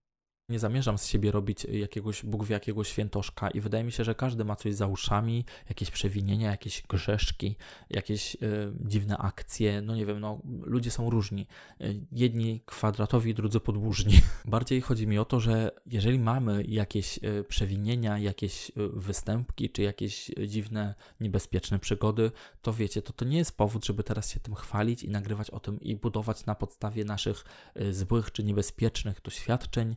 Nie 0.51 0.59
zamierzam 0.59 0.99
z 0.99 1.07
siebie 1.07 1.31
robić 1.31 1.65
jakiegoś, 1.65 2.25
Bóg 2.25 2.45
wie 2.45 2.53
jakiego 2.53 2.85
świętoszka 2.85 3.51
i 3.51 3.61
wydaje 3.61 3.85
mi 3.85 3.93
się, 3.93 4.05
że 4.05 4.15
każdy 4.15 4.45
ma 4.45 4.57
coś 4.57 4.75
za 4.75 4.87
uszami, 4.87 5.45
jakieś 5.69 5.91
przewinienia, 5.91 6.51
jakieś 6.51 6.83
grzeszki, 6.83 7.57
jakieś 7.91 8.35
y, 8.35 8.39
dziwne 8.81 9.19
akcje, 9.19 9.83
no 9.83 9.97
nie 9.97 10.07
wiem, 10.07 10.21
no 10.21 10.41
ludzie 10.63 10.91
są 10.91 11.11
różni. 11.11 11.47
Y, 11.81 12.01
jedni 12.13 12.61
kwadratowi, 12.67 13.35
drudzy 13.35 13.61
podłużni. 13.61 14.21
Bardziej 14.45 14.81
chodzi 14.81 15.07
mi 15.07 15.19
o 15.19 15.25
to, 15.25 15.41
że 15.41 15.71
jeżeli 15.87 16.19
mamy 16.19 16.65
jakieś 16.65 17.19
y, 17.19 17.45
przewinienia, 17.45 18.19
jakieś 18.19 18.73
występki, 18.77 19.71
czy 19.71 19.83
jakieś 19.83 20.31
dziwne, 20.47 20.95
niebezpieczne 21.21 21.79
przygody, 21.79 22.31
to 22.63 22.73
wiecie, 22.73 23.03
to 23.03 23.13
to 23.13 23.25
nie 23.25 23.39
jest 23.39 23.57
powód, 23.57 23.87
żeby 23.87 24.05
teraz 24.05 24.31
się 24.31 24.41
tym 24.41 24.55
chwalić 24.55 25.03
i 25.03 25.09
nagrywać 25.09 25.51
o 25.51 25.61
tym 25.61 25.81
i 25.81 25.97
budować 25.97 26.47
na 26.47 26.55
podstawie 26.55 27.05
naszych 27.05 27.45
złych 27.91 28.33
czy 28.33 28.45
niebezpiecznych 28.45 29.23
doświadczeń 29.23 29.97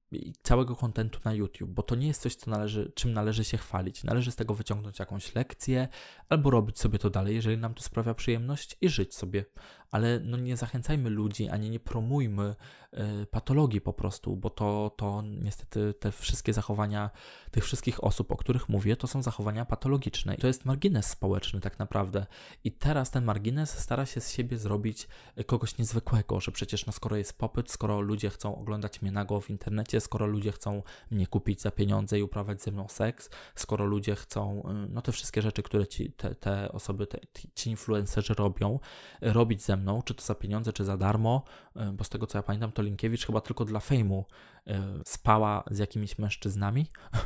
całego 0.43 0.75
kontentu 0.75 1.19
na 1.25 1.33
YouTube, 1.33 1.69
bo 1.69 1.83
to 1.83 1.95
nie 1.95 2.07
jest 2.07 2.21
coś, 2.21 2.35
co 2.35 2.51
należy, 2.51 2.91
czym 2.95 3.13
należy 3.13 3.43
się 3.43 3.57
chwalić. 3.57 4.03
Należy 4.03 4.31
z 4.31 4.35
tego 4.35 4.53
wyciągnąć 4.53 4.99
jakąś 4.99 5.35
lekcję 5.35 5.87
albo 6.29 6.49
robić 6.49 6.79
sobie 6.79 6.99
to 6.99 7.09
dalej, 7.09 7.35
jeżeli 7.35 7.57
nam 7.57 7.73
to 7.73 7.83
sprawia 7.83 8.13
przyjemność 8.13 8.77
i 8.81 8.89
żyć 8.89 9.15
sobie. 9.15 9.45
Ale 9.91 10.19
no 10.19 10.37
nie 10.37 10.57
zachęcajmy 10.57 11.09
ludzi, 11.09 11.49
ani 11.49 11.69
nie 11.69 11.79
promujmy 11.79 12.55
y, 12.93 13.25
patologii 13.25 13.81
po 13.81 13.93
prostu, 13.93 14.35
bo 14.35 14.49
to, 14.49 14.91
to 14.97 15.21
niestety 15.21 15.93
te 15.93 16.11
wszystkie 16.11 16.53
zachowania 16.53 17.09
tych 17.51 17.63
wszystkich 17.63 18.03
osób, 18.03 18.31
o 18.31 18.37
których 18.37 18.69
mówię, 18.69 18.95
to 18.95 19.07
są 19.07 19.21
zachowania 19.21 19.65
patologiczne. 19.65 20.37
To 20.37 20.47
jest 20.47 20.65
margines 20.65 21.05
społeczny 21.05 21.59
tak 21.59 21.79
naprawdę. 21.79 22.25
I 22.63 22.71
teraz 22.71 23.11
ten 23.11 23.23
margines 23.23 23.79
stara 23.79 24.05
się 24.05 24.21
z 24.21 24.31
siebie 24.31 24.57
zrobić 24.57 25.07
kogoś 25.45 25.77
niezwykłego, 25.77 26.39
że 26.39 26.51
przecież 26.51 26.85
no 26.85 26.91
skoro 26.93 27.15
jest 27.15 27.37
popyt, 27.37 27.71
skoro 27.71 28.01
ludzie 28.01 28.29
chcą 28.29 28.55
oglądać 28.55 29.01
mnie 29.01 29.11
nago 29.11 29.41
w 29.41 29.49
internecie, 29.49 30.00
skoro 30.01 30.27
ludzie 30.27 30.51
chcą 30.51 30.83
mnie 31.11 31.27
kupić 31.27 31.61
za 31.61 31.71
pieniądze 31.71 32.19
i 32.19 32.23
uprawiać 32.23 32.61
ze 32.61 32.71
mną 32.71 32.87
seks, 32.87 33.29
skoro 33.55 33.85
ludzie 33.85 34.15
chcą, 34.15 34.63
y, 34.85 34.89
no 34.89 35.01
te 35.01 35.11
wszystkie 35.11 35.41
rzeczy, 35.41 35.63
które 35.63 35.87
ci, 35.87 36.11
te, 36.11 36.35
te 36.35 36.71
osoby, 36.71 37.07
te, 37.07 37.19
ci 37.55 37.69
influencerzy 37.69 38.33
robią, 38.33 38.79
robić 39.21 39.63
ze 39.63 39.77
mną, 39.77 40.01
czy 40.01 40.15
to 40.15 40.23
za 40.23 40.35
pieniądze, 40.35 40.73
czy 40.73 40.83
za 40.83 40.97
darmo, 40.97 41.43
y, 41.75 41.91
bo 41.93 42.03
z 42.03 42.09
tego 42.09 42.27
co 42.27 42.37
ja 42.37 42.43
pamiętam, 42.43 42.71
to 42.71 42.81
Linkiewicz 42.81 43.25
chyba 43.25 43.41
tylko 43.41 43.65
dla 43.65 43.79
fejmu 43.79 44.25
y, 44.67 44.73
spała 45.05 45.63
z 45.71 45.77
jakimiś 45.77 46.19
mężczyznami. 46.19 46.87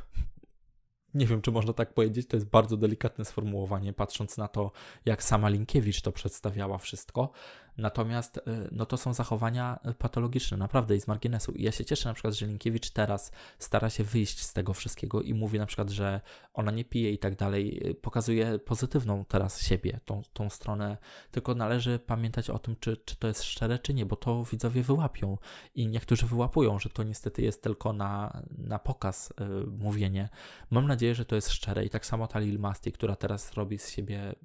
Nie 1.14 1.28
wiem, 1.28 1.42
czy 1.42 1.52
można 1.52 1.74
tak 1.74 1.94
powiedzieć, 1.94 2.28
to 2.28 2.38
jest 2.38 2.50
bardzo 2.50 2.78
delikatne 2.78 3.26
sformułowanie, 3.26 3.94
patrząc 3.94 4.38
na 4.38 4.48
to, 4.48 4.72
jak 5.06 5.24
sama 5.24 5.50
Linkiewicz 5.50 6.02
to 6.02 6.12
przedstawiała 6.12 6.78
wszystko. 6.78 7.32
Natomiast 7.78 8.38
y, 8.38 8.42
no 8.72 8.86
to 8.86 8.98
są 8.98 9.14
zachowania 9.14 9.80
patologiczne, 9.98 10.58
naprawdę 10.58 10.96
i 10.96 11.02
z 11.02 11.08
marginesu. 11.08 11.52
I 11.52 11.64
ja 11.64 11.72
się 11.72 11.86
cieszę 11.86 12.10
na 12.10 12.14
przykład, 12.14 12.34
że 12.34 12.46
Linkiewicz 12.46 12.90
teraz 12.90 13.32
stara 13.60 13.90
się 13.90 14.04
wyjść 14.04 14.40
z 14.40 14.54
tego 14.54 14.74
wszystkiego 14.74 15.22
i 15.22 15.34
mówi 15.34 15.60
na 15.60 15.66
przykład, 15.66 15.90
że 15.90 16.22
ona 16.54 16.72
nie 16.72 16.86
pije 16.86 17.12
i 17.12 17.18
tak 17.18 17.36
dalej. 17.36 17.90
Y, 17.90 17.96
pokazuje 17.96 18.60
pozytywną 18.60 19.26
teraz 19.26 19.62
siebie, 19.62 20.00
tą, 20.06 20.22
tą 20.34 20.50
stronę, 20.50 20.98
tylko 21.32 21.56
należy 21.56 22.00
pamiętać 22.00 22.50
o 22.50 22.60
tym, 22.60 22.76
czy, 22.80 22.98
czy 22.98 23.16
to 23.16 23.28
jest 23.28 23.44
szczere, 23.44 23.80
czy 23.80 23.94
nie, 23.94 24.06
bo 24.06 24.16
to 24.16 24.44
widzowie 24.44 24.84
wyłapią. 24.84 25.38
I 25.76 25.88
niektórzy 25.88 26.26
wyłapują, 26.26 26.80
że 26.80 26.90
to 26.90 27.04
niestety 27.04 27.42
jest 27.42 27.64
tylko 27.64 27.94
na, 27.94 28.44
na 28.58 28.80
pokaz 28.80 29.34
yy, 29.40 29.66
mówienie. 29.68 30.30
Mam 30.70 30.88
nadzieję, 30.88 31.16
że 31.16 31.26
to 31.26 31.36
jest 31.36 31.52
szczere 31.52 31.86
i 31.86 31.90
tak 31.90 32.06
samo 32.06 32.28
ta 32.28 32.40
Lil 32.40 32.60
Masti, 32.60 32.92
która 32.92 33.16
teraz 33.16 33.54
robi 33.54 33.78
z 33.78 33.90
siebie 33.90 34.36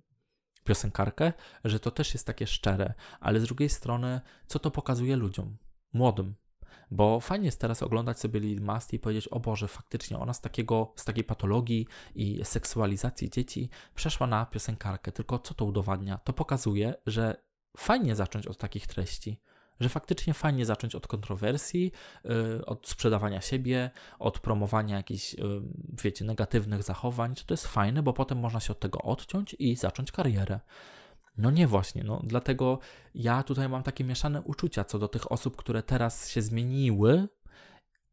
piosenkarkę, 0.65 1.33
że 1.65 1.81
to 1.81 1.91
też 1.91 2.15
jest 2.15 2.27
takie 2.27 2.47
szczere, 2.47 2.95
ale 3.21 3.41
z 3.41 3.45
drugiej 3.45 3.69
strony, 3.69 4.21
co 4.47 4.59
to 4.59 4.71
pokazuje 4.71 5.17
ludziom, 5.17 5.57
młodym? 5.93 6.35
Bo 6.91 7.21
fajnie 7.21 7.47
jest 7.47 7.61
teraz 7.61 7.83
oglądać 7.83 8.21
sobie 8.21 8.41
Lil 8.41 8.63
Masti 8.63 8.97
i 8.97 8.99
powiedzieć, 8.99 9.29
o 9.29 9.41
Boże, 9.41 9.69
faktycznie 9.69 10.19
ona 10.19 10.33
z, 10.33 10.41
takiego, 10.41 10.93
z 10.97 11.05
takiej 11.05 11.25
patologii 11.25 11.87
i 12.15 12.41
seksualizacji 12.45 13.31
dzieci 13.31 13.71
przeszła 13.95 14.27
na 14.27 14.47
piosenkarkę. 14.47 15.13
Tylko 15.13 15.39
co 15.39 15.55
to 15.55 15.65
udowadnia? 15.65 16.19
To 16.19 16.33
pokazuje, 16.33 16.95
że 17.07 17.43
fajnie 17.77 18.17
zacząć 18.17 18.47
od 18.47 18.59
takich 18.59 18.87
treści 18.87 19.41
że 19.81 19.89
faktycznie 19.89 20.35
fajnie 20.35 20.67
zacząć 20.67 20.95
od 20.95 21.07
kontrowersji, 21.07 21.93
yy, 22.25 22.67
od 22.67 22.89
sprzedawania 22.89 23.41
siebie, 23.41 23.91
od 24.19 24.39
promowania 24.39 24.97
jakichś, 24.97 25.35
yy, 25.35 25.63
wiecie, 26.05 26.25
negatywnych 26.25 26.83
zachowań. 26.83 27.35
To 27.47 27.55
jest 27.55 27.67
fajne, 27.67 28.03
bo 28.03 28.13
potem 28.13 28.39
można 28.39 28.61
się 28.61 28.73
od 28.73 28.81
tego 28.81 29.03
odciąć 29.03 29.57
i 29.59 29.77
zacząć 29.77 30.13
karierę. 30.13 30.61
No 31.37 31.51
nie 31.51 31.67
właśnie, 31.67 32.05
no 32.05 32.21
dlatego 32.25 32.79
ja 33.15 33.43
tutaj 33.43 33.69
mam 33.69 33.83
takie 33.83 34.05
mieszane 34.05 34.43
uczucia 34.43 34.85
co 34.85 34.99
do 34.99 35.09
tych 35.09 35.33
osób, 35.33 35.57
które 35.57 35.83
teraz 35.83 36.29
się 36.29 36.43
zmieniły, 36.43 37.29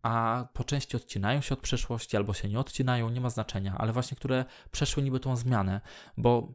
a 0.02 0.48
po 0.54 0.64
części 0.64 0.98
odcinają 0.98 1.42
się 1.42 1.54
od 1.54 1.62
przeszłości 1.62 2.18
albo 2.18 2.34
się 2.34 2.50
nie 2.50 2.60
odcinają, 2.60 3.10
nie 3.10 3.22
ma 3.22 3.30
znaczenia, 3.30 3.76
ale 3.78 3.94
właśnie 3.94 4.18
które 4.18 4.46
przeszły 4.72 5.04
niby 5.04 5.20
tą 5.20 5.36
zmianę, 5.36 5.82
bo 6.18 6.54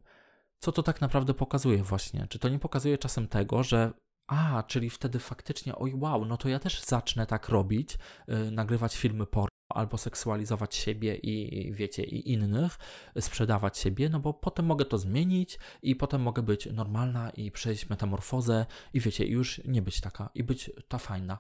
co 0.59 0.73
to 0.73 0.83
tak 0.83 1.01
naprawdę 1.01 1.35
pokazuje 1.35 1.83
właśnie? 1.83 2.27
Czy 2.29 2.39
to 2.39 2.49
nie 2.49 2.59
pokazuje 2.59 2.99
czasem 2.99 3.29
tego, 3.29 3.63
że 3.63 3.93
a, 4.27 4.63
czyli 4.63 4.91
wtedy 4.91 5.19
faktycznie, 5.19 5.77
oj 5.77 5.95
wow, 5.95 6.25
no 6.25 6.37
to 6.37 6.49
ja 6.49 6.59
też 6.59 6.83
zacznę 6.83 7.27
tak 7.27 7.49
robić, 7.49 7.99
yy, 8.29 8.51
nagrywać 8.51 8.97
filmy 8.97 9.27
porno 9.27 9.49
albo 9.69 9.99
seksualizować 9.99 10.75
siebie 10.75 11.17
i 11.17 11.73
wiecie, 11.73 12.05
i 12.05 12.33
innych, 12.33 12.79
sprzedawać 13.21 13.79
siebie, 13.79 14.09
no 14.09 14.21
bo 14.21 14.35
potem 14.35 14.67
mogę 14.67 14.85
to 14.85 14.99
zmienić 14.99 15.59
i 15.83 15.97
potem 15.97 16.23
mogę 16.23 16.43
być 16.43 16.67
normalna 16.67 17.31
i 17.31 17.51
przejść 17.51 17.89
metamorfozę 17.89 18.67
i 18.95 19.01
wiecie, 19.01 19.27
już 19.27 19.61
nie 19.65 19.83
być 19.83 20.01
taka 20.01 20.31
i 20.35 20.45
być 20.45 20.71
ta 20.89 20.99
fajna. 20.99 21.39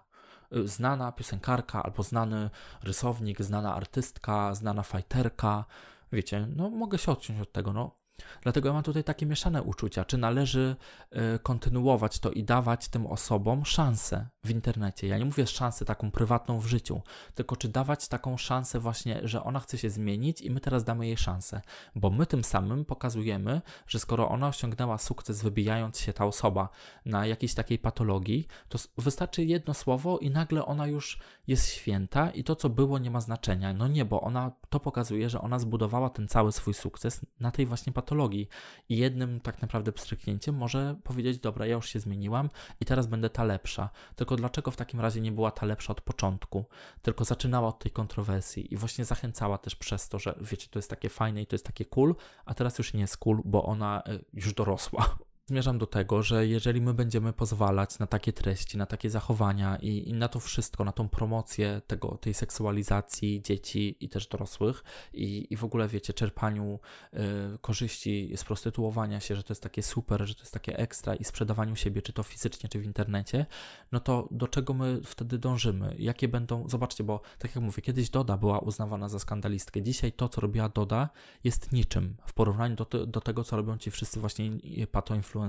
Y, 0.57 0.68
znana 0.68 1.12
piosenkarka 1.12 1.83
albo 1.83 2.03
znany 2.03 2.51
rysownik, 2.83 3.42
znana 3.42 3.75
artystka, 3.75 4.55
znana 4.55 4.83
fajterka, 4.83 5.64
wiecie, 6.12 6.47
no 6.57 6.71
mogę 6.71 6.99
się 6.99 7.12
odciąć 7.12 7.40
od 7.40 7.53
tego, 7.53 7.73
no 7.73 8.02
Dlatego 8.43 8.69
ja 8.69 8.73
mam 8.73 8.83
tutaj 8.83 9.05
takie 9.05 9.27
mieszane 9.27 9.63
uczucia, 9.63 10.05
czy 10.05 10.19
należy 10.19 10.77
y, 11.13 11.39
kontynuować 11.39 12.19
to 12.19 12.31
i 12.31 12.45
dawać 12.45 12.89
tym 12.89 13.07
osobom 13.07 13.65
szansę 13.65 14.27
w 14.45 14.51
internecie. 14.51 15.07
Ja 15.07 15.19
nie 15.19 15.25
mówię 15.25 15.47
szansę 15.47 15.85
taką 15.85 16.11
prywatną 16.11 16.59
w 16.59 16.67
życiu, 16.67 17.01
tylko 17.35 17.57
czy 17.57 17.69
dawać 17.69 18.09
taką 18.09 18.37
szansę 18.37 18.81
właśnie, 18.81 19.21
że 19.25 19.43
ona 19.43 19.61
chce 19.61 19.79
się 19.79 19.91
zmienić 19.91 20.41
i 20.41 20.51
my 20.51 20.61
teraz 20.61 20.85
damy 20.85 21.07
jej 21.07 21.17
szansę, 21.17 21.61
bo 21.95 22.11
my 22.11 22.27
tym 22.27 22.45
samym 22.45 22.85
pokazujemy, 22.85 23.61
że 23.87 23.99
skoro 23.99 24.29
ona 24.29 24.49
osiągnęła 24.49 24.99
sukces 24.99 25.43
wybijając 25.43 26.01
się 26.01 26.13
ta 26.13 26.27
osoba 26.27 26.69
na 27.05 27.27
jakiejś 27.27 27.55
takiej 27.55 27.79
patologii, 27.79 28.47
to 28.69 28.79
wystarczy 28.99 29.45
jedno 29.45 29.75
słowo 29.75 30.19
i 30.19 30.31
nagle 30.31 30.67
ona 30.67 30.87
już 30.87 31.19
jest 31.47 31.69
święta 31.69 32.31
i 32.31 32.45
to 32.45 32.57
co 32.57 32.69
było 32.69 32.99
nie 32.99 33.11
ma 33.11 33.21
znaczenia. 33.21 33.73
No 33.73 33.89
nie, 33.89 34.05
bo 34.05 34.21
ona 34.21 34.53
to 34.71 34.81
pokazuje, 34.81 35.31
że 35.31 35.41
ona 35.41 35.59
zbudowała 35.59 36.11
ten 36.11 36.29
cały 36.29 36.53
swój 36.53 36.75
sukces 36.75 37.21
na 37.41 37.51
tej 37.51 37.67
właśnie 37.67 37.93
patologii 37.93 38.12
patologii. 38.12 38.48
I 38.88 38.96
jednym 38.96 39.40
tak 39.40 39.62
naprawdę 39.62 39.92
pstryknięciem 39.92 40.55
może 40.55 40.96
powiedzieć: 41.05 41.38
Dobra, 41.38 41.66
ja 41.66 41.75
już 41.75 41.88
się 41.88 42.01
zmieniłam 42.01 42.51
i 42.81 42.85
teraz 42.85 43.07
będę 43.07 43.31
ta 43.31 43.44
lepsza. 43.44 43.90
Tylko 44.16 44.37
dlaczego 44.37 44.70
w 44.70 44.77
takim 44.77 45.01
razie 45.01 45.20
nie 45.20 45.33
była 45.33 45.51
ta 45.51 45.66
lepsza 45.66 45.92
od 45.92 46.01
początku? 46.01 46.64
Tylko 47.03 47.25
zaczynała 47.25 47.68
od 47.68 47.79
tej 47.79 47.92
kontrowersji 47.92 48.75
i 48.75 48.77
właśnie 48.77 49.05
zachęcała 49.05 49.59
też 49.59 49.77
przez 49.77 50.09
to, 50.09 50.18
że 50.18 50.35
wiecie, 50.40 50.68
to 50.70 50.79
jest 50.79 50.90
takie 50.90 51.09
fajne 51.09 51.42
i 51.42 51.46
to 51.46 51.55
jest 51.55 51.66
takie 51.66 51.85
cool, 51.85 52.14
a 52.44 52.55
teraz 52.55 52.79
już 52.79 52.94
nie 52.94 53.01
jest 53.01 53.16
cool, 53.16 53.42
bo 53.44 53.62
ona 53.64 54.03
y, 54.09 54.25
już 54.33 54.55
dorosła. 54.55 55.16
Zmierzam 55.53 55.79
do 55.79 55.87
tego, 55.87 56.23
że 56.23 56.47
jeżeli 56.47 56.81
my 56.81 56.95
będziemy 56.95 57.33
pozwalać 57.33 57.99
na 57.99 58.07
takie 58.07 58.33
treści, 58.33 58.79
na 58.79 58.87
takie 58.87 59.11
zachowania 59.11 59.77
i, 59.77 60.09
i 60.09 60.12
na 60.12 60.29
to 60.29 60.41
wszystko, 60.41 60.85
na 60.85 60.93
tą 60.93 61.09
promocję 61.09 61.83
tego, 61.87 62.19
tej 62.21 62.35
seksualizacji 62.35 63.43
dzieci 63.43 63.97
i 64.01 64.09
też 64.09 64.27
dorosłych 64.27 64.85
i, 65.12 65.47
i 65.51 65.57
w 65.57 65.65
ogóle, 65.65 65.88
wiecie, 65.88 66.12
czerpaniu 66.12 66.79
y, 67.15 67.19
korzyści 67.61 68.33
z 68.37 68.45
prostytuowania 68.45 69.21
się, 69.21 69.37
że 69.37 69.43
to 69.43 69.53
jest 69.53 69.62
takie 69.62 69.83
super, 69.83 70.27
że 70.27 70.35
to 70.35 70.41
jest 70.41 70.53
takie 70.53 70.79
ekstra 70.79 71.15
i 71.15 71.25
sprzedawaniu 71.25 71.77
siebie, 71.77 72.03
czy 72.03 72.12
to 72.12 72.23
fizycznie, 72.23 72.69
czy 72.69 72.79
w 72.79 72.85
internecie, 72.85 73.47
no 73.93 74.01
to 74.01 74.29
do 74.31 74.49
czego 74.49 74.75
my 74.75 75.01
wtedy 75.05 75.38
dążymy? 75.38 75.97
Jakie 75.99 76.29
będą, 76.29 76.69
zobaczcie, 76.69 77.05
bo 77.05 77.21
tak 77.38 77.55
jak 77.55 77.65
mówię, 77.65 77.83
kiedyś 77.83 78.11
Doda 78.11 78.37
była 78.37 78.59
uznawana 78.59 79.09
za 79.09 79.19
skandalistkę. 79.19 79.83
Dzisiaj 79.83 80.13
to, 80.13 80.29
co 80.29 80.40
robiła 80.40 80.69
Doda, 80.69 81.09
jest 81.44 81.73
niczym 81.73 82.17
w 82.27 82.33
porównaniu 82.33 82.77
do, 82.77 83.07
do 83.07 83.21
tego, 83.21 83.44
co 83.44 83.57
robią 83.57 83.79
ci 83.79 83.90
wszyscy 83.90 84.21
właśnie 84.21 84.50
pato-influencerzy, 84.92 85.42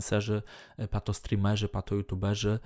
pato-streamerzy, 0.89 1.69
pato-youtuberzy. 1.69 2.59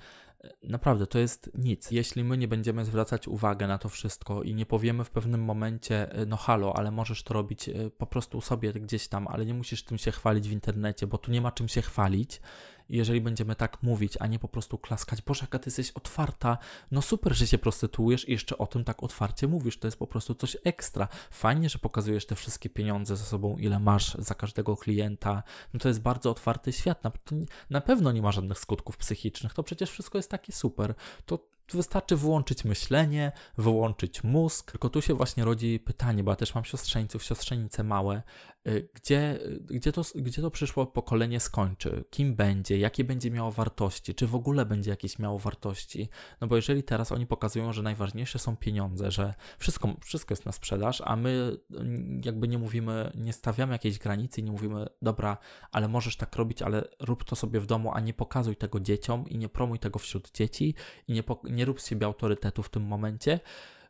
Naprawdę, 0.62 1.06
to 1.06 1.18
jest 1.18 1.50
nic. 1.54 1.90
Jeśli 1.90 2.24
my 2.24 2.38
nie 2.38 2.48
będziemy 2.48 2.84
zwracać 2.84 3.28
uwagę 3.28 3.66
na 3.66 3.78
to 3.78 3.88
wszystko 3.88 4.42
i 4.42 4.54
nie 4.54 4.66
powiemy 4.66 5.04
w 5.04 5.10
pewnym 5.10 5.44
momencie, 5.44 6.10
no 6.26 6.36
halo, 6.36 6.76
ale 6.76 6.90
możesz 6.90 7.22
to 7.22 7.34
robić 7.34 7.68
e, 7.68 7.90
po 7.90 8.06
prostu 8.06 8.40
sobie 8.40 8.72
gdzieś 8.72 9.08
tam, 9.08 9.28
ale 9.28 9.46
nie 9.46 9.54
musisz 9.54 9.84
tym 9.84 9.98
się 9.98 10.12
chwalić 10.12 10.48
w 10.48 10.52
internecie, 10.52 11.06
bo 11.06 11.18
tu 11.18 11.30
nie 11.30 11.40
ma 11.40 11.52
czym 11.52 11.68
się 11.68 11.82
chwalić, 11.82 12.40
jeżeli 12.88 13.20
będziemy 13.20 13.54
tak 13.54 13.82
mówić, 13.82 14.16
a 14.20 14.26
nie 14.26 14.38
po 14.38 14.48
prostu 14.48 14.78
klaskać, 14.78 15.22
Boże, 15.22 15.40
jaka 15.40 15.58
ty 15.58 15.68
jesteś 15.68 15.90
otwarta, 15.90 16.58
no 16.90 17.02
super, 17.02 17.34
że 17.34 17.46
się 17.46 17.58
prostytuujesz 17.58 18.28
i 18.28 18.32
jeszcze 18.32 18.58
o 18.58 18.66
tym 18.66 18.84
tak 18.84 19.02
otwarcie 19.02 19.48
mówisz, 19.48 19.78
to 19.78 19.86
jest 19.86 19.98
po 19.98 20.06
prostu 20.06 20.34
coś 20.34 20.56
ekstra. 20.64 21.08
Fajnie, 21.30 21.68
że 21.68 21.78
pokazujesz 21.78 22.26
te 22.26 22.34
wszystkie 22.34 22.70
pieniądze 22.70 23.16
ze 23.16 23.24
sobą, 23.24 23.56
ile 23.56 23.78
masz 23.78 24.14
za 24.14 24.34
każdego 24.34 24.76
klienta, 24.76 25.42
no 25.74 25.80
to 25.80 25.88
jest 25.88 26.00
bardzo 26.00 26.30
otwarty 26.30 26.72
świat, 26.72 27.04
na, 27.04 27.12
na 27.70 27.80
pewno 27.80 28.12
nie 28.12 28.22
ma 28.22 28.32
żadnych 28.32 28.58
skutków 28.58 28.96
psychicznych, 28.96 29.54
to 29.54 29.62
przecież 29.62 29.90
wszystko 29.90 30.18
jest 30.18 30.30
takie 30.30 30.52
super, 30.52 30.94
to 31.26 31.57
Wystarczy 31.74 32.16
wyłączyć 32.16 32.64
myślenie, 32.64 33.32
wyłączyć 33.58 34.24
mózg. 34.24 34.70
Tylko 34.70 34.90
tu 34.90 35.02
się 35.02 35.14
właśnie 35.14 35.44
rodzi 35.44 35.80
pytanie, 35.80 36.24
bo 36.24 36.32
ja 36.32 36.36
też 36.36 36.54
mam 36.54 36.64
siostrzeńców, 36.64 37.24
siostrzenice 37.24 37.84
małe, 37.84 38.22
y, 38.68 38.88
gdzie, 38.94 39.38
gdzie, 39.60 39.92
to, 39.92 40.02
gdzie 40.14 40.42
to 40.42 40.50
przyszło 40.50 40.86
pokolenie 40.86 41.40
skończy, 41.40 42.04
kim 42.10 42.34
będzie, 42.34 42.78
jakie 42.78 43.04
będzie 43.04 43.30
miało 43.30 43.50
wartości, 43.50 44.14
czy 44.14 44.26
w 44.26 44.34
ogóle 44.34 44.66
będzie 44.66 44.90
jakieś 44.90 45.18
miało 45.18 45.38
wartości. 45.38 46.08
No 46.40 46.46
bo 46.46 46.56
jeżeli 46.56 46.82
teraz 46.82 47.12
oni 47.12 47.26
pokazują, 47.26 47.72
że 47.72 47.82
najważniejsze 47.82 48.38
są 48.38 48.56
pieniądze, 48.56 49.10
że 49.10 49.34
wszystko, 49.58 49.88
wszystko 50.04 50.32
jest 50.32 50.46
na 50.46 50.52
sprzedaż, 50.52 51.02
a 51.04 51.16
my 51.16 51.56
jakby 52.24 52.48
nie 52.48 52.58
mówimy, 52.58 53.12
nie 53.14 53.32
stawiamy 53.32 53.72
jakiejś 53.72 53.98
granicy 53.98 54.40
i 54.40 54.44
nie 54.44 54.52
mówimy, 54.52 54.86
dobra, 55.02 55.38
ale 55.72 55.88
możesz 55.88 56.16
tak 56.16 56.36
robić, 56.36 56.62
ale 56.62 56.84
rób 57.00 57.24
to 57.24 57.36
sobie 57.36 57.60
w 57.60 57.66
domu, 57.66 57.90
a 57.94 58.00
nie 58.00 58.14
pokazuj 58.14 58.56
tego 58.56 58.80
dzieciom 58.80 59.28
i 59.28 59.38
nie 59.38 59.48
promuj 59.48 59.78
tego 59.78 59.98
wśród 59.98 60.30
dzieci 60.32 60.74
i 61.08 61.12
nie, 61.12 61.22
nie 61.44 61.57
rób 61.64 61.80
z 61.80 61.86
siebie 61.86 62.06
autorytetu 62.06 62.62
w 62.62 62.68
tym 62.68 62.82
momencie, 62.82 63.40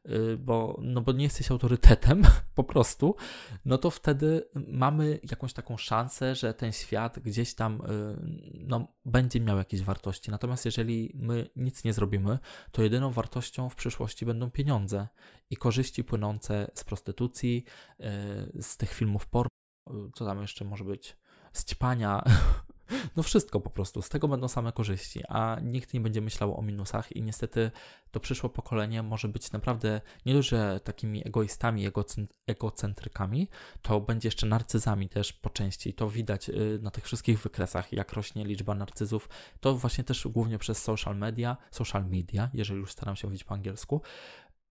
y, 0.07 0.37
bo, 0.37 0.79
no 0.83 1.01
bo 1.01 1.13
nie 1.13 1.25
jesteś 1.25 1.51
autorytetem 1.51 2.23
po 2.55 2.65
prostu, 2.65 3.17
no 3.65 3.79
to 3.79 3.91
wtedy 3.91 4.49
mamy 4.55 5.21
jakąś 5.31 5.53
taką 5.53 5.77
szansę, 5.77 6.35
że 6.35 6.55
ten 6.55 6.73
świat 6.73 7.19
gdzieś 7.19 7.55
tam 7.55 7.81
y, 7.81 8.17
no, 8.67 8.87
będzie 9.05 9.41
miał 9.41 9.59
jakieś 9.59 9.83
wartości. 9.83 10.31
Natomiast 10.31 10.65
jeżeli 10.65 11.13
my 11.15 11.51
nic 11.57 11.85
nie 11.85 11.93
zrobimy, 11.93 12.39
to 12.73 12.83
jedyną 12.83 13.11
wartością 13.11 13.69
w 13.69 13.75
przyszłości 13.75 14.27
będą 14.27 14.51
pieniądze 14.51 15.09
i 15.51 15.57
korzyści 15.57 16.05
płynące 16.05 16.71
z 16.75 16.85
prostytucji, 16.85 17.65
y, 18.01 18.63
z 18.63 18.77
tych 18.77 18.93
filmów 18.93 19.27
porno, 19.27 19.51
co 20.15 20.25
tam 20.25 20.41
jeszcze 20.41 20.65
może 20.65 20.85
być, 20.85 21.17
z 21.53 21.65
ćpania, 21.65 22.23
no 23.17 23.23
wszystko 23.23 23.61
po 23.61 23.71
prostu, 23.71 24.03
z 24.03 24.09
tego 24.09 24.29
będą 24.29 24.49
same 24.49 24.73
korzyści, 24.73 25.23
a 25.29 25.57
nikt 25.63 25.95
nie 25.95 26.01
będzie 26.01 26.21
myślał 26.21 26.59
o 26.59 26.63
minusach 26.63 27.17
i 27.17 27.23
niestety 27.23 27.71
to 28.11 28.21
przyszłe 28.21 28.51
pokolenie 28.51 29.03
może 29.03 29.29
być 29.29 29.53
naprawdę 29.53 30.01
nie 30.27 30.35
dość, 30.35 30.49
że 30.49 30.81
takimi 30.85 31.27
egoistami, 31.27 31.91
egocentrykami, 32.47 33.49
to 33.83 34.01
będzie 34.01 34.29
jeszcze 34.29 34.47
narcyzami 34.47 35.09
też 35.09 35.33
po 35.33 35.51
części. 35.51 35.95
To 35.95 36.11
widać 36.11 36.49
y, 36.49 36.79
na 36.83 36.91
tych 36.91 37.05
wszystkich 37.05 37.43
wykresach, 37.43 37.93
jak 37.93 38.13
rośnie 38.13 38.45
liczba 38.45 38.75
narcyzów. 38.75 39.29
To 39.61 39.75
właśnie 39.75 40.05
też 40.05 40.29
głównie 40.29 40.59
przez 40.59 40.83
social 40.83 41.17
media, 41.17 41.57
social 41.71 42.07
media, 42.07 42.51
jeżeli 42.55 42.81
już 42.81 42.93
staram 42.93 43.17
się 43.17 43.27
mówić 43.27 43.45
po 43.45 43.55
angielsku, 43.55 44.03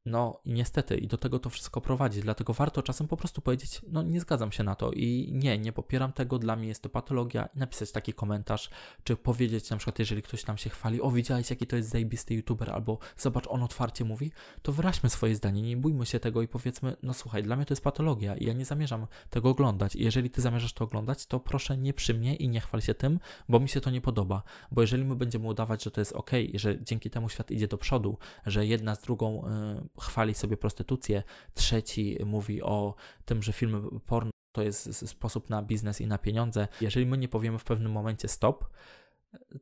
no 0.08 0.39
i 0.45 0.53
niestety, 0.53 0.97
i 0.97 1.08
do 1.08 1.18
tego 1.18 1.39
to 1.39 1.49
wszystko 1.49 1.82
prowadzi, 1.82 2.22
dlatego 2.22 2.53
warto 2.53 2.84
czasem 2.84 3.08
po 3.08 3.18
prostu 3.18 3.41
powiedzieć, 3.41 3.82
no 3.88 4.03
nie 4.03 4.20
zgadzam 4.20 4.51
się 4.51 4.64
na 4.64 4.76
to 4.76 4.91
i 4.91 5.30
nie, 5.34 5.58
nie 5.58 5.74
popieram 5.74 6.14
tego, 6.14 6.39
dla 6.39 6.55
mnie 6.55 6.68
jest 6.68 6.84
to 6.84 6.89
patologia, 6.89 7.49
i 7.55 7.60
napisać 7.60 7.91
taki 7.91 8.14
komentarz, 8.14 8.70
czy 9.03 9.16
powiedzieć 9.16 9.70
na 9.70 9.78
przykład, 9.78 9.99
jeżeli 9.99 10.22
ktoś 10.22 10.43
tam 10.43 10.58
się 10.58 10.70
chwali, 10.70 11.01
o 11.01 11.12
widziałeś 11.12 11.49
jaki 11.49 11.68
to 11.68 11.76
jest 11.76 11.89
zajebisty 11.89 12.34
youtuber, 12.34 12.70
albo 12.70 12.97
zobacz, 13.18 13.47
on 13.47 13.64
otwarcie 13.64 14.05
mówi, 14.05 14.32
to 14.62 14.72
wyraźmy 14.72 15.10
swoje 15.10 15.36
zdanie, 15.36 15.62
nie 15.62 15.78
bójmy 15.78 16.05
się 16.05 16.20
tego 16.20 16.41
i 16.41 16.47
powiedzmy, 16.47 16.95
no 17.03 17.14
słuchaj, 17.14 17.43
dla 17.43 17.55
mnie 17.55 17.66
to 17.66 17.74
jest 17.74 17.84
patologia 17.84 18.36
i 18.36 18.45
ja 18.45 18.53
nie 18.53 18.66
zamierzam 18.66 19.08
tego 19.30 19.49
oglądać. 19.49 19.95
I 19.95 20.03
jeżeli 20.03 20.30
ty 20.30 20.41
zamierzasz 20.41 20.74
to 20.74 20.84
oglądać, 20.84 21.26
to 21.26 21.39
proszę 21.39 21.78
nie 21.78 21.93
przy 21.93 22.14
mnie 22.14 22.36
i 22.36 22.49
nie 22.49 22.60
chwal 22.60 22.82
się 22.82 22.93
tym, 22.93 23.20
bo 23.49 23.60
mi 23.60 23.70
się 23.70 23.82
to 23.82 23.89
nie 23.89 24.01
podoba, 24.01 24.43
bo 24.72 24.82
jeżeli 24.82 25.05
my 25.05 25.16
będziemy 25.16 25.47
udawać, 25.47 25.84
że 25.84 25.91
to 25.91 26.01
jest 26.01 26.14
ok, 26.14 26.32
że 26.53 26.84
dzięki 26.84 27.10
temu 27.10 27.30
świat 27.30 27.51
idzie 27.51 27.68
do 27.68 27.78
przodu, 27.78 28.18
że 28.45 28.66
jedna 28.66 28.95
z 28.95 29.01
drugą 29.01 29.43
yy, 29.76 29.96
chwali 30.01 30.33
sobie 30.33 30.57
prostytucję, 30.57 31.23
trzeci 31.53 32.17
mówi 32.25 32.61
o 32.61 32.95
tym, 33.25 33.43
że 33.43 33.53
filmy 33.53 33.81
porno 34.05 34.31
to 34.51 34.61
jest 34.61 35.09
sposób 35.09 35.49
na 35.49 35.61
biznes 35.61 36.01
i 36.01 36.07
na 36.07 36.17
pieniądze. 36.17 36.67
Jeżeli 36.81 37.05
my 37.05 37.17
nie 37.17 37.27
powiemy 37.27 37.59
w 37.59 37.63
pewnym 37.63 37.91
momencie 37.91 38.27
stop, 38.27 38.69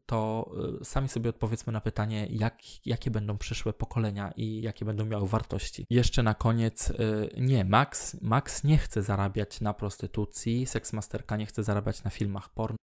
to 0.05 0.51
y, 0.81 0.85
sami 0.85 1.09
sobie 1.09 1.29
odpowiedzmy 1.29 1.73
na 1.73 1.81
pytanie, 1.81 2.27
jak, 2.29 2.85
jakie 2.85 3.11
będą 3.11 3.37
przyszłe 3.37 3.73
pokolenia 3.73 4.31
i 4.35 4.61
jakie 4.61 4.85
będą 4.85 5.05
miały 5.05 5.27
wartości. 5.27 5.85
Jeszcze 5.89 6.23
na 6.23 6.33
koniec, 6.33 6.89
y, 6.89 7.29
nie, 7.37 7.65
Max, 7.65 8.21
Max 8.21 8.63
nie 8.63 8.77
chce 8.77 9.03
zarabiać 9.03 9.61
na 9.61 9.73
prostytucji, 9.73 10.65
Seksmasterka 10.65 11.37
nie 11.37 11.45
chce 11.45 11.63
zarabiać 11.63 12.03
na 12.03 12.11
filmach 12.11 12.49
porno, 12.49 12.77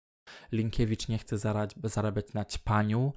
Linkiewicz 0.51 1.07
nie 1.07 1.17
chce 1.17 1.37
zarabiać 1.83 2.33
na 2.33 2.45
ćpaniu, 2.45 3.13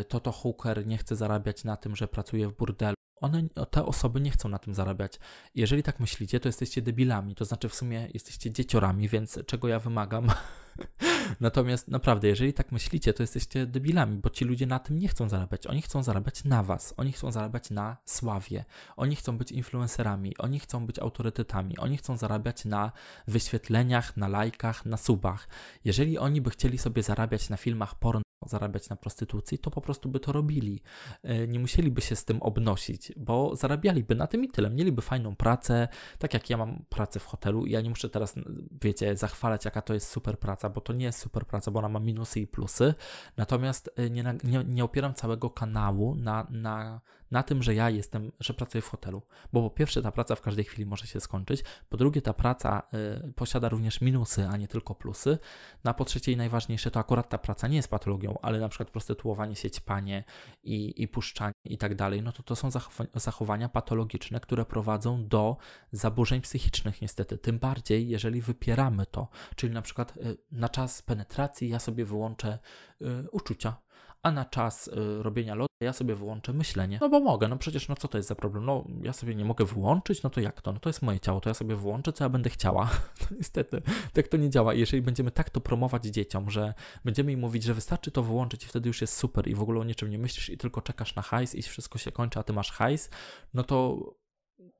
y, 0.00 0.04
Toto 0.04 0.32
Hooker 0.32 0.86
nie 0.86 0.98
chce 0.98 1.16
zarabiać 1.16 1.64
na 1.64 1.76
tym, 1.76 1.96
że 1.96 2.08
pracuje 2.08 2.48
w 2.48 2.56
burdelu 2.56 2.97
one, 3.20 3.48
te 3.70 3.84
osoby 3.84 4.20
nie 4.20 4.30
chcą 4.30 4.48
na 4.48 4.58
tym 4.58 4.74
zarabiać. 4.74 5.18
Jeżeli 5.54 5.82
tak 5.82 6.00
myślicie, 6.00 6.40
to 6.40 6.48
jesteście 6.48 6.82
debilami, 6.82 7.34
to 7.34 7.44
znaczy 7.44 7.68
w 7.68 7.74
sumie 7.74 8.08
jesteście 8.14 8.50
dzieciorami, 8.50 9.08
więc 9.08 9.38
czego 9.46 9.68
ja 9.68 9.78
wymagam? 9.78 10.26
Natomiast 11.40 11.88
naprawdę, 11.88 12.28
jeżeli 12.28 12.52
tak 12.52 12.72
myślicie, 12.72 13.12
to 13.12 13.22
jesteście 13.22 13.66
debilami, 13.66 14.16
bo 14.16 14.30
ci 14.30 14.44
ludzie 14.44 14.66
na 14.66 14.78
tym 14.78 14.98
nie 14.98 15.08
chcą 15.08 15.28
zarabiać. 15.28 15.66
Oni 15.66 15.82
chcą 15.82 16.02
zarabiać 16.02 16.44
na 16.44 16.62
was, 16.62 16.94
oni 16.96 17.12
chcą 17.12 17.32
zarabiać 17.32 17.70
na 17.70 17.96
sławie, 18.04 18.64
oni 18.96 19.16
chcą 19.16 19.38
być 19.38 19.52
influencerami, 19.52 20.36
oni 20.36 20.60
chcą 20.60 20.86
być 20.86 20.98
autorytetami, 20.98 21.78
oni 21.78 21.96
chcą 21.96 22.16
zarabiać 22.16 22.64
na 22.64 22.92
wyświetleniach, 23.26 24.16
na 24.16 24.28
lajkach, 24.28 24.86
na 24.86 24.96
subach. 24.96 25.48
Jeżeli 25.84 26.18
oni 26.18 26.40
by 26.40 26.50
chcieli 26.50 26.78
sobie 26.78 27.02
zarabiać 27.02 27.50
na 27.50 27.56
filmach 27.56 27.94
porno, 27.94 28.22
zarabiać 28.46 28.88
na 28.88 28.96
prostytucji, 28.96 29.58
to 29.58 29.70
po 29.70 29.80
prostu 29.80 30.08
by 30.08 30.20
to 30.20 30.32
robili. 30.32 30.82
E, 31.22 31.48
nie 31.48 31.58
musieliby 31.58 32.00
się 32.00 32.16
z 32.16 32.24
tym 32.24 32.42
obnosić, 32.42 33.12
bo 33.16 33.56
zarabialiby 33.56 34.14
na 34.14 34.26
tym 34.26 34.44
i 34.44 34.48
tyle. 34.48 34.70
Mieliby 34.70 35.02
fajną 35.02 35.36
pracę, 35.36 35.88
tak 36.18 36.34
jak 36.34 36.50
ja 36.50 36.56
mam 36.56 36.84
pracę 36.88 37.20
w 37.20 37.24
hotelu 37.24 37.66
ja 37.66 37.80
nie 37.80 37.88
muszę 37.88 38.08
teraz, 38.08 38.34
wiecie, 38.82 39.16
zachwalać, 39.16 39.64
jaka 39.64 39.82
to 39.82 39.94
jest 39.94 40.08
super 40.08 40.38
praca, 40.38 40.68
bo 40.70 40.80
to 40.80 40.92
nie 40.92 41.04
jest 41.04 41.18
super 41.18 41.46
praca, 41.46 41.70
bo 41.70 41.78
ona 41.78 41.88
ma 41.88 42.00
minusy 42.00 42.40
i 42.40 42.46
plusy. 42.46 42.94
Natomiast 43.36 43.90
e, 43.96 44.10
nie, 44.10 44.24
nie, 44.44 44.64
nie 44.64 44.84
opieram 44.84 45.14
całego 45.14 45.50
kanału 45.50 46.14
na, 46.14 46.46
na 46.50 47.00
na 47.30 47.42
tym, 47.42 47.62
że 47.62 47.74
ja 47.74 47.90
jestem, 47.90 48.32
że 48.40 48.54
pracuję 48.54 48.82
w 48.82 48.88
hotelu. 48.88 49.22
Bo 49.52 49.62
po 49.62 49.76
pierwsze, 49.76 50.02
ta 50.02 50.12
praca 50.12 50.34
w 50.34 50.40
każdej 50.40 50.64
chwili 50.64 50.86
może 50.86 51.06
się 51.06 51.20
skończyć. 51.20 51.64
Po 51.88 51.96
drugie, 51.96 52.22
ta 52.22 52.32
praca 52.32 52.82
y, 53.26 53.32
posiada 53.32 53.68
również 53.68 54.00
minusy, 54.00 54.48
a 54.48 54.56
nie 54.56 54.68
tylko 54.68 54.94
plusy. 54.94 55.38
No 55.84 55.90
a 55.90 55.94
po 55.94 56.04
trzecie 56.04 56.32
i 56.32 56.36
najważniejsze, 56.36 56.90
to 56.90 57.00
akurat 57.00 57.28
ta 57.28 57.38
praca 57.38 57.68
nie 57.68 57.76
jest 57.76 57.88
patologią, 57.88 58.38
ale 58.42 58.60
na 58.60 58.68
przykład 58.68 58.90
prostytuowanie 58.90 59.56
się, 59.56 59.70
ćpanie 59.70 60.24
i, 60.62 61.02
i 61.02 61.08
puszczanie 61.08 61.52
i 61.64 61.78
tak 61.78 61.94
dalej, 61.94 62.22
no 62.22 62.32
to 62.32 62.42
to 62.42 62.56
są 62.56 62.70
zachowania 63.14 63.68
patologiczne, 63.68 64.40
które 64.40 64.64
prowadzą 64.64 65.28
do 65.28 65.56
zaburzeń 65.92 66.40
psychicznych 66.40 67.02
niestety. 67.02 67.38
Tym 67.38 67.58
bardziej, 67.58 68.08
jeżeli 68.08 68.40
wypieramy 68.40 69.06
to. 69.06 69.28
Czyli 69.56 69.74
na 69.74 69.82
przykład 69.82 70.16
y, 70.16 70.36
na 70.52 70.68
czas 70.68 71.02
penetracji 71.02 71.68
ja 71.68 71.78
sobie 71.78 72.04
wyłączę 72.04 72.58
y, 73.02 73.30
uczucia 73.30 73.76
a 74.22 74.30
na 74.30 74.44
czas 74.44 74.88
y, 74.88 75.22
robienia 75.22 75.54
lotu 75.54 75.68
ja 75.80 75.92
sobie 75.92 76.14
wyłączę 76.14 76.52
myślenie. 76.52 76.98
No 77.00 77.08
bo 77.08 77.20
mogę, 77.20 77.48
no 77.48 77.56
przecież 77.56 77.88
no 77.88 77.96
co 77.96 78.08
to 78.08 78.18
jest 78.18 78.28
za 78.28 78.34
problem? 78.34 78.64
No 78.64 78.84
ja 79.02 79.12
sobie 79.12 79.34
nie 79.34 79.44
mogę 79.44 79.64
wyłączyć, 79.64 80.22
no 80.22 80.30
to 80.30 80.40
jak 80.40 80.60
to? 80.60 80.72
No 80.72 80.80
to 80.80 80.88
jest 80.88 81.02
moje 81.02 81.20
ciało, 81.20 81.40
to 81.40 81.50
ja 81.50 81.54
sobie 81.54 81.76
wyłączę, 81.76 82.12
co 82.12 82.24
ja 82.24 82.28
będę 82.28 82.50
chciała. 82.50 82.90
No 83.30 83.36
niestety, 83.36 83.82
tak 84.12 84.28
to 84.28 84.36
nie 84.36 84.50
działa. 84.50 84.74
Jeżeli 84.74 85.02
będziemy 85.02 85.30
tak 85.30 85.50
to 85.50 85.60
promować 85.60 86.04
dzieciom, 86.04 86.50
że 86.50 86.74
będziemy 87.04 87.32
im 87.32 87.40
mówić, 87.40 87.62
że 87.62 87.74
wystarczy 87.74 88.10
to 88.10 88.22
wyłączyć 88.22 88.64
i 88.64 88.66
wtedy 88.66 88.88
już 88.88 89.00
jest 89.00 89.16
super 89.16 89.48
i 89.48 89.54
w 89.54 89.62
ogóle 89.62 89.80
o 89.80 89.84
niczym 89.84 90.10
nie 90.10 90.18
myślisz 90.18 90.50
i 90.50 90.58
tylko 90.58 90.82
czekasz 90.82 91.14
na 91.14 91.22
hajs 91.22 91.54
i 91.54 91.62
wszystko 91.62 91.98
się 91.98 92.12
kończy, 92.12 92.38
a 92.38 92.42
ty 92.42 92.52
masz 92.52 92.72
hajs, 92.72 93.10
no 93.54 93.62
to 93.62 93.98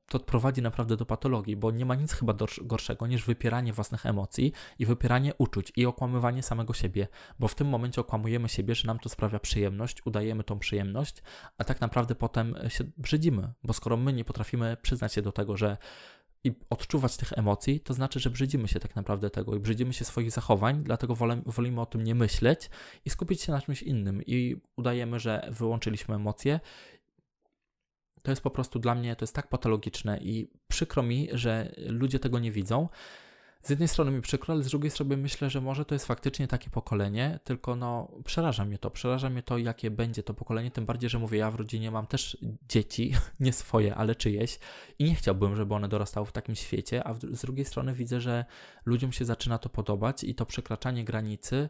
to 0.09 0.19
prowadzi 0.19 0.61
naprawdę 0.61 0.97
do 0.97 1.05
patologii, 1.05 1.55
bo 1.55 1.71
nie 1.71 1.85
ma 1.85 1.95
nic 1.95 2.13
chyba 2.13 2.33
gorszego 2.61 3.07
niż 3.07 3.25
wypieranie 3.25 3.73
własnych 3.73 4.05
emocji 4.05 4.53
i 4.79 4.85
wypieranie 4.85 5.33
uczuć 5.37 5.73
i 5.75 5.85
okłamywanie 5.85 6.43
samego 6.43 6.73
siebie, 6.73 7.07
bo 7.39 7.47
w 7.47 7.55
tym 7.55 7.67
momencie 7.67 8.01
okłamujemy 8.01 8.49
siebie, 8.49 8.75
że 8.75 8.87
nam 8.87 8.99
to 8.99 9.09
sprawia 9.09 9.39
przyjemność, 9.39 10.05
udajemy 10.05 10.43
tą 10.43 10.59
przyjemność, 10.59 11.23
a 11.57 11.63
tak 11.63 11.81
naprawdę 11.81 12.15
potem 12.15 12.55
się 12.67 12.83
brzydzimy, 12.97 13.53
bo 13.63 13.73
skoro 13.73 13.97
my 13.97 14.13
nie 14.13 14.25
potrafimy 14.25 14.77
przyznać 14.81 15.13
się 15.13 15.21
do 15.21 15.31
tego, 15.31 15.57
że 15.57 15.77
i 16.43 16.51
odczuwać 16.69 17.17
tych 17.17 17.33
emocji, 17.37 17.79
to 17.79 17.93
znaczy, 17.93 18.19
że 18.19 18.29
brzydzimy 18.29 18.67
się 18.67 18.79
tak 18.79 18.95
naprawdę 18.95 19.29
tego 19.29 19.55
i 19.55 19.59
brzydzimy 19.59 19.93
się 19.93 20.05
swoich 20.05 20.31
zachowań, 20.31 20.83
dlatego 20.83 21.15
wolimy 21.45 21.81
o 21.81 21.85
tym 21.85 22.03
nie 22.03 22.15
myśleć 22.15 22.69
i 23.05 23.09
skupić 23.09 23.41
się 23.41 23.51
na 23.51 23.61
czymś 23.61 23.83
innym 23.83 24.21
i 24.25 24.55
udajemy, 24.75 25.19
że 25.19 25.49
wyłączyliśmy 25.51 26.15
emocje. 26.15 26.59
To 28.23 28.31
jest 28.31 28.41
po 28.41 28.49
prostu 28.49 28.79
dla 28.79 28.95
mnie, 28.95 29.15
to 29.15 29.23
jest 29.23 29.35
tak 29.35 29.47
patologiczne 29.47 30.17
i 30.17 30.47
przykro 30.67 31.03
mi, 31.03 31.27
że 31.31 31.75
ludzie 31.77 32.19
tego 32.19 32.39
nie 32.39 32.51
widzą. 32.51 32.87
Z 33.61 33.69
jednej 33.69 33.87
strony 33.87 34.11
mi 34.11 34.21
przykro, 34.21 34.53
ale 34.53 34.63
z 34.63 34.67
drugiej 34.67 34.91
strony 34.91 35.17
myślę, 35.17 35.49
że 35.49 35.61
może 35.61 35.85
to 35.85 35.95
jest 35.95 36.05
faktycznie 36.05 36.47
takie 36.47 36.69
pokolenie, 36.69 37.39
tylko 37.43 37.75
no 37.75 38.11
przeraża 38.25 38.65
mnie 38.65 38.77
to, 38.77 38.91
przeraża 38.91 39.29
mnie 39.29 39.43
to, 39.43 39.57
jakie 39.57 39.91
będzie 39.91 40.23
to 40.23 40.33
pokolenie, 40.33 40.71
tym 40.71 40.85
bardziej, 40.85 41.09
że 41.09 41.19
mówię, 41.19 41.37
ja 41.37 41.51
w 41.51 41.55
rodzinie 41.55 41.91
mam 41.91 42.07
też 42.07 42.37
dzieci, 42.69 43.13
nie 43.39 43.53
swoje, 43.53 43.95
ale 43.95 44.15
czyjeś 44.15 44.59
i 44.99 45.03
nie 45.03 45.15
chciałbym, 45.15 45.55
żeby 45.55 45.73
one 45.73 45.87
dorastały 45.87 46.25
w 46.25 46.31
takim 46.31 46.55
świecie, 46.55 47.07
a 47.07 47.13
z 47.13 47.41
drugiej 47.41 47.65
strony 47.65 47.93
widzę, 47.93 48.21
że 48.21 48.45
ludziom 48.85 49.11
się 49.11 49.25
zaczyna 49.25 49.57
to 49.57 49.69
podobać 49.69 50.23
i 50.23 50.35
to 50.35 50.45
przekraczanie 50.45 51.03
granicy 51.03 51.69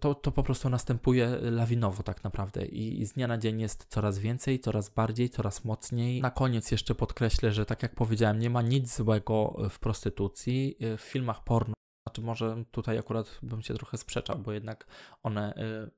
to, 0.00 0.14
to 0.14 0.32
po 0.32 0.42
prostu 0.42 0.68
następuje 0.68 1.28
lawinowo 1.42 2.02
tak 2.02 2.24
naprawdę 2.24 2.66
I, 2.66 3.00
i 3.00 3.06
z 3.06 3.12
dnia 3.12 3.26
na 3.26 3.38
dzień 3.38 3.60
jest 3.60 3.86
coraz 3.88 4.18
więcej, 4.18 4.60
coraz 4.60 4.88
bardziej, 4.88 5.30
coraz 5.30 5.64
mocniej. 5.64 6.20
Na 6.20 6.30
koniec 6.30 6.70
jeszcze 6.70 6.94
podkreślę, 6.94 7.52
że 7.52 7.66
tak 7.66 7.82
jak 7.82 7.94
powiedziałem, 7.94 8.38
nie 8.38 8.50
ma 8.50 8.62
nic 8.62 8.96
złego 8.96 9.56
w 9.70 9.78
prostytucji, 9.78 10.76
e, 10.80 10.96
w 10.96 11.00
filmach 11.00 11.44
porno. 11.44 11.74
Znaczy, 12.08 12.22
może 12.22 12.64
tutaj 12.70 12.98
akurat 12.98 13.38
bym 13.42 13.62
się 13.62 13.74
trochę 13.74 13.98
sprzeczał, 13.98 14.38
bo 14.38 14.52
jednak 14.52 14.86
one 15.22 15.54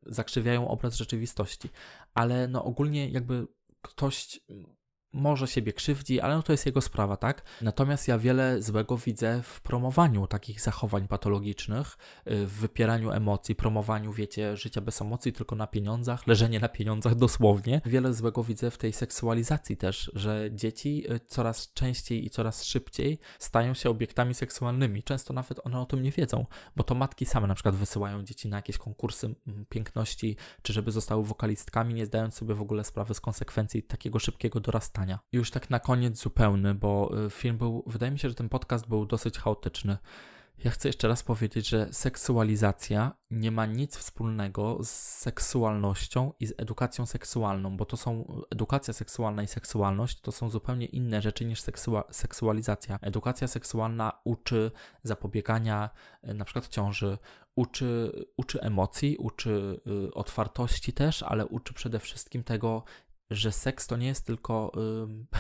y, 0.07 0.13
zakrzywiają 0.13 0.69
obraz 0.69 0.97
rzeczywistości, 0.97 1.71
ale 2.15 2.49
no 2.49 2.65
ogólnie 2.65 3.09
jakby 3.09 3.47
ktoś 3.83 4.41
może 5.13 5.47
siebie 5.47 5.73
krzywdzi, 5.73 6.21
ale 6.21 6.35
no 6.35 6.43
to 6.43 6.53
jest 6.53 6.67
jego 6.67 6.81
sprawa, 6.81 7.17
tak? 7.17 7.43
Natomiast 7.63 8.09
ja 8.09 8.19
wiele 8.19 8.63
złego 8.63 8.97
widzę 8.97 9.43
w 9.43 9.61
promowaniu 9.61 10.27
takich 10.27 10.61
zachowań 10.61 11.09
patologicznych, 11.09 11.97
y, 12.31 12.47
w 12.47 12.53
wypieraniu 12.53 13.11
emocji, 13.11 13.55
promowaniu, 13.55 14.13
wiecie, 14.13 14.57
życia 14.57 14.81
bez 14.81 15.03
emocji, 15.03 15.33
tylko 15.33 15.57
na 15.57 15.67
pieniądzach, 15.67 16.27
leżenie 16.27 16.61
na 16.61 16.69
pieniądzach 16.69 17.15
dosłownie. 17.25 17.81
Wiele 17.87 18.15
złego 18.15 18.45
widzę 18.45 18.71
w 18.71 18.79
tej 18.79 18.93
seksualizacji 18.93 19.77
też, 19.77 20.11
że 20.15 20.51
dzieci 20.53 21.13
y, 21.13 21.21
coraz 21.27 21.73
częściej 21.73 22.27
i 22.27 22.31
coraz 22.31 22.65
szybciej 22.65 23.19
stają 23.39 23.75
się 23.75 23.91
obiektami 23.91 24.35
seksualnymi. 24.35 25.03
Często 25.03 25.35
nawet 25.35 25.67
one 25.67 25.81
o 25.81 25.87
tym 25.87 26.03
nie 26.03 26.11
wiedzą, 26.11 26.47
bo 26.77 26.85
to 26.85 26.95
matki 26.95 27.27
same 27.27 27.47
na 27.47 27.55
przykład 27.55 27.77
wysyłają 27.77 28.23
dzieci 28.23 28.49
na 28.49 28.57
jakieś 28.57 28.79
konkursy 28.79 29.35
piękności, 29.69 30.37
czy 30.63 30.73
żeby 30.73 30.93
zostały 30.93 31.25
wokalistkami, 31.25 31.95
nie 31.95 32.07
zdając 32.07 32.35
sobie 32.35 32.55
w 32.55 32.63
ogóle 32.63 32.85
sprawy 32.85 33.15
z 33.15 33.21
konsekwencji 33.21 33.83
takiego 33.83 34.19
szybkiego 34.19 34.61
dorastania 34.61 34.98
już 35.33 35.51
tak 35.51 35.71
na 35.71 35.81
koniec 35.81 36.23
zupełny, 36.23 36.75
bo 36.75 37.11
y, 37.27 37.31
film 37.31 37.59
był, 37.59 37.85
wydaje 37.87 38.13
mi 38.13 38.19
się, 38.19 38.29
że 38.29 38.35
ten 38.35 38.49
podcast 38.49 38.89
był 38.89 39.07
dosyć 39.07 39.39
chaotyczny. 39.39 39.97
Ja 40.65 40.71
chcę 40.71 40.89
jeszcze 40.89 41.09
raz 41.09 41.23
powiedzieć, 41.23 41.69
że 41.69 41.89
seksualizacja 41.93 43.13
nie 43.31 43.51
ma 43.51 43.67
nic 43.67 43.97
wspólnego 43.97 44.79
z 44.83 44.91
seksualnością 45.19 46.33
i 46.41 46.47
z 46.47 46.55
edukacją 46.57 47.07
seksualną, 47.07 47.77
bo 47.77 47.85
to 47.85 47.97
są 47.97 48.41
edukacja 48.51 48.95
seksualna 48.95 49.43
i 49.43 49.47
seksualność 49.47 50.21
to 50.21 50.33
są 50.33 50.51
zupełnie 50.51 50.87
inne 50.87 51.23
rzeczy 51.23 51.45
niż 51.45 51.61
seksua 51.61 52.05
seksualizacja. 52.11 52.99
Edukacja 53.03 53.49
seksualna 53.49 54.13
uczy 54.25 54.71
zapobiegania 55.03 55.91
y, 56.29 56.35
na 56.35 56.45
przykład 56.45 56.69
ciąży, 56.69 57.19
uczy, 57.57 58.13
uczy 58.37 58.61
emocji, 58.61 59.17
uczy 59.17 59.81
y, 60.07 60.15
otwartości 60.15 60.93
też, 60.93 61.23
ale 61.23 61.47
uczy 61.47 61.75
przede 61.75 61.99
wszystkim 61.99 62.45
tego, 62.45 62.85
że 63.31 63.53
seks 63.53 63.87
to 63.87 63.97
nie 63.97 64.07
jest 64.07 64.27
tylko 64.27 64.73
y, 64.77 65.39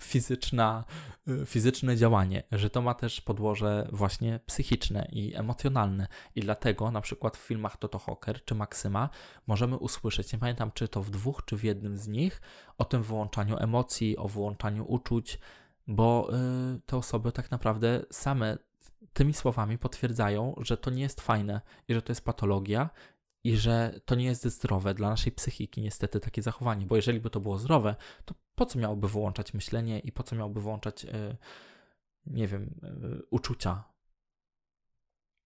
fizyczna, 0.02 0.84
y, 1.28 1.46
fizyczne 1.46 1.96
działanie, 1.96 2.42
że 2.52 2.70
to 2.70 2.82
ma 2.82 2.94
też 2.94 3.20
podłoże 3.20 3.88
właśnie 3.92 4.40
psychiczne 4.46 5.08
i 5.12 5.34
emocjonalne. 5.34 6.06
I 6.34 6.40
dlatego 6.40 6.90
na 6.90 7.00
przykład 7.00 7.36
w 7.36 7.40
filmach 7.40 7.76
Toto 7.76 7.98
Hocker 7.98 8.44
czy 8.44 8.54
Maksyma 8.54 9.10
możemy 9.46 9.76
usłyszeć, 9.76 10.32
nie 10.32 10.38
pamiętam 10.38 10.72
czy 10.74 10.88
to 10.88 11.02
w 11.02 11.10
dwóch, 11.10 11.42
czy 11.44 11.56
w 11.56 11.64
jednym 11.64 11.96
z 11.96 12.08
nich, 12.08 12.40
o 12.78 12.84
tym 12.84 13.02
wyłączaniu 13.02 13.58
emocji, 13.58 14.16
o 14.16 14.28
wyłączaniu 14.28 14.84
uczuć, 14.88 15.38
bo 15.86 16.30
y, 16.76 16.80
te 16.86 16.96
osoby 16.96 17.32
tak 17.32 17.50
naprawdę 17.50 18.04
same 18.10 18.58
tymi 19.12 19.34
słowami 19.34 19.78
potwierdzają, 19.78 20.54
że 20.58 20.76
to 20.76 20.90
nie 20.90 21.02
jest 21.02 21.20
fajne 21.20 21.60
i 21.88 21.94
że 21.94 22.02
to 22.02 22.12
jest 22.12 22.24
patologia 22.24 22.90
i 23.44 23.56
że 23.56 24.00
to 24.04 24.14
nie 24.14 24.24
jest 24.24 24.44
zdrowe 24.44 24.94
dla 24.94 25.10
naszej 25.10 25.32
psychiki, 25.32 25.82
niestety, 25.82 26.20
takie 26.20 26.42
zachowanie, 26.42 26.86
bo 26.86 26.96
jeżeli 26.96 27.20
by 27.20 27.30
to 27.30 27.40
było 27.40 27.58
zdrowe, 27.58 27.96
to 28.24 28.34
po 28.54 28.66
co 28.66 28.78
miałoby 28.78 29.08
wyłączać 29.08 29.54
myślenie 29.54 29.98
i 29.98 30.12
po 30.12 30.22
co 30.22 30.36
miałoby 30.36 30.60
wyłączać, 30.60 31.04
yy, 31.04 31.36
nie 32.26 32.48
wiem, 32.48 32.80
yy, 32.82 33.22
uczucia? 33.30 33.93